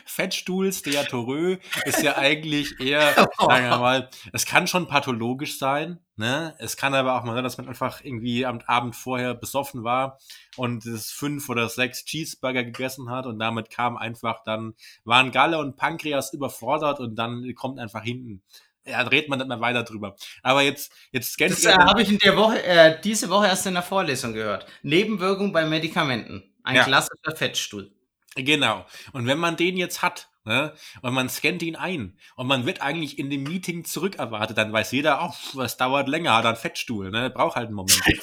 Fettstuhl, 0.05 0.73
Steatorö 0.73 1.57
ist 1.85 2.03
ja 2.03 2.17
eigentlich 2.17 2.79
eher, 2.81 3.15
sagen 3.39 3.69
wir 3.69 3.79
mal, 3.79 4.11
es 4.33 4.47
kann 4.47 4.67
schon 4.67 4.89
pathologisch 4.89 5.59
sein, 5.59 5.99
ne? 6.17 6.55
Es 6.59 6.77
kann 6.77 6.95
aber 6.95 7.17
auch 7.17 7.25
mal 7.25 7.35
sein, 7.35 7.45
dass 7.45 7.59
man 7.59 7.69
einfach 7.69 8.05
irgendwie 8.05 8.47
am 8.47 8.61
Abend 8.67 8.97
vorher 8.97 9.35
besoffen 9.35 9.85
war 9.85 10.19
und 10.57 10.87
es 10.87 11.11
fünf 11.11 11.49
oder 11.49 11.69
sechs 11.69 12.05
Cheeseburger 12.05 12.65
gegessen 12.65 13.11
hat 13.11 13.27
und 13.27 13.39
damit 13.39 13.71
kam 13.71 13.97
einfach 13.97 14.43
dann, 14.45 14.75
waren 15.05 15.31
Galle 15.33 15.59
und 15.59 15.77
Pankreas 15.77 16.33
überfordert 16.33 17.01
und 17.01 17.17
dann 17.17 17.55
kommt 17.55 17.79
einfach 17.79 18.03
hinten 18.03 18.43
ja, 18.87 19.03
redet 19.03 19.29
man 19.29 19.39
nicht 19.39 19.49
mehr 19.49 19.61
weiter 19.61 19.83
drüber. 19.83 20.17
Aber 20.43 20.63
jetzt, 20.63 20.93
jetzt 21.13 21.33
scannt 21.33 21.53
Das 21.53 21.65
äh, 21.65 21.73
habe 21.73 22.03
ich 22.03 22.11
in 22.11 22.19
der 22.19 22.37
Woche, 22.37 22.63
äh, 22.63 23.01
diese 23.01 23.29
Woche 23.29 23.47
erst 23.47 23.67
in 23.67 23.75
der 23.75 23.83
Vorlesung 23.83 24.33
gehört. 24.33 24.67
Nebenwirkung 24.83 25.53
bei 25.53 25.65
Medikamenten. 25.67 26.43
Ein 26.63 26.77
ja. 26.77 26.85
klassischer 26.85 27.37
Fettstuhl. 27.37 27.93
Genau. 28.37 28.87
Und 29.13 29.27
wenn 29.27 29.39
man 29.39 29.57
den 29.57 29.77
jetzt 29.77 30.03
hat, 30.03 30.29
ne, 30.45 30.73
und 31.03 31.13
man 31.15 31.29
scannt 31.29 31.63
ihn 31.63 31.77
ein 31.77 32.17
und 32.37 32.47
man 32.47 32.65
wird 32.65 32.81
eigentlich 32.81 33.19
in 33.19 33.29
dem 33.29 33.43
Meeting 33.43 33.85
zurückerwartet, 33.85 34.57
dann 34.57 34.73
weiß 34.73 34.93
jeder, 34.93 35.21
oh, 35.23 35.61
es 35.61 35.77
dauert 35.77 36.09
länger, 36.09 36.37
hat 36.37 36.47
einen 36.47 36.57
Fettstuhl, 36.57 37.11
ne, 37.11 37.31
braucht 37.31 37.57
halt 37.57 37.67
einen 37.67 37.77
Moment. 37.77 38.01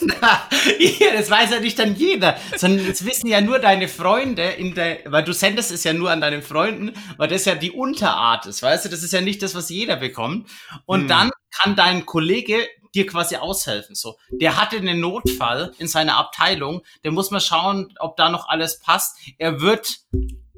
ja, 0.79 1.13
das 1.13 1.29
weiß 1.29 1.51
ja 1.51 1.59
nicht 1.59 1.77
dann 1.77 1.95
jeder, 1.95 2.37
sondern 2.55 2.87
das 2.87 3.05
wissen 3.05 3.27
ja 3.27 3.41
nur 3.41 3.59
deine 3.59 3.87
Freunde 3.87 4.43
in 4.43 4.73
der, 4.75 4.99
weil 5.05 5.23
du 5.23 5.33
sendest 5.33 5.71
es 5.71 5.83
ja 5.83 5.93
nur 5.93 6.09
an 6.09 6.21
deinen 6.21 6.41
Freunden, 6.41 6.93
weil 7.17 7.27
das 7.27 7.45
ja 7.45 7.55
die 7.55 7.71
Unterart 7.71 8.45
ist, 8.45 8.63
weißt 8.63 8.85
du, 8.85 8.89
das 8.89 9.03
ist 9.03 9.13
ja 9.13 9.21
nicht 9.21 9.43
das, 9.43 9.55
was 9.55 9.69
jeder 9.69 9.97
bekommt. 9.97 10.49
Und 10.85 11.01
hm. 11.01 11.07
dann 11.07 11.31
kann 11.51 11.75
dein 11.75 12.05
Kollege 12.05 12.67
dir 12.97 13.07
quasi 13.07 13.37
aushelfen. 13.37 13.95
So, 13.95 14.17
der 14.29 14.57
hatte 14.57 14.77
einen 14.77 14.99
Notfall 14.99 15.73
in 15.77 15.87
seiner 15.87 16.17
Abteilung, 16.17 16.83
der 17.03 17.11
muss 17.11 17.31
mal 17.31 17.39
schauen, 17.39 17.93
ob 17.99 18.17
da 18.17 18.29
noch 18.29 18.49
alles 18.49 18.79
passt. 18.79 19.17
Er 19.37 19.61
wird, 19.61 19.99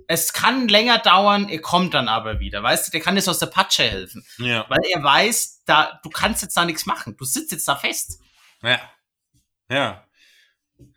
es 0.07 0.33
kann 0.33 0.67
länger 0.67 0.97
dauern, 0.99 1.49
er 1.49 1.61
kommt 1.61 1.93
dann 1.93 2.07
aber 2.07 2.39
wieder, 2.39 2.63
weißt 2.63 2.87
du, 2.87 2.91
der 2.91 3.01
kann 3.01 3.15
jetzt 3.15 3.29
aus 3.29 3.39
der 3.39 3.47
Patsche 3.47 3.83
helfen. 3.83 4.25
Ja. 4.37 4.65
Weil 4.69 4.79
er 4.91 5.03
weiß, 5.03 5.63
da, 5.65 5.99
du 6.03 6.09
kannst 6.09 6.41
jetzt 6.41 6.57
da 6.57 6.65
nichts 6.65 6.85
machen. 6.85 7.15
Du 7.17 7.25
sitzt 7.25 7.51
jetzt 7.51 7.67
da 7.67 7.75
fest. 7.75 8.19
Ja. 8.63 8.79
Ja. 9.69 10.08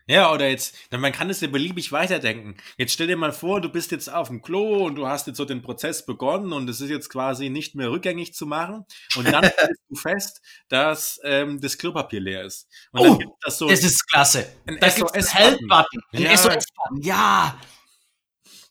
Ja, 0.06 0.32
oder 0.32 0.48
jetzt, 0.48 0.76
man 0.90 1.12
kann 1.12 1.30
es 1.30 1.40
ja 1.40 1.48
beliebig 1.48 1.92
weiterdenken. 1.92 2.56
Jetzt 2.76 2.92
stell 2.92 3.06
dir 3.06 3.16
mal 3.16 3.32
vor, 3.32 3.60
du 3.60 3.68
bist 3.68 3.92
jetzt 3.92 4.12
auf 4.12 4.28
dem 4.28 4.42
Klo 4.42 4.86
und 4.86 4.96
du 4.96 5.06
hast 5.06 5.26
jetzt 5.26 5.36
so 5.36 5.44
den 5.44 5.62
Prozess 5.62 6.04
begonnen 6.04 6.52
und 6.52 6.68
es 6.68 6.80
ist 6.80 6.90
jetzt 6.90 7.08
quasi 7.08 7.50
nicht 7.50 7.74
mehr 7.74 7.90
rückgängig 7.90 8.34
zu 8.34 8.46
machen. 8.46 8.84
Und 9.16 9.30
dann 9.30 9.44
stellst 9.52 9.82
du 9.88 9.94
fest, 9.96 10.40
dass 10.68 11.20
ähm, 11.24 11.60
das 11.60 11.78
Klopapier 11.78 12.20
leer 12.20 12.44
ist. 12.44 12.68
Und 12.90 13.00
oh, 13.00 13.04
dann 13.04 13.18
gibt 13.18 13.32
das 13.42 13.58
so. 13.58 13.68
Das 13.68 13.82
ist 13.82 14.08
klasse. 14.08 14.52
Ein 14.66 14.78
da 14.80 14.90
SOS-Button. 14.90 16.02
Ein 16.12 16.22
ja. 16.22 16.36
SOS-Button, 16.36 17.02
ja. 17.02 17.58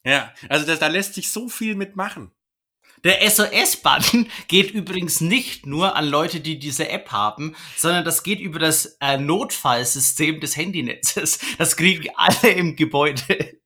Ja, 0.04 0.34
also 0.50 0.66
das, 0.66 0.80
da 0.80 0.88
lässt 0.88 1.14
sich 1.14 1.32
so 1.32 1.48
viel 1.48 1.76
mitmachen. 1.76 2.32
Der 3.04 3.28
SOS-Button 3.30 4.28
geht 4.48 4.72
übrigens 4.72 5.22
nicht 5.22 5.66
nur 5.66 5.96
an 5.96 6.08
Leute, 6.08 6.40
die 6.40 6.60
diese 6.60 6.90
App 6.90 7.12
haben, 7.12 7.56
sondern 7.76 8.06
das 8.06 8.24
geht 8.24 8.40
über 8.40 8.60
das 8.60 8.98
äh, 9.02 9.18
Notfallsystem 9.18 10.40
des 10.40 10.56
Handynetzes. 10.58 11.40
Das 11.58 11.76
kriegen 11.76 12.10
alle 12.16 12.54
im 12.54 12.76
Gebäude. 12.76 13.60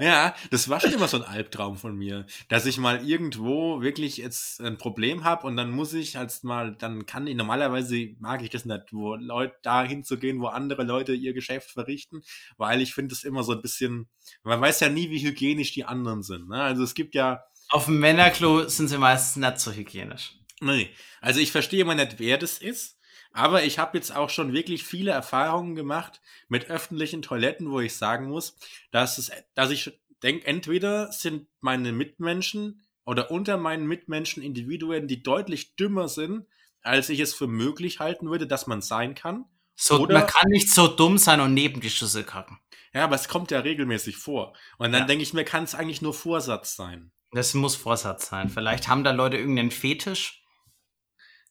ja, 0.00 0.34
das 0.50 0.68
war 0.68 0.80
schon 0.80 0.92
immer 0.92 1.08
so 1.08 1.16
ein 1.16 1.22
Albtraum 1.22 1.76
von 1.76 1.96
mir, 1.96 2.26
dass 2.48 2.66
ich 2.66 2.76
mal 2.78 3.06
irgendwo 3.08 3.80
wirklich 3.80 4.18
jetzt 4.18 4.60
ein 4.60 4.76
Problem 4.76 5.24
habe 5.24 5.46
und 5.46 5.56
dann 5.56 5.70
muss 5.70 5.94
ich 5.94 6.18
als 6.18 6.42
mal, 6.42 6.74
dann 6.74 7.06
kann 7.06 7.26
ich, 7.26 7.34
normalerweise 7.34 8.14
mag 8.18 8.42
ich 8.42 8.50
das 8.50 8.64
nicht, 8.64 8.92
wo 8.92 9.14
Leute 9.14 9.54
da 9.62 9.84
hinzugehen, 9.84 10.40
wo 10.40 10.46
andere 10.46 10.82
Leute 10.82 11.14
ihr 11.14 11.32
Geschäft 11.32 11.70
verrichten, 11.70 12.22
weil 12.56 12.82
ich 12.82 12.94
finde 12.94 13.14
es 13.14 13.24
immer 13.24 13.42
so 13.42 13.52
ein 13.52 13.62
bisschen, 13.62 14.08
man 14.42 14.60
weiß 14.60 14.80
ja 14.80 14.88
nie, 14.88 15.10
wie 15.10 15.24
hygienisch 15.24 15.72
die 15.72 15.84
anderen 15.84 16.22
sind. 16.22 16.48
Ne? 16.48 16.60
Also 16.60 16.82
es 16.82 16.94
gibt 16.94 17.14
ja 17.14 17.42
auf 17.68 17.86
dem 17.86 17.98
Männerklo 17.98 18.68
sind 18.68 18.88
sie 18.88 18.98
meistens 18.98 19.36
nicht 19.36 19.58
so 19.58 19.72
hygienisch. 19.72 20.34
Nee, 20.60 20.90
also 21.20 21.40
ich 21.40 21.52
verstehe 21.52 21.82
immer 21.82 21.94
nicht, 21.94 22.18
wer 22.18 22.38
das 22.38 22.58
ist. 22.58 22.98
Aber 23.32 23.62
ich 23.62 23.78
habe 23.78 23.96
jetzt 23.98 24.14
auch 24.14 24.30
schon 24.30 24.52
wirklich 24.52 24.84
viele 24.84 25.10
Erfahrungen 25.10 25.74
gemacht 25.74 26.20
mit 26.48 26.70
öffentlichen 26.70 27.22
Toiletten, 27.22 27.70
wo 27.70 27.80
ich 27.80 27.96
sagen 27.96 28.28
muss, 28.28 28.56
dass, 28.90 29.18
es, 29.18 29.30
dass 29.54 29.70
ich 29.70 30.00
denke, 30.22 30.46
entweder 30.46 31.12
sind 31.12 31.46
meine 31.60 31.92
Mitmenschen 31.92 32.82
oder 33.04 33.30
unter 33.30 33.56
meinen 33.56 33.86
Mitmenschen 33.86 34.42
Individuen, 34.42 35.08
die 35.08 35.22
deutlich 35.22 35.76
dümmer 35.76 36.08
sind, 36.08 36.46
als 36.82 37.10
ich 37.10 37.20
es 37.20 37.34
für 37.34 37.46
möglich 37.46 38.00
halten 38.00 38.30
würde, 38.30 38.46
dass 38.46 38.66
man 38.66 38.80
sein 38.80 39.14
kann. 39.14 39.44
So, 39.76 40.00
oder, 40.00 40.18
man 40.18 40.26
kann 40.26 40.48
nicht 40.48 40.70
so 40.70 40.88
dumm 40.88 41.18
sein 41.18 41.40
und 41.40 41.54
neben 41.54 41.80
die 41.80 41.90
Schüssel 41.90 42.24
kacken. 42.24 42.58
Ja, 42.92 43.04
aber 43.04 43.14
es 43.14 43.28
kommt 43.28 43.50
ja 43.50 43.60
regelmäßig 43.60 44.16
vor. 44.16 44.56
Und 44.78 44.92
dann 44.92 45.02
ja. 45.02 45.06
denke 45.06 45.22
ich 45.22 45.34
mir, 45.34 45.44
kann 45.44 45.64
es 45.64 45.74
eigentlich 45.74 46.02
nur 46.02 46.14
Vorsatz 46.14 46.74
sein. 46.74 47.12
Das 47.32 47.54
muss 47.54 47.76
Vorsatz 47.76 48.28
sein. 48.28 48.48
Vielleicht 48.48 48.88
haben 48.88 49.04
da 49.04 49.10
Leute 49.10 49.36
irgendeinen 49.36 49.70
Fetisch. 49.70 50.42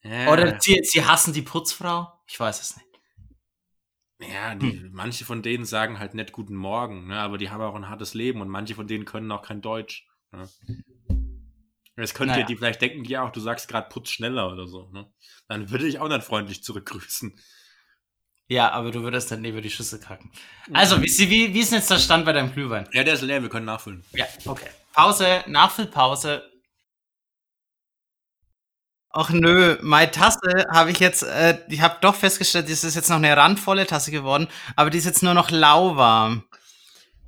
Ja. 0.04 0.32
Oder 0.32 0.60
sie, 0.60 0.80
sie 0.84 1.06
hassen 1.06 1.34
die 1.34 1.42
Putzfrau. 1.42 2.12
Ich 2.28 2.40
weiß 2.40 2.62
es 2.62 2.76
nicht. 2.76 2.88
Ja, 4.20 4.56
die, 4.56 4.72
hm. 4.72 4.90
manche 4.94 5.26
von 5.26 5.44
denen 5.44 5.66
sagen 5.66 6.00
halt 6.00 6.16
nicht 6.16 6.32
guten 6.32 6.56
Morgen, 6.56 7.08
ne, 7.08 7.20
aber 7.20 7.38
die 7.38 7.52
haben 7.52 7.62
auch 7.62 7.76
ein 7.76 7.88
hartes 7.88 8.16
Leben 8.16 8.42
und 8.42 8.50
manche 8.50 8.74
von 8.74 8.88
denen 8.88 9.06
können 9.06 9.32
auch 9.32 9.44
kein 9.44 9.62
Deutsch. 9.62 10.08
Ne. 10.32 10.50
Das 11.96 12.14
könnte 12.14 12.34
naja. 12.34 12.46
die 12.46 12.56
vielleicht 12.56 12.82
denken, 12.82 13.04
die 13.04 13.18
auch, 13.18 13.32
du 13.32 13.40
sagst 13.40 13.68
gerade 13.68 13.90
putz 13.90 14.10
schneller 14.10 14.52
oder 14.52 14.68
so. 14.68 14.90
Ne? 14.92 15.12
Dann 15.48 15.70
würde 15.70 15.88
ich 15.88 16.00
auch 16.00 16.08
nicht 16.08 16.24
freundlich 16.24 16.64
zurückgrüßen. 16.64 17.40
Ja, 18.50 18.72
aber 18.72 18.92
du 18.92 19.02
würdest 19.02 19.30
dann 19.30 19.42
neben 19.42 19.62
die 19.62 19.70
Schüssel 19.70 20.00
kacken. 20.00 20.32
Also, 20.72 21.02
wie, 21.02 21.08
wie, 21.08 21.54
wie 21.54 21.60
ist 21.60 21.72
denn 21.72 21.80
jetzt 21.80 21.92
der 21.92 21.98
Stand 21.98 22.24
bei 22.24 22.34
deinem 22.34 22.54
Glühwein? 22.54 22.88
Ja, 22.94 23.04
der 23.04 23.16
ist 23.16 23.22
leer, 23.22 23.42
wir 23.42 23.50
können 23.50 23.66
nachfüllen. 23.66 24.06
Ja, 24.14 24.26
okay. 24.46 24.70
Pause, 24.98 25.44
Nachfüllpause. 25.46 26.42
Ach 29.12 29.30
nö, 29.30 29.78
meine 29.84 30.10
Tasse 30.10 30.66
habe 30.72 30.90
ich 30.90 31.00
jetzt, 31.00 31.22
äh, 31.22 31.64
ich 31.70 31.82
habe 31.82 31.98
doch 32.02 32.16
festgestellt, 32.16 32.68
das 32.68 32.84
ist 32.84 32.96
jetzt 32.96 33.10
noch 33.10 33.18
eine 33.18 33.38
randvolle 33.38 33.86
Tasse 33.86 34.10
geworden, 34.10 34.48
aber 34.76 34.90
die 34.90 34.98
ist 34.98 35.06
jetzt 35.06 35.22
nur 35.22 35.36
noch 35.36 35.52
lauwarm. 35.52 36.46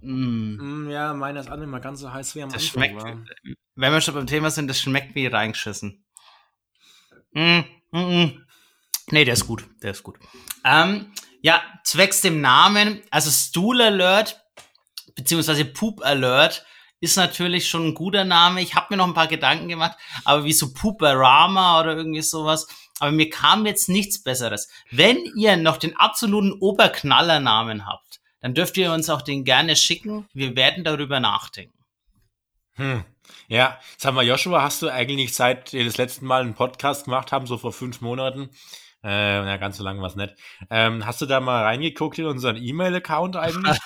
Mm. 0.02 0.90
Ja, 0.90 1.14
meiner 1.14 1.42
ist 1.42 1.52
auch 1.52 1.58
nicht 1.58 1.70
mal 1.70 1.80
ganz 1.80 2.00
so 2.00 2.12
heiß 2.12 2.34
wie 2.34 2.42
am 2.42 2.50
das 2.50 2.64
Anfang. 2.64 2.72
Schmeckt, 2.72 3.04
war. 3.04 3.24
Wenn 3.76 3.94
wir 3.94 4.02
schon 4.02 4.16
beim 4.16 4.26
Thema 4.26 4.50
sind, 4.50 4.68
das 4.68 4.82
schmeckt 4.82 5.14
wie 5.14 5.28
reingeschissen. 5.28 6.04
Mm, 7.34 7.60
mm, 7.92 8.00
mm. 8.00 8.48
Nee, 9.12 9.26
der 9.26 9.36
ist 9.36 9.46
gut. 9.46 9.64
Der 9.84 9.92
ist 9.92 10.02
gut. 10.02 10.18
Ähm, 10.66 11.14
ja, 11.44 11.62
zwecks 11.84 12.22
dem 12.22 12.42
Namen, 12.42 13.04
also 13.12 13.30
Stool 13.30 13.80
Alert, 13.80 14.44
beziehungsweise 15.16 15.66
Poop 15.66 16.02
Alert, 16.04 16.66
ist 17.00 17.16
natürlich 17.16 17.68
schon 17.68 17.88
ein 17.88 17.94
guter 17.94 18.26
Name. 18.26 18.62
Ich 18.62 18.76
habe 18.76 18.88
mir 18.90 18.98
noch 18.98 19.08
ein 19.08 19.14
paar 19.14 19.28
Gedanken 19.28 19.68
gemacht, 19.68 19.98
aber 20.26 20.44
wie 20.44 20.54
so 20.54 20.74
Pooperama 20.74 21.80
oder 21.80 21.96
irgendwie 21.96 22.22
sowas. 22.22 22.68
Aber 23.00 23.12
mir 23.12 23.30
kam 23.30 23.66
jetzt 23.66 23.88
nichts 23.88 24.22
Besseres. 24.22 24.70
Wenn 24.92 25.18
ihr 25.38 25.56
noch 25.56 25.78
den 25.78 25.96
absoluten 25.96 26.52
Oberknallernamen 26.54 27.86
habt, 27.86 28.20
dann 28.42 28.54
dürft 28.54 28.78
ihr 28.78 28.92
uns 28.92 29.10
auch 29.10 29.22
den 29.22 29.46
gerne 29.46 29.76
schicken. 29.76 30.28
Wir 30.34 30.56
werden 30.56 30.84
darüber 30.84 31.20
nachdenken. 31.20 31.78
Hm. 32.74 33.04
Ja, 33.48 33.80
sag 33.98 34.14
mal, 34.14 34.26
Joshua, 34.26 34.62
hast 34.62 34.82
du 34.82 34.90
eigentlich 34.90 35.34
seit 35.34 35.74
wir 35.74 35.86
das 35.86 35.98
letzte 35.98 36.26
Mal 36.26 36.42
einen 36.42 36.56
Podcast 36.56 37.06
gemacht 37.06 37.32
haben, 37.32 37.46
so 37.46 37.58
vor 37.58 37.74
fünf 37.74 38.02
Monaten, 38.02 38.50
äh, 39.04 39.42
na, 39.42 39.58
ganz 39.58 39.78
so 39.78 39.84
lange 39.84 40.02
war 40.02 40.08
es 40.08 40.16
nicht. 40.16 40.36
Ähm, 40.70 41.06
hast 41.06 41.22
du 41.22 41.26
da 41.26 41.40
mal 41.40 41.64
reingeguckt 41.64 42.20
in 42.20 42.26
unseren 42.26 42.58
E-Mail-Account 42.58 43.38
eigentlich? 43.38 43.78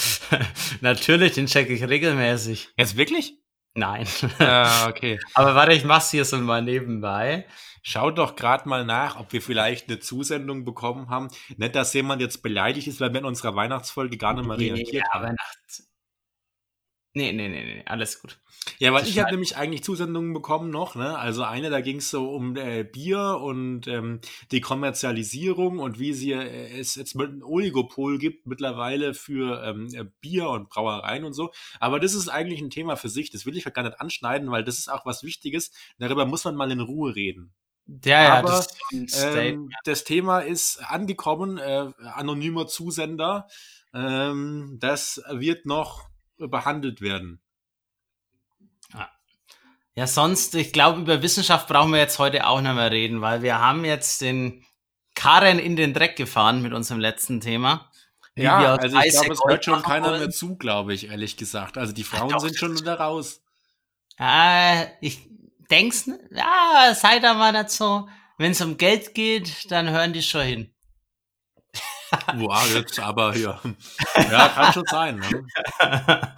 Natürlich, 0.80 1.32
den 1.32 1.46
checke 1.46 1.72
ich 1.72 1.82
regelmäßig. 1.88 2.68
Jetzt 2.76 2.96
wirklich? 2.96 3.34
Nein. 3.74 4.06
Ah, 4.38 4.86
okay. 4.88 5.18
Aber 5.34 5.54
warte, 5.54 5.72
ich 5.72 5.84
mach's 5.84 6.10
hier 6.10 6.24
so 6.24 6.38
mal 6.38 6.62
nebenbei. 6.62 7.46
Schaut 7.82 8.18
doch 8.18 8.36
gerade 8.36 8.68
mal 8.68 8.84
nach, 8.84 9.18
ob 9.18 9.32
wir 9.32 9.42
vielleicht 9.42 9.88
eine 9.88 9.98
Zusendung 9.98 10.64
bekommen 10.64 11.10
haben. 11.10 11.28
Nicht, 11.56 11.74
dass 11.74 11.92
jemand 11.94 12.22
jetzt 12.22 12.42
beleidigt 12.42 12.86
ist, 12.86 13.00
weil 13.00 13.12
wir 13.12 13.20
in 13.20 13.26
unserer 13.26 13.56
Weihnachtsfolge 13.56 14.16
gar 14.18 14.34
nicht 14.34 14.46
mehr 14.46 14.58
reagiert 14.58 15.04
ja, 15.06 15.10
haben. 15.12 15.24
Weihnachts 15.24 15.91
Nee, 17.14 17.32
nee, 17.32 17.48
nee, 17.48 17.64
nee, 17.64 17.82
alles 17.84 18.20
gut. 18.20 18.38
Ja, 18.78 18.92
weil 18.92 19.06
ich 19.06 19.18
habe 19.18 19.32
nämlich 19.32 19.56
eigentlich 19.56 19.82
Zusendungen 19.82 20.32
bekommen 20.32 20.70
noch, 20.70 20.94
ne? 20.94 21.18
Also 21.18 21.42
eine, 21.42 21.68
da 21.68 21.80
ging 21.80 21.96
es 21.98 22.10
so 22.10 22.30
um 22.30 22.56
äh, 22.56 22.84
Bier 22.84 23.38
und 23.42 23.86
ähm, 23.86 24.20
die 24.50 24.60
Kommerzialisierung 24.60 25.78
und 25.78 25.98
wie 25.98 26.12
sie 26.12 26.32
äh, 26.32 26.78
es 26.78 26.94
jetzt 26.94 27.14
mit 27.14 27.28
einem 27.28 27.42
Oligopol 27.42 28.18
gibt 28.18 28.46
mittlerweile 28.46 29.14
für 29.14 29.62
ähm, 29.64 29.88
äh, 29.92 30.04
Bier 30.20 30.48
und 30.48 30.70
Brauereien 30.70 31.24
und 31.24 31.32
so. 31.34 31.50
Aber 31.80 32.00
das 32.00 32.14
ist 32.14 32.28
eigentlich 32.28 32.60
ein 32.60 32.70
Thema 32.70 32.96
für 32.96 33.08
sich. 33.08 33.30
Das 33.30 33.44
will 33.44 33.56
ich 33.56 33.64
gar 33.64 33.82
nicht 33.82 34.00
anschneiden, 34.00 34.50
weil 34.50 34.64
das 34.64 34.78
ist 34.78 34.90
auch 34.90 35.04
was 35.04 35.22
Wichtiges. 35.22 35.70
Darüber 35.98 36.24
muss 36.24 36.44
man 36.44 36.54
mal 36.54 36.70
in 36.70 36.80
Ruhe 36.80 37.14
reden. 37.14 37.52
Ja, 38.04 38.22
ja, 38.22 38.34
Aber, 38.38 38.48
das, 38.48 38.76
ähm, 39.36 39.70
das 39.84 40.04
Thema 40.04 40.40
ist 40.40 40.78
angekommen, 40.78 41.58
äh, 41.58 41.90
anonymer 42.14 42.68
Zusender. 42.68 43.48
Ähm, 43.92 44.78
das 44.80 45.22
wird 45.30 45.66
noch 45.66 46.11
behandelt 46.38 47.00
werden. 47.00 47.40
Ja, 49.94 50.06
sonst, 50.06 50.54
ich 50.54 50.72
glaube, 50.72 51.00
über 51.02 51.22
Wissenschaft 51.22 51.68
brauchen 51.68 51.92
wir 51.92 51.98
jetzt 51.98 52.18
heute 52.18 52.46
auch 52.46 52.62
nicht 52.62 52.74
mehr 52.74 52.90
reden, 52.90 53.20
weil 53.20 53.42
wir 53.42 53.58
haben 53.58 53.84
jetzt 53.84 54.22
den 54.22 54.64
Karren 55.14 55.58
in 55.58 55.76
den 55.76 55.92
Dreck 55.92 56.16
gefahren 56.16 56.62
mit 56.62 56.72
unserem 56.72 56.98
letzten 56.98 57.40
Thema. 57.40 57.90
Ja, 58.34 58.76
also 58.76 58.98
ich 58.98 59.10
glaube, 59.10 59.32
es 59.34 59.40
hört 59.46 59.64
schon 59.64 59.82
keiner 59.82 60.18
mehr 60.18 60.30
zu, 60.30 60.56
glaube 60.56 60.94
ich, 60.94 61.08
ehrlich 61.08 61.36
gesagt. 61.36 61.76
Also 61.76 61.92
die 61.92 62.04
Frauen 62.04 62.30
ja, 62.30 62.40
sind 62.40 62.56
schon 62.56 62.78
wieder 62.78 62.94
raus. 62.94 63.42
Ah, 64.16 64.84
ich 65.02 65.28
denk's, 65.70 66.10
ja, 66.30 66.94
sei 66.94 67.18
da 67.18 67.34
mal 67.34 67.52
nicht 67.52 67.70
so. 67.70 68.08
Wenn 68.38 68.52
es 68.52 68.60
um 68.62 68.78
Geld 68.78 69.14
geht, 69.14 69.70
dann 69.70 69.90
hören 69.90 70.14
die 70.14 70.22
schon 70.22 70.42
hin. 70.42 70.71
Wow, 72.34 72.74
jetzt 72.74 72.98
aber 73.00 73.32
hier. 73.32 73.58
Ja, 74.16 74.48
kann 74.48 74.72
schon 74.72 74.84
sein. 74.86 75.16
Ne? 75.18 76.34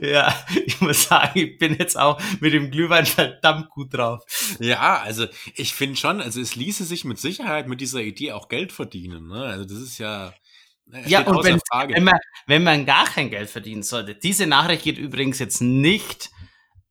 ja, 0.00 0.34
ich 0.64 0.80
muss 0.80 1.04
sagen, 1.04 1.38
ich 1.38 1.58
bin 1.58 1.76
jetzt 1.76 1.98
auch 1.98 2.20
mit 2.40 2.52
dem 2.52 2.70
Glühwein 2.70 3.06
verdammt 3.06 3.70
gut 3.70 3.94
drauf. 3.94 4.22
Ja, 4.60 5.00
also 5.02 5.26
ich 5.54 5.74
finde 5.74 5.96
schon, 5.96 6.20
also 6.20 6.40
es 6.40 6.56
ließe 6.56 6.84
sich 6.84 7.04
mit 7.04 7.18
Sicherheit 7.18 7.68
mit 7.68 7.80
dieser 7.80 8.00
Idee 8.00 8.32
auch 8.32 8.48
Geld 8.48 8.72
verdienen. 8.72 9.28
Ne? 9.28 9.42
Also 9.42 9.64
das 9.64 9.78
ist 9.78 9.98
ja. 9.98 10.32
Ja, 11.06 11.22
und 11.22 11.42
wenn, 11.44 11.58
wenn, 11.88 12.04
man, 12.04 12.18
wenn 12.46 12.62
man 12.62 12.84
gar 12.84 13.06
kein 13.06 13.30
Geld 13.30 13.48
verdienen 13.48 13.82
sollte. 13.82 14.14
Diese 14.14 14.46
Nachricht 14.46 14.84
geht 14.84 14.98
übrigens 14.98 15.38
jetzt 15.38 15.62
nicht 15.62 16.30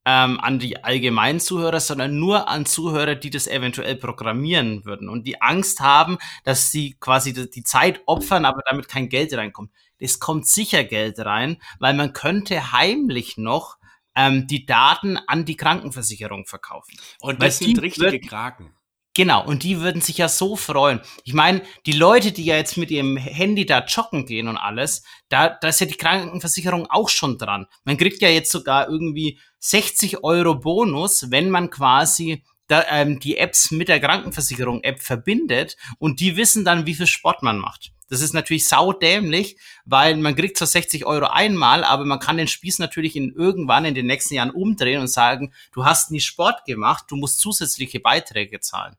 ähm, 0.04 0.38
an 0.40 0.58
die 0.58 0.84
allgemeinen 0.84 1.40
Zuhörer, 1.40 1.80
sondern 1.80 2.18
nur 2.18 2.48
an 2.48 2.66
Zuhörer, 2.66 3.14
die 3.14 3.30
das 3.30 3.46
eventuell 3.46 3.96
programmieren 3.96 4.84
würden 4.84 5.08
und 5.08 5.26
die 5.26 5.40
Angst 5.40 5.80
haben, 5.80 6.18
dass 6.44 6.70
sie 6.70 6.96
quasi 7.00 7.32
die 7.32 7.64
Zeit 7.64 8.02
opfern, 8.06 8.44
aber 8.44 8.62
damit 8.68 8.88
kein 8.88 9.08
Geld 9.08 9.32
reinkommt. 9.34 9.70
Es 9.98 10.20
kommt 10.20 10.46
sicher 10.46 10.84
Geld 10.84 11.18
rein, 11.20 11.62
weil 11.78 11.94
man 11.94 12.12
könnte 12.12 12.72
heimlich 12.72 13.38
noch 13.38 13.78
ähm, 14.14 14.46
die 14.46 14.66
Daten 14.66 15.18
an 15.26 15.44
die 15.44 15.56
Krankenversicherung 15.56 16.46
verkaufen. 16.46 16.96
Und 17.20 17.42
das 17.42 17.58
sind 17.58 17.80
richtige 17.80 18.20
Kraken. 18.20 18.74
Genau, 19.16 19.46
und 19.46 19.62
die 19.62 19.80
würden 19.80 20.00
sich 20.00 20.18
ja 20.18 20.28
so 20.28 20.56
freuen. 20.56 21.00
Ich 21.22 21.34
meine, 21.34 21.62
die 21.86 21.92
Leute, 21.92 22.32
die 22.32 22.44
ja 22.44 22.56
jetzt 22.56 22.76
mit 22.76 22.90
ihrem 22.90 23.16
Handy 23.16 23.64
da 23.64 23.84
joggen 23.84 24.26
gehen 24.26 24.48
und 24.48 24.56
alles, 24.56 25.04
da, 25.28 25.50
da 25.50 25.68
ist 25.68 25.80
ja 25.80 25.86
die 25.86 25.94
Krankenversicherung 25.94 26.88
auch 26.90 27.08
schon 27.08 27.38
dran. 27.38 27.66
Man 27.84 27.96
kriegt 27.96 28.22
ja 28.22 28.28
jetzt 28.28 28.50
sogar 28.50 28.88
irgendwie 28.88 29.38
60 29.60 30.24
Euro 30.24 30.56
Bonus, 30.56 31.30
wenn 31.30 31.48
man 31.48 31.70
quasi 31.70 32.42
da, 32.66 32.84
ähm, 32.90 33.20
die 33.20 33.36
Apps 33.36 33.70
mit 33.70 33.86
der 33.86 34.00
Krankenversicherung-App 34.00 35.00
verbindet 35.00 35.76
und 35.98 36.18
die 36.18 36.36
wissen 36.36 36.64
dann, 36.64 36.86
wie 36.86 36.94
viel 36.94 37.06
Sport 37.06 37.42
man 37.44 37.58
macht. 37.58 37.92
Das 38.08 38.20
ist 38.20 38.32
natürlich 38.32 38.68
saudämlich, 38.68 39.56
weil 39.84 40.16
man 40.16 40.34
kriegt 40.34 40.58
zwar 40.58 40.68
60 40.68 41.06
Euro 41.06 41.26
einmal, 41.26 41.84
aber 41.84 42.04
man 42.04 42.18
kann 42.18 42.36
den 42.36 42.48
Spieß 42.48 42.78
natürlich 42.80 43.16
in 43.16 43.32
irgendwann 43.32 43.84
in 43.84 43.94
den 43.94 44.06
nächsten 44.06 44.34
Jahren 44.34 44.50
umdrehen 44.50 45.00
und 45.00 45.08
sagen, 45.08 45.52
du 45.72 45.84
hast 45.84 46.10
nie 46.10 46.20
Sport 46.20 46.64
gemacht, 46.64 47.04
du 47.08 47.16
musst 47.16 47.38
zusätzliche 47.38 48.00
Beiträge 48.00 48.60
zahlen. 48.60 48.96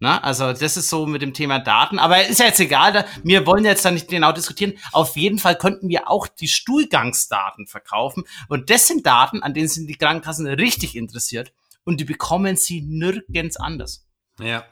Na, 0.00 0.22
also 0.22 0.52
das 0.52 0.76
ist 0.76 0.90
so 0.90 1.06
mit 1.06 1.22
dem 1.22 1.34
Thema 1.34 1.58
Daten. 1.58 1.98
Aber 1.98 2.24
ist 2.24 2.38
ja 2.38 2.46
jetzt 2.46 2.60
egal, 2.60 2.92
da, 2.92 3.04
wir 3.24 3.46
wollen 3.46 3.64
jetzt 3.64 3.84
da 3.84 3.90
nicht 3.90 4.08
genau 4.08 4.30
diskutieren. 4.30 4.74
Auf 4.92 5.16
jeden 5.16 5.38
Fall 5.38 5.58
könnten 5.58 5.88
wir 5.88 6.08
auch 6.08 6.28
die 6.28 6.46
Stuhlgangsdaten 6.46 7.66
verkaufen. 7.66 8.24
Und 8.48 8.70
das 8.70 8.86
sind 8.86 9.06
Daten, 9.06 9.42
an 9.42 9.54
denen 9.54 9.68
sind 9.68 9.88
die 9.88 9.96
Krankenkassen 9.96 10.46
richtig 10.46 10.94
interessiert. 10.94 11.52
Und 11.84 11.98
die 11.98 12.04
bekommen 12.04 12.56
sie 12.56 12.82
nirgends 12.82 13.56
anders. 13.56 14.06
Ja. 14.38 14.64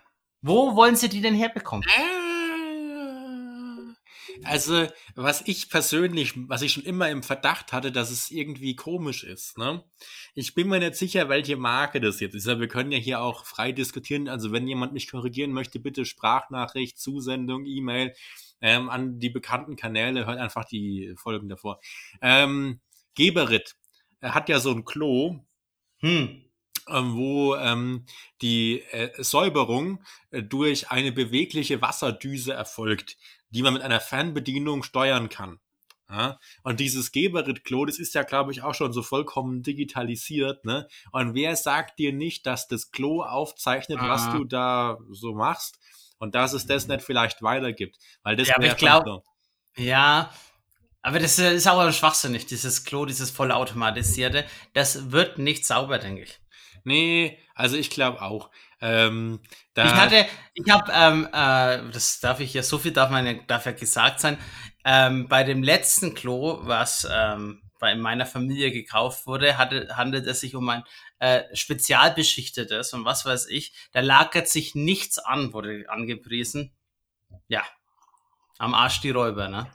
Wo 0.42 0.76
wollen 0.76 0.94
sie 0.94 1.08
die 1.08 1.22
denn 1.22 1.34
herbekommen? 1.34 1.84
Äh 4.43 4.47
also, 4.47 4.87
was 5.14 5.43
ich 5.47 5.70
persönlich, 5.70 6.34
was 6.49 6.62
ich 6.62 6.72
schon 6.72 6.84
immer 6.84 7.11
im 7.11 7.22
Verdacht 7.22 7.72
hatte, 7.72 7.93
dass 7.93 8.11
es 8.11 8.30
irgendwie 8.30 8.76
komisch 8.76 9.24
ist, 9.24 9.59
ne? 9.59 9.84
Ich 10.34 10.55
bin 10.55 10.68
mir 10.68 10.78
nicht 10.78 10.97
sicher, 10.97 11.28
welche 11.28 11.57
Marke 11.57 12.01
das 12.01 12.20
jetzt 12.20 12.34
ist. 12.34 12.49
Aber 12.49 12.61
wir 12.61 12.68
können 12.68 12.93
ja 12.93 12.99
hier 12.99 13.20
auch 13.20 13.45
frei 13.45 13.72
diskutieren. 13.72 14.28
Also, 14.28 14.53
wenn 14.53 14.68
jemand 14.68 14.93
mich 14.93 15.11
korrigieren 15.11 15.53
möchte, 15.53 15.78
bitte 15.80 16.05
Sprachnachricht, 16.05 16.99
Zusendung, 16.99 17.64
E-Mail 17.64 18.14
ähm, 18.61 18.91
an 18.91 19.18
die 19.18 19.30
bekannten 19.30 19.76
Kanäle. 19.76 20.26
Hört 20.26 20.39
einfach 20.39 20.64
die 20.64 21.14
Folgen 21.16 21.49
davor. 21.49 21.80
Ähm, 22.20 22.80
Geberit 23.14 23.76
hat 24.22 24.49
ja 24.49 24.61
so 24.61 24.70
ein 24.72 24.84
Klo. 24.84 25.41
Hm 26.01 26.47
ähm, 26.89 27.16
wo 27.16 27.57
ähm, 27.57 28.05
die 28.43 28.82
äh, 28.93 29.11
Säuberung 29.22 30.03
äh, 30.30 30.43
durch 30.43 30.91
eine 30.91 31.12
bewegliche 31.12 31.80
Wasserdüse 31.82 32.53
erfolgt 32.53 33.16
die 33.57 33.62
man 33.62 33.72
mit 33.72 33.82
einer 33.82 34.00
Fernbedienung 34.00 34.82
steuern 34.82 35.30
kann. 35.30 35.61
Ja? 36.11 36.38
Und 36.62 36.78
dieses 36.78 37.11
Geberit-Klo, 37.11 37.86
das 37.86 37.98
ist 37.98 38.14
ja, 38.14 38.22
glaube 38.22 38.52
ich, 38.52 38.62
auch 38.62 38.74
schon 38.74 38.92
so 38.92 39.02
vollkommen 39.02 39.62
digitalisiert. 39.62 40.66
Ne? 40.66 40.86
Und 41.11 41.32
wer 41.32 41.57
sagt 41.57 41.98
dir 41.98 42.12
nicht, 42.12 42.44
dass 42.44 42.68
das 42.68 42.90
Klo 42.90 43.22
aufzeichnet, 43.22 43.98
ah. 43.98 44.09
was 44.11 44.30
du 44.30 44.44
da 44.44 44.98
so 45.11 45.34
machst 45.34 45.78
und 46.18 46.34
dass 46.34 46.52
es 46.52 46.66
das 46.66 46.86
nicht 46.86 47.00
vielleicht 47.00 47.40
weitergibt? 47.40 47.96
Weil 48.22 48.36
das 48.36 48.48
ja, 48.48 48.57
aber 48.57 48.66
ich 48.66 48.76
glaube, 48.76 49.22
ja, 49.78 50.30
aber 51.00 51.18
das 51.18 51.38
ist 51.38 51.66
auch 51.66 51.90
schwachsinnig, 51.92 52.44
dieses 52.44 52.84
Klo, 52.84 53.07
dieses 53.07 53.30
vollautomatisierte. 53.30 54.44
Das 54.74 55.12
wird 55.12 55.38
nicht 55.38 55.64
sauber, 55.64 55.98
denke 55.98 56.24
ich. 56.24 56.40
Nee, 56.84 57.38
also 57.54 57.78
ich 57.78 57.88
glaube 57.88 58.20
auch. 58.20 58.50
Ähm, 58.80 59.40
ich 59.74 59.82
hatte, 59.82 60.26
ich 60.54 60.70
habe, 60.70 60.92
ähm, 60.92 61.26
äh, 61.32 61.90
das 61.92 62.20
darf 62.20 62.40
ich 62.40 62.52
ja, 62.54 62.62
so 62.62 62.78
viel 62.78 62.92
darf 62.92 63.10
man 63.10 63.46
darf 63.46 63.66
ja 63.66 63.72
gesagt 63.72 64.20
sein. 64.20 64.38
Ähm, 64.84 65.28
bei 65.28 65.44
dem 65.44 65.62
letzten 65.62 66.14
Klo, 66.14 66.60
was 66.62 67.08
ähm, 67.10 67.62
bei 67.78 67.94
meiner 67.94 68.26
Familie 68.26 68.72
gekauft 68.72 69.26
wurde, 69.26 69.58
hatte, 69.58 69.96
handelt 69.96 70.26
es 70.26 70.40
sich 70.40 70.54
um 70.54 70.68
ein 70.68 70.84
äh, 71.18 71.42
spezialbeschichtetes 71.54 72.92
und 72.92 73.04
was 73.04 73.24
weiß 73.24 73.46
ich. 73.48 73.74
Da 73.92 74.00
lagert 74.00 74.48
sich 74.48 74.74
nichts 74.74 75.18
an, 75.18 75.52
wurde 75.52 75.84
angepriesen. 75.88 76.74
Ja, 77.48 77.64
am 78.58 78.74
Arsch 78.74 79.00
die 79.00 79.10
Räuber, 79.10 79.48
ne? 79.48 79.70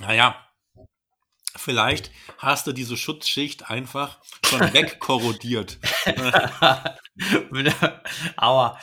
Naja, 0.00 0.36
Vielleicht 1.56 2.10
hast 2.38 2.66
du 2.66 2.72
diese 2.72 2.96
Schutzschicht 2.96 3.70
einfach 3.70 4.18
schon 4.46 4.60
wegkorrodiert. 4.72 5.78
Aua. 8.36 8.78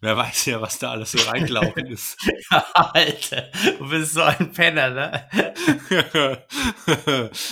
Wer 0.00 0.16
weiß 0.16 0.46
ja, 0.46 0.60
was 0.60 0.78
da 0.78 0.92
alles 0.92 1.12
so 1.12 1.18
reingelaufen 1.28 1.86
ist. 1.86 2.16
Alter, 2.74 3.50
du 3.78 3.88
bist 3.88 4.14
so 4.14 4.22
ein 4.22 4.52
Penner, 4.52 4.90
ne? 4.90 5.28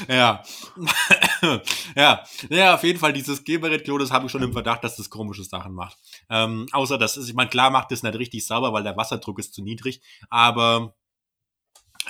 ja. 0.08 0.42
ja. 1.96 2.24
Ja, 2.48 2.74
auf 2.74 2.84
jeden 2.84 2.98
Fall, 2.98 3.12
dieses 3.12 3.44
Geberit-Klo, 3.44 3.98
das 3.98 4.12
habe 4.12 4.26
ich 4.26 4.32
schon 4.32 4.42
im 4.42 4.52
Verdacht, 4.52 4.84
dass 4.84 4.96
das 4.96 5.10
komische 5.10 5.44
Sachen 5.44 5.74
macht. 5.74 5.98
Ähm, 6.30 6.66
außer, 6.72 6.96
dass 6.96 7.16
es, 7.16 7.28
ich 7.28 7.34
meine, 7.34 7.50
klar 7.50 7.70
macht 7.70 7.90
das 7.90 8.02
nicht 8.02 8.18
richtig 8.18 8.46
sauber, 8.46 8.72
weil 8.72 8.84
der 8.84 8.96
Wasserdruck 8.96 9.38
ist 9.40 9.52
zu 9.52 9.62
niedrig, 9.62 10.00
aber 10.30 10.94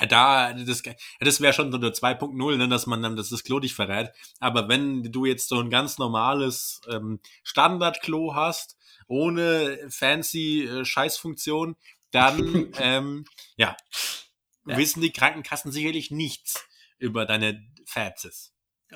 da, 0.06 0.52
das, 0.52 0.82
das 1.20 1.40
wäre 1.40 1.52
schon 1.52 1.72
so 1.72 1.78
der 1.78 1.92
2.0, 1.92 2.56
ne, 2.56 2.68
dass 2.68 2.86
man 2.86 3.02
dann 3.02 3.16
das, 3.16 3.30
das 3.30 3.44
Klo 3.44 3.60
dich 3.60 3.74
verrät. 3.74 4.10
Aber 4.40 4.68
wenn 4.68 5.04
du 5.04 5.24
jetzt 5.24 5.48
so 5.48 5.60
ein 5.60 5.70
ganz 5.70 5.98
normales 5.98 6.80
ähm, 6.90 7.20
Standard-Klo 7.42 8.34
hast, 8.34 8.76
ohne 9.06 9.78
fancy 9.90 10.64
äh, 10.64 10.84
Scheißfunktion, 10.84 11.76
dann 12.10 12.72
ähm, 12.78 13.24
ja, 13.56 13.76
ja, 14.66 14.76
wissen 14.76 15.00
die 15.00 15.12
Krankenkassen 15.12 15.72
sicherlich 15.72 16.10
nichts 16.10 16.66
über 16.98 17.26
deine 17.26 17.66
Fazes. 17.86 18.52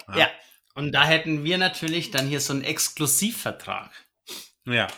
Ja. 0.09 0.19
ja, 0.19 0.31
und 0.75 0.93
da 0.93 1.05
hätten 1.05 1.45
wir 1.45 1.59
natürlich 1.59 2.11
dann 2.11 2.27
hier 2.27 2.41
so 2.41 2.53
einen 2.53 2.63
Exklusivvertrag. 2.63 3.91
Ja. 4.65 4.89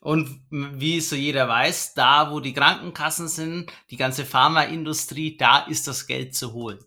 Und 0.00 0.40
wie 0.50 1.00
so 1.00 1.14
jeder 1.14 1.46
weiß, 1.48 1.94
da 1.94 2.30
wo 2.30 2.40
die 2.40 2.54
Krankenkassen 2.54 3.28
sind, 3.28 3.70
die 3.90 3.96
ganze 3.96 4.24
Pharmaindustrie, 4.24 5.36
da 5.36 5.60
ist 5.60 5.86
das 5.86 6.06
Geld 6.06 6.34
zu 6.34 6.52
holen. 6.52 6.78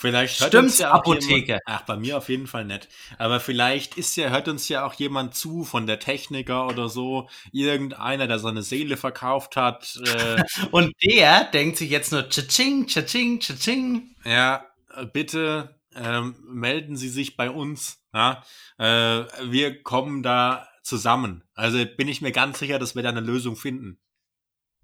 Vielleicht 0.00 0.40
hört 0.40 0.50
Stimmt's, 0.50 0.74
uns 0.74 0.78
ja 0.78 0.92
Apotheke. 0.92 1.46
Jemand, 1.46 1.62
ach, 1.66 1.82
bei 1.82 1.96
mir 1.96 2.18
auf 2.18 2.28
jeden 2.28 2.46
Fall 2.46 2.64
nicht. 2.64 2.88
Aber 3.18 3.40
vielleicht 3.40 3.96
ist 3.96 4.14
ja, 4.16 4.28
hört 4.28 4.46
uns 4.46 4.68
ja 4.68 4.86
auch 4.86 4.94
jemand 4.94 5.34
zu 5.34 5.64
von 5.64 5.88
der 5.88 5.98
Techniker 5.98 6.68
oder 6.68 6.88
so. 6.88 7.28
Irgendeiner, 7.50 8.28
der 8.28 8.38
seine 8.38 8.62
Seele 8.62 8.96
verkauft 8.96 9.56
hat. 9.56 9.98
Äh, 10.04 10.44
Und 10.70 10.94
der 11.02 11.44
denkt 11.46 11.78
sich 11.78 11.90
jetzt 11.90 12.12
nur 12.12 12.28
Tsching, 12.28 12.86
Tsching, 12.86 13.40
Tsching. 13.40 14.14
Ja, 14.24 14.66
bitte 15.12 15.74
ähm, 15.96 16.36
melden 16.46 16.96
Sie 16.96 17.08
sich 17.08 17.36
bei 17.36 17.50
uns. 17.50 18.00
Ja? 18.14 18.44
Äh, 18.78 19.24
wir 19.50 19.82
kommen 19.82 20.22
da 20.22 20.68
zusammen. 20.88 21.44
Also 21.54 21.84
bin 21.96 22.08
ich 22.08 22.20
mir 22.20 22.32
ganz 22.32 22.58
sicher, 22.58 22.78
dass 22.78 22.96
wir 22.96 23.02
da 23.02 23.10
eine 23.10 23.20
Lösung 23.20 23.56
finden. 23.56 24.00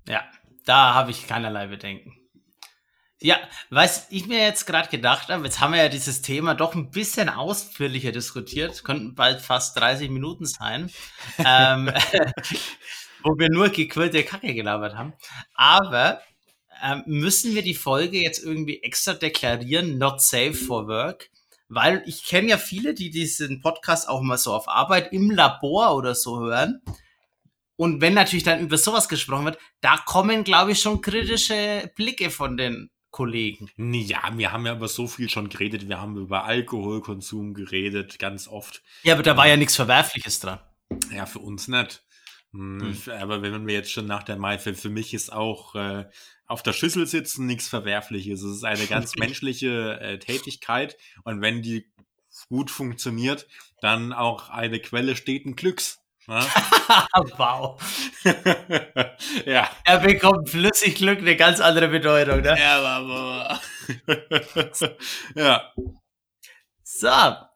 Ja, 0.06 0.22
da 0.64 0.94
habe 0.94 1.10
ich 1.10 1.26
keinerlei 1.26 1.66
Bedenken. 1.66 2.14
Ja, 3.20 3.38
was 3.70 4.06
ich 4.10 4.26
mir 4.26 4.38
jetzt 4.38 4.66
gerade 4.66 4.90
gedacht 4.90 5.28
habe, 5.28 5.44
jetzt 5.44 5.60
haben 5.60 5.72
wir 5.72 5.82
ja 5.82 5.88
dieses 5.88 6.20
Thema 6.20 6.54
doch 6.54 6.74
ein 6.74 6.90
bisschen 6.90 7.30
ausführlicher 7.30 8.12
diskutiert, 8.12 8.84
könnten 8.84 9.14
bald 9.14 9.40
fast 9.40 9.78
30 9.80 10.10
Minuten 10.10 10.44
sein, 10.44 10.90
ähm, 11.38 11.90
wo 13.22 13.38
wir 13.38 13.48
nur 13.48 13.70
gequillte 13.70 14.24
Kacke 14.24 14.52
gelabert 14.52 14.94
haben. 14.96 15.14
Aber 15.54 16.20
ähm, 16.82 17.02
müssen 17.06 17.54
wir 17.54 17.62
die 17.62 17.74
Folge 17.74 18.18
jetzt 18.18 18.44
irgendwie 18.44 18.82
extra 18.82 19.14
deklarieren, 19.14 19.96
not 19.96 20.20
safe 20.20 20.52
for 20.52 20.86
work? 20.86 21.30
Weil 21.68 22.02
ich 22.06 22.24
kenne 22.24 22.48
ja 22.48 22.58
viele, 22.58 22.94
die 22.94 23.10
diesen 23.10 23.60
Podcast 23.60 24.08
auch 24.08 24.20
mal 24.20 24.38
so 24.38 24.52
auf 24.52 24.68
Arbeit 24.68 25.12
im 25.12 25.30
Labor 25.30 25.96
oder 25.96 26.14
so 26.14 26.40
hören. 26.40 26.82
Und 27.76 28.00
wenn 28.00 28.14
natürlich 28.14 28.44
dann 28.44 28.60
über 28.60 28.78
sowas 28.78 29.08
gesprochen 29.08 29.46
wird, 29.46 29.58
da 29.80 29.96
kommen, 29.96 30.44
glaube 30.44 30.72
ich, 30.72 30.80
schon 30.80 31.00
kritische 31.00 31.90
Blicke 31.96 32.30
von 32.30 32.56
den 32.56 32.90
Kollegen. 33.10 33.70
Ja, 33.76 34.36
wir 34.36 34.52
haben 34.52 34.66
ja 34.66 34.74
über 34.74 34.88
so 34.88 35.06
viel 35.06 35.28
schon 35.28 35.48
geredet. 35.48 35.88
Wir 35.88 36.00
haben 36.00 36.16
über 36.16 36.44
Alkoholkonsum 36.44 37.54
geredet, 37.54 38.18
ganz 38.18 38.48
oft. 38.48 38.82
Ja, 39.02 39.14
aber 39.14 39.22
da 39.22 39.36
war 39.36 39.46
ja 39.46 39.56
nichts 39.56 39.76
Verwerfliches 39.76 40.40
dran. 40.40 40.60
Ja, 41.12 41.26
für 41.26 41.38
uns 41.38 41.68
nicht. 41.68 42.03
Hm. 42.54 42.96
hm. 43.04 43.12
Aber 43.20 43.42
wenn 43.42 43.66
wir 43.66 43.74
jetzt 43.74 43.92
schon 43.92 44.06
nach 44.06 44.22
der 44.22 44.36
Mai, 44.36 44.58
für, 44.58 44.74
für 44.74 44.88
mich 44.88 45.12
ist 45.12 45.32
auch 45.32 45.74
äh, 45.74 46.06
auf 46.46 46.62
der 46.62 46.72
Schüssel 46.72 47.06
sitzen 47.06 47.46
nichts 47.46 47.68
Verwerfliches. 47.68 48.42
Es 48.42 48.56
ist 48.56 48.64
eine 48.64 48.86
ganz 48.86 49.14
menschliche 49.18 50.00
äh, 50.00 50.18
Tätigkeit. 50.18 50.96
Und 51.24 51.40
wenn 51.40 51.62
die 51.62 51.90
gut 52.48 52.70
funktioniert, 52.70 53.46
dann 53.80 54.12
auch 54.12 54.50
eine 54.50 54.80
Quelle 54.80 55.16
steten 55.16 55.56
Glücks. 55.56 56.00
wow. 56.26 57.78
ja. 59.44 59.70
Er 59.84 59.98
bekommt 59.98 60.48
flüssig 60.48 60.94
Glück 60.94 61.18
eine 61.18 61.36
ganz 61.36 61.60
andere 61.60 61.88
Bedeutung, 61.88 62.40
ne? 62.40 62.58
Ja, 62.58 62.78
aber. 62.78 63.60
ja. 65.34 65.70
So, 66.82 67.08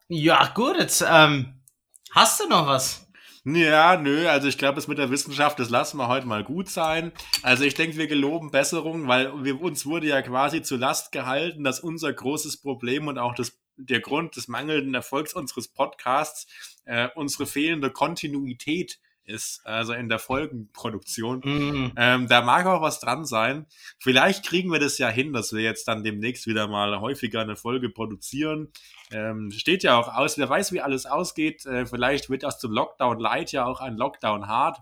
ja, 0.08 0.48
gut, 0.48 0.76
jetzt 0.76 1.02
ähm, 1.08 1.62
hast 2.10 2.40
du 2.40 2.48
noch 2.48 2.66
was? 2.66 3.07
Ja, 3.44 3.96
nö, 3.96 4.28
also 4.28 4.48
ich 4.48 4.58
glaube, 4.58 4.74
das 4.76 4.88
mit 4.88 4.98
der 4.98 5.10
Wissenschaft, 5.10 5.58
das 5.58 5.70
lassen 5.70 5.98
wir 5.98 6.08
heute 6.08 6.26
mal 6.26 6.44
gut 6.44 6.68
sein. 6.68 7.12
Also 7.42 7.64
ich 7.64 7.74
denke, 7.74 7.96
wir 7.96 8.06
geloben 8.06 8.50
Besserung, 8.50 9.08
weil 9.08 9.44
wir, 9.44 9.60
uns 9.60 9.86
wurde 9.86 10.06
ja 10.08 10.22
quasi 10.22 10.62
zu 10.62 10.76
Last 10.76 11.12
gehalten, 11.12 11.64
dass 11.64 11.80
unser 11.80 12.12
großes 12.12 12.60
Problem 12.60 13.08
und 13.08 13.18
auch 13.18 13.34
das 13.34 13.58
der 13.78 14.00
Grund 14.00 14.34
des 14.36 14.48
mangelnden 14.48 14.92
Erfolgs 14.94 15.34
unseres 15.34 15.68
Podcasts 15.68 16.46
äh, 16.84 17.08
unsere 17.14 17.46
fehlende 17.46 17.90
Kontinuität 17.90 18.98
ist, 19.28 19.64
also 19.66 19.92
in 19.92 20.08
der 20.08 20.18
Folgenproduktion. 20.18 21.40
Mm. 21.40 21.92
Ähm, 21.96 22.28
da 22.28 22.42
mag 22.42 22.66
auch 22.66 22.82
was 22.82 23.00
dran 23.00 23.24
sein. 23.24 23.66
Vielleicht 23.98 24.44
kriegen 24.44 24.72
wir 24.72 24.80
das 24.80 24.98
ja 24.98 25.08
hin, 25.08 25.32
dass 25.32 25.52
wir 25.52 25.62
jetzt 25.62 25.86
dann 25.86 26.02
demnächst 26.02 26.46
wieder 26.46 26.66
mal 26.66 27.00
häufiger 27.00 27.40
eine 27.40 27.56
Folge 27.56 27.90
produzieren. 27.90 28.72
Ähm, 29.10 29.50
steht 29.50 29.82
ja 29.82 29.98
auch 29.98 30.08
aus, 30.08 30.38
wer 30.38 30.48
weiß, 30.48 30.72
wie 30.72 30.80
alles 30.80 31.06
ausgeht. 31.06 31.66
Äh, 31.66 31.86
vielleicht 31.86 32.30
wird 32.30 32.44
aus 32.44 32.58
dem 32.58 32.72
Lockdown 32.72 33.20
Light 33.20 33.52
ja 33.52 33.66
auch 33.66 33.80
ein 33.80 33.96
Lockdown 33.96 34.48
Hard. 34.48 34.78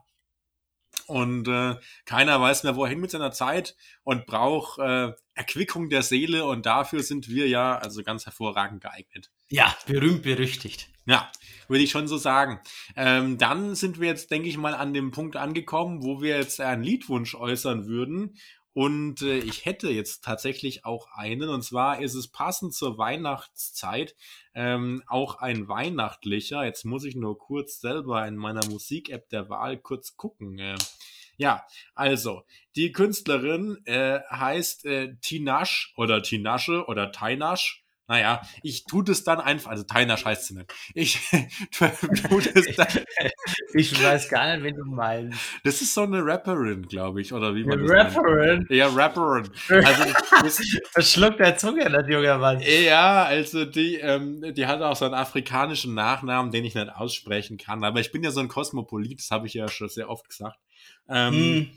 Und 1.07 1.47
äh, 1.47 1.77
keiner 2.05 2.41
weiß 2.41 2.65
mehr, 2.65 2.75
wohin 2.75 3.01
mit 3.01 3.11
seiner 3.11 3.31
Zeit 3.31 3.77
und 4.03 4.27
braucht 4.27 4.79
äh, 4.81 5.13
Erquickung 5.35 5.89
der 5.89 6.03
Seele. 6.03 6.45
Und 6.47 6.67
dafür 6.67 7.03
sind 7.03 7.29
wir 7.29 7.49
ja 7.49 7.79
also 7.79 8.03
ganz 8.03 8.27
hervorragend 8.27 8.83
geeignet. 8.83 9.31
Ja, 9.49 9.75
berühmt 9.87 10.23
berüchtigt. 10.23 10.89
Ja, 11.07 11.31
würde 11.69 11.85
ich 11.85 11.91
schon 11.93 12.09
so 12.09 12.17
sagen. 12.17 12.61
Ähm, 12.97 13.39
dann 13.39 13.77
sind 13.77 14.01
wir 14.01 14.09
jetzt, 14.09 14.33
denke 14.33 14.49
ich 14.49 14.57
mal, 14.57 14.75
an 14.75 14.93
dem 14.93 15.13
Punkt 15.13 15.37
angekommen, 15.37 16.03
wo 16.03 16.21
wir 16.21 16.37
jetzt 16.37 16.61
einen 16.61 16.83
Liedwunsch 16.83 17.37
äußern 17.37 17.87
würden. 17.87 18.37
Und 18.77 19.23
äh, 19.23 19.39
ich 19.39 19.65
hätte 19.65 19.89
jetzt 19.89 20.23
tatsächlich 20.23 20.85
auch 20.85 21.09
einen. 21.15 21.49
Und 21.49 21.63
zwar 21.63 22.03
ist 22.03 22.13
es 22.13 22.29
passend 22.29 22.75
zur 22.75 22.99
Weihnachtszeit 22.99 24.15
ähm, 24.55 25.03
auch 25.07 25.37
ein 25.37 25.67
weihnachtlicher. 25.67 26.63
Jetzt 26.63 26.85
muss 26.85 27.05
ich 27.05 27.17
nur 27.17 27.39
kurz 27.39 27.81
selber 27.81 28.29
in 28.29 28.37
meiner 28.37 28.67
Musik-App 28.67 29.31
der 29.31 29.49
Wahl 29.49 29.79
kurz 29.79 30.19
gucken. 30.19 30.59
Äh, 30.59 30.77
ja, 31.39 31.67
also, 31.95 32.43
die 32.77 32.93
Künstlerin 32.93 33.79
äh, 33.87 34.21
heißt 34.31 34.85
äh, 34.85 35.17
Tinash 35.23 35.95
oder 35.97 36.23
Tinasche 36.23 36.85
oder 36.85 37.13
Tainash 37.13 37.86
naja, 38.09 38.41
ich 38.63 38.85
tue 38.85 39.03
das 39.03 39.25
dann 39.25 39.41
einfach, 39.41 39.71
also 39.73 39.83
Taina 39.83 40.17
scheißt 40.17 40.53
nicht. 40.53 40.73
Ich 40.95 41.19
tue 41.73 42.43
das 42.43 42.77
dann. 42.77 42.87
Ich 43.75 44.03
weiß 44.03 44.29
gar 44.29 44.55
nicht, 44.55 44.65
wen 44.65 44.77
du 44.77 44.85
meinst. 44.85 45.39
Das 45.65 45.83
ist 45.83 45.93
so 45.93 46.03
eine 46.03 46.25
Rapperin, 46.25 46.87
glaube 46.87 47.21
ich, 47.21 47.33
oder 47.33 47.55
wie 47.55 47.65
man 47.65 47.79
eine 47.79 47.87
das 47.87 48.17
Rapperin? 48.17 48.59
Nennt. 48.59 48.71
Ja, 48.71 48.89
Rapperin. 48.89 49.51
Also, 49.69 50.05
das, 50.43 50.61
Verschluckt 50.93 51.41
der 51.41 51.59
Zunge, 51.59 51.89
das 51.91 52.09
junge 52.09 52.39
Mann. 52.39 52.61
Ja, 52.61 53.25
also 53.25 53.65
die, 53.65 53.97
ähm, 53.97 54.55
die 54.55 54.67
hat 54.67 54.81
auch 54.81 54.97
so 54.97 55.05
einen 55.05 55.15
afrikanischen 55.15 55.95
Nachnamen, 55.95 56.53
den 56.53 56.65
ich 56.65 56.75
nicht 56.75 56.89
aussprechen 56.89 57.59
kann. 57.59 57.85
Aber 57.85 58.01
ich 58.01 58.13
bin 58.13 58.23
ja 58.23 58.31
so 58.31 58.41
ein 58.41 58.49
Kosmopolit, 58.49 59.19
das 59.19 59.31
habe 59.31 59.47
ich 59.47 59.55
ja 59.55 59.69
schon 59.69 59.89
sehr 59.89 60.09
oft 60.09 60.29
gesagt. 60.29 60.59
Ähm, 61.09 61.35
hm. 61.35 61.71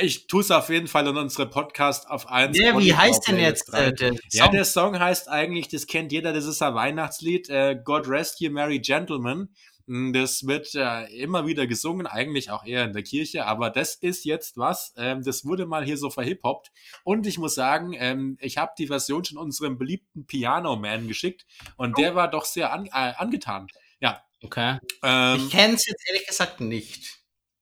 Ich 0.00 0.26
tue 0.26 0.40
es 0.40 0.50
auf 0.50 0.70
jeden 0.70 0.88
Fall 0.88 1.06
in 1.06 1.16
unsere 1.16 1.48
Podcast 1.48 2.10
auf 2.10 2.28
eins. 2.28 2.58
Ja, 2.58 2.76
wie 2.78 2.94
heißt 2.94 3.28
denn 3.28 3.38
jetzt 3.38 3.72
äh, 3.72 3.92
der 3.92 4.08
Song? 4.08 4.20
Ja, 4.32 4.48
der 4.48 4.64
Song 4.64 4.98
heißt 4.98 5.28
eigentlich, 5.28 5.68
das 5.68 5.86
kennt 5.86 6.10
jeder, 6.10 6.32
das 6.32 6.46
ist 6.46 6.60
ein 6.62 6.74
Weihnachtslied, 6.74 7.48
äh, 7.48 7.78
God 7.82 8.08
Rest 8.08 8.40
You 8.40 8.50
Merry 8.50 8.80
Gentlemen. 8.80 9.54
Hm, 9.88 10.12
das 10.12 10.46
wird 10.46 10.74
äh, 10.74 11.04
immer 11.16 11.46
wieder 11.46 11.66
gesungen, 11.66 12.06
eigentlich 12.06 12.50
auch 12.50 12.64
eher 12.64 12.84
in 12.84 12.92
der 12.92 13.02
Kirche, 13.02 13.46
aber 13.46 13.70
das 13.70 13.94
ist 13.94 14.24
jetzt 14.24 14.58
was, 14.58 14.92
ähm, 14.96 15.22
das 15.24 15.44
wurde 15.44 15.64
mal 15.64 15.84
hier 15.84 15.96
so 15.96 16.10
verhip-hoppt. 16.10 16.70
Und 17.04 17.26
ich 17.26 17.38
muss 17.38 17.54
sagen, 17.54 17.94
ähm, 17.94 18.36
ich 18.40 18.58
habe 18.58 18.72
die 18.76 18.88
Version 18.88 19.24
schon 19.24 19.38
unserem 19.38 19.78
beliebten 19.78 20.26
Piano 20.26 20.76
Man 20.76 21.08
geschickt 21.08 21.46
und 21.76 21.94
oh. 21.96 22.00
der 22.00 22.14
war 22.14 22.28
doch 22.28 22.44
sehr 22.44 22.72
an, 22.72 22.86
äh, 22.86 23.14
angetan. 23.16 23.68
Ja. 24.00 24.22
Okay. 24.42 24.78
Ähm, 25.02 25.36
ich 25.36 25.50
kenne 25.50 25.74
es 25.74 25.86
jetzt 25.86 26.06
ehrlich 26.08 26.26
gesagt 26.26 26.60
nicht. 26.60 27.17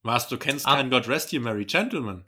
Was, 0.07 0.29
du 0.29 0.39
kennst 0.39 0.67
ah. 0.67 0.77
keinen 0.77 0.91
God 0.91 1.09
Rest 1.09 1.33
You 1.33 1.41
Merry 1.41 1.67
Gentleman? 1.67 2.25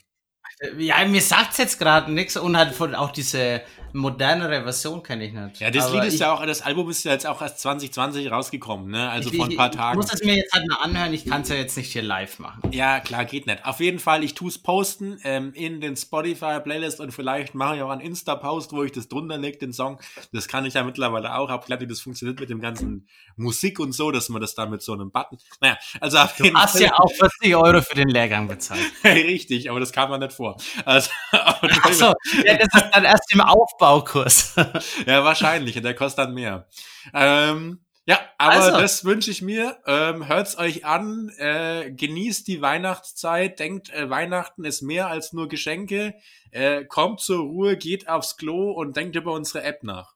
Ja, 0.79 1.05
mir 1.07 1.21
sagt 1.21 1.53
es 1.53 1.59
jetzt 1.59 1.79
gerade 1.79 2.13
nichts 2.13 2.37
und 2.37 2.57
halt 2.57 2.75
von 2.75 2.95
auch 2.95 3.13
diese 3.13 3.63
modernere 3.93 4.63
Version 4.63 5.03
kenne 5.03 5.25
ich 5.25 5.33
nicht. 5.33 5.61
Ja, 5.61 5.71
das 5.71 5.93
Lied 5.93 6.05
ist 6.05 6.15
ich, 6.15 6.21
ja 6.21 6.33
auch, 6.33 6.45
das 6.45 6.63
Album 6.63 6.91
ist 6.91 7.05
ja 7.05 7.13
jetzt 7.13 7.27
auch 7.27 7.41
erst 7.41 7.61
2020 7.61 8.31
rausgekommen, 8.31 8.91
ne? 8.91 9.09
Also 9.11 9.31
ich, 9.31 9.37
vor 9.37 9.47
ein 9.47 9.57
paar 9.57 9.71
Tagen. 9.71 10.01
Ich 10.01 10.07
muss 10.07 10.13
es 10.13 10.25
mir 10.25 10.37
jetzt 10.37 10.53
halt 10.53 10.69
mal 10.69 10.77
anhören, 10.77 11.13
ich 11.13 11.25
kann 11.25 11.43
es 11.43 11.49
ja 11.49 11.57
jetzt 11.57 11.77
nicht 11.77 11.93
hier 11.93 12.03
live 12.03 12.39
machen. 12.39 12.71
Ja, 12.73 13.01
klar, 13.01 13.25
geht 13.25 13.47
nicht. 13.47 13.65
Auf 13.65 13.81
jeden 13.81 13.99
Fall, 13.99 14.25
ich 14.25 14.35
tue 14.35 14.49
es 14.49 14.59
posten 14.59 15.19
ähm, 15.25 15.53
in 15.55 15.81
den 15.81 15.97
Spotify-Playlist 15.97 17.01
und 17.01 17.13
vielleicht 17.13 17.55
mache 17.55 17.77
ich 17.77 17.83
auch 17.83 17.91
einen 17.91 18.01
Insta-Post, 18.01 18.73
wo 18.73 18.83
ich 18.85 18.93
das 18.93 19.09
drunter 19.09 19.39
lege, 19.39 19.59
den 19.59 19.73
Song. 19.73 20.01
Das 20.33 20.49
kann 20.49 20.65
ich 20.65 20.75
ja 20.75 20.85
mittlerweile 20.85 21.35
auch. 21.37 21.49
Hab 21.49 21.63
geglaubt, 21.63 21.83
wie 21.83 21.87
das 21.87 22.01
funktioniert 22.01 22.41
mit 22.41 22.51
dem 22.51 22.61
ganzen 22.61 23.09
Musik 23.37 23.81
und 23.81 23.93
so, 23.93 24.11
dass 24.11 24.29
man 24.29 24.41
das 24.41 24.55
da 24.55 24.67
mit 24.67 24.83
so 24.83 24.93
einem 24.93 25.11
Button. 25.11 25.39
Naja, 25.61 25.79
also 26.01 26.19
auf 26.19 26.39
jeden 26.39 26.55
du 26.55 26.61
hast 26.61 26.73
Fall. 26.73 26.83
ja 26.83 26.95
auch 26.95 27.11
40 27.11 27.57
Euro 27.57 27.81
für 27.81 27.95
den 27.95 28.09
Lehrgang 28.09 28.49
bezahlt. 28.49 28.81
Richtig, 29.05 29.71
aber 29.71 29.81
das 29.81 29.93
kam 29.93 30.11
man 30.11 30.21
nicht 30.21 30.33
vor. 30.33 30.48
Also, 30.85 31.11
Achso, 31.33 32.15
ja, 32.45 32.57
das 32.57 32.83
ist 32.83 32.91
dann 32.93 33.05
erst 33.05 33.33
im 33.33 33.41
Aufbaukurs. 33.41 34.55
ja, 35.07 35.25
wahrscheinlich. 35.25 35.81
Der 35.81 35.95
kostet 35.95 36.27
dann 36.27 36.35
mehr. 36.35 36.67
Ähm, 37.15 37.81
ja, 38.09 38.21
aber 38.39 38.53
also. 38.55 38.81
das 38.81 39.05
wünsche 39.05 39.31
ich 39.31 39.43
mir. 39.43 39.77
Ähm, 39.87 40.27
hört's 40.27 40.57
euch 40.57 40.87
an, 40.87 41.31
äh, 41.37 41.91
genießt 41.91 42.49
die 42.49 42.63
Weihnachtszeit, 42.63 43.59
denkt, 43.59 43.91
äh, 43.91 44.09
Weihnachten 44.09 44.65
ist 44.65 44.81
mehr 44.81 45.09
als 45.09 45.35
nur 45.35 45.49
Geschenke. 45.49 46.15
Äh, 46.51 46.85
kommt 46.87 47.21
zur 47.21 47.41
Ruhe, 47.41 47.77
geht 47.77 48.09
aufs 48.09 48.39
Klo 48.39 48.71
und 48.71 48.97
denkt 48.97 49.15
über 49.15 49.33
unsere 49.33 49.63
App 49.63 49.83
nach. 49.83 50.15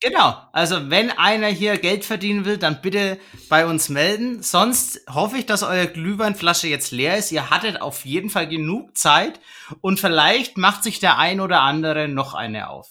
Genau. 0.00 0.34
Also 0.52 0.90
wenn 0.90 1.10
einer 1.10 1.48
hier 1.48 1.76
Geld 1.76 2.06
verdienen 2.06 2.46
will, 2.46 2.56
dann 2.56 2.80
bitte 2.80 3.18
bei 3.50 3.66
uns 3.66 3.90
melden. 3.90 4.42
Sonst 4.42 5.00
hoffe 5.08 5.36
ich, 5.36 5.46
dass 5.46 5.62
eure 5.62 5.88
Glühweinflasche 5.88 6.68
jetzt 6.68 6.90
leer 6.90 7.18
ist. 7.18 7.32
Ihr 7.32 7.50
hattet 7.50 7.82
auf 7.82 8.06
jeden 8.06 8.30
Fall 8.30 8.48
genug 8.48 8.96
Zeit 8.96 9.40
und 9.82 10.00
vielleicht 10.00 10.56
macht 10.56 10.82
sich 10.84 11.00
der 11.00 11.18
ein 11.18 11.40
oder 11.40 11.60
andere 11.60 12.08
noch 12.08 12.34
eine 12.34 12.70
auf. 12.70 12.88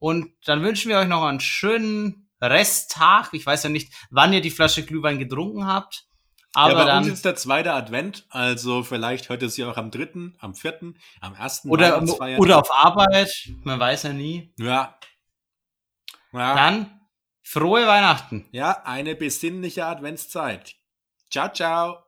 Und 0.00 0.32
dann 0.44 0.62
wünschen 0.62 0.88
wir 0.88 0.98
euch 0.98 1.08
noch 1.08 1.22
einen 1.22 1.40
schönen 1.40 2.28
Resttag. 2.40 3.30
Ich 3.32 3.46
weiß 3.46 3.62
ja 3.64 3.70
nicht, 3.70 3.92
wann 4.10 4.32
ihr 4.32 4.40
die 4.40 4.50
Flasche 4.50 4.84
Glühwein 4.84 5.18
getrunken 5.18 5.66
habt. 5.66 6.06
Aber 6.54 6.72
ja, 6.72 6.78
bei 6.78 6.84
dann, 6.86 7.04
uns 7.04 7.12
ist 7.12 7.24
der 7.24 7.36
zweite 7.36 7.72
Advent, 7.72 8.26
also 8.30 8.82
vielleicht 8.82 9.28
hört 9.28 9.42
ihr 9.42 9.50
sie 9.50 9.64
auch 9.64 9.76
am 9.76 9.90
dritten, 9.90 10.34
am 10.40 10.54
vierten, 10.54 10.96
am 11.20 11.34
ersten. 11.34 11.68
Oder, 11.68 12.02
oder 12.38 12.58
auf 12.58 12.72
Arbeit, 12.72 13.50
man 13.64 13.78
weiß 13.78 14.04
ja 14.04 14.12
nie. 14.12 14.52
Ja, 14.58 14.98
ja. 16.32 16.54
Dann 16.54 17.00
frohe 17.42 17.86
Weihnachten. 17.86 18.46
Ja, 18.52 18.82
eine 18.84 19.14
besinnliche 19.14 19.86
Adventszeit. 19.86 20.74
Ciao, 21.30 21.52
ciao. 21.52 22.04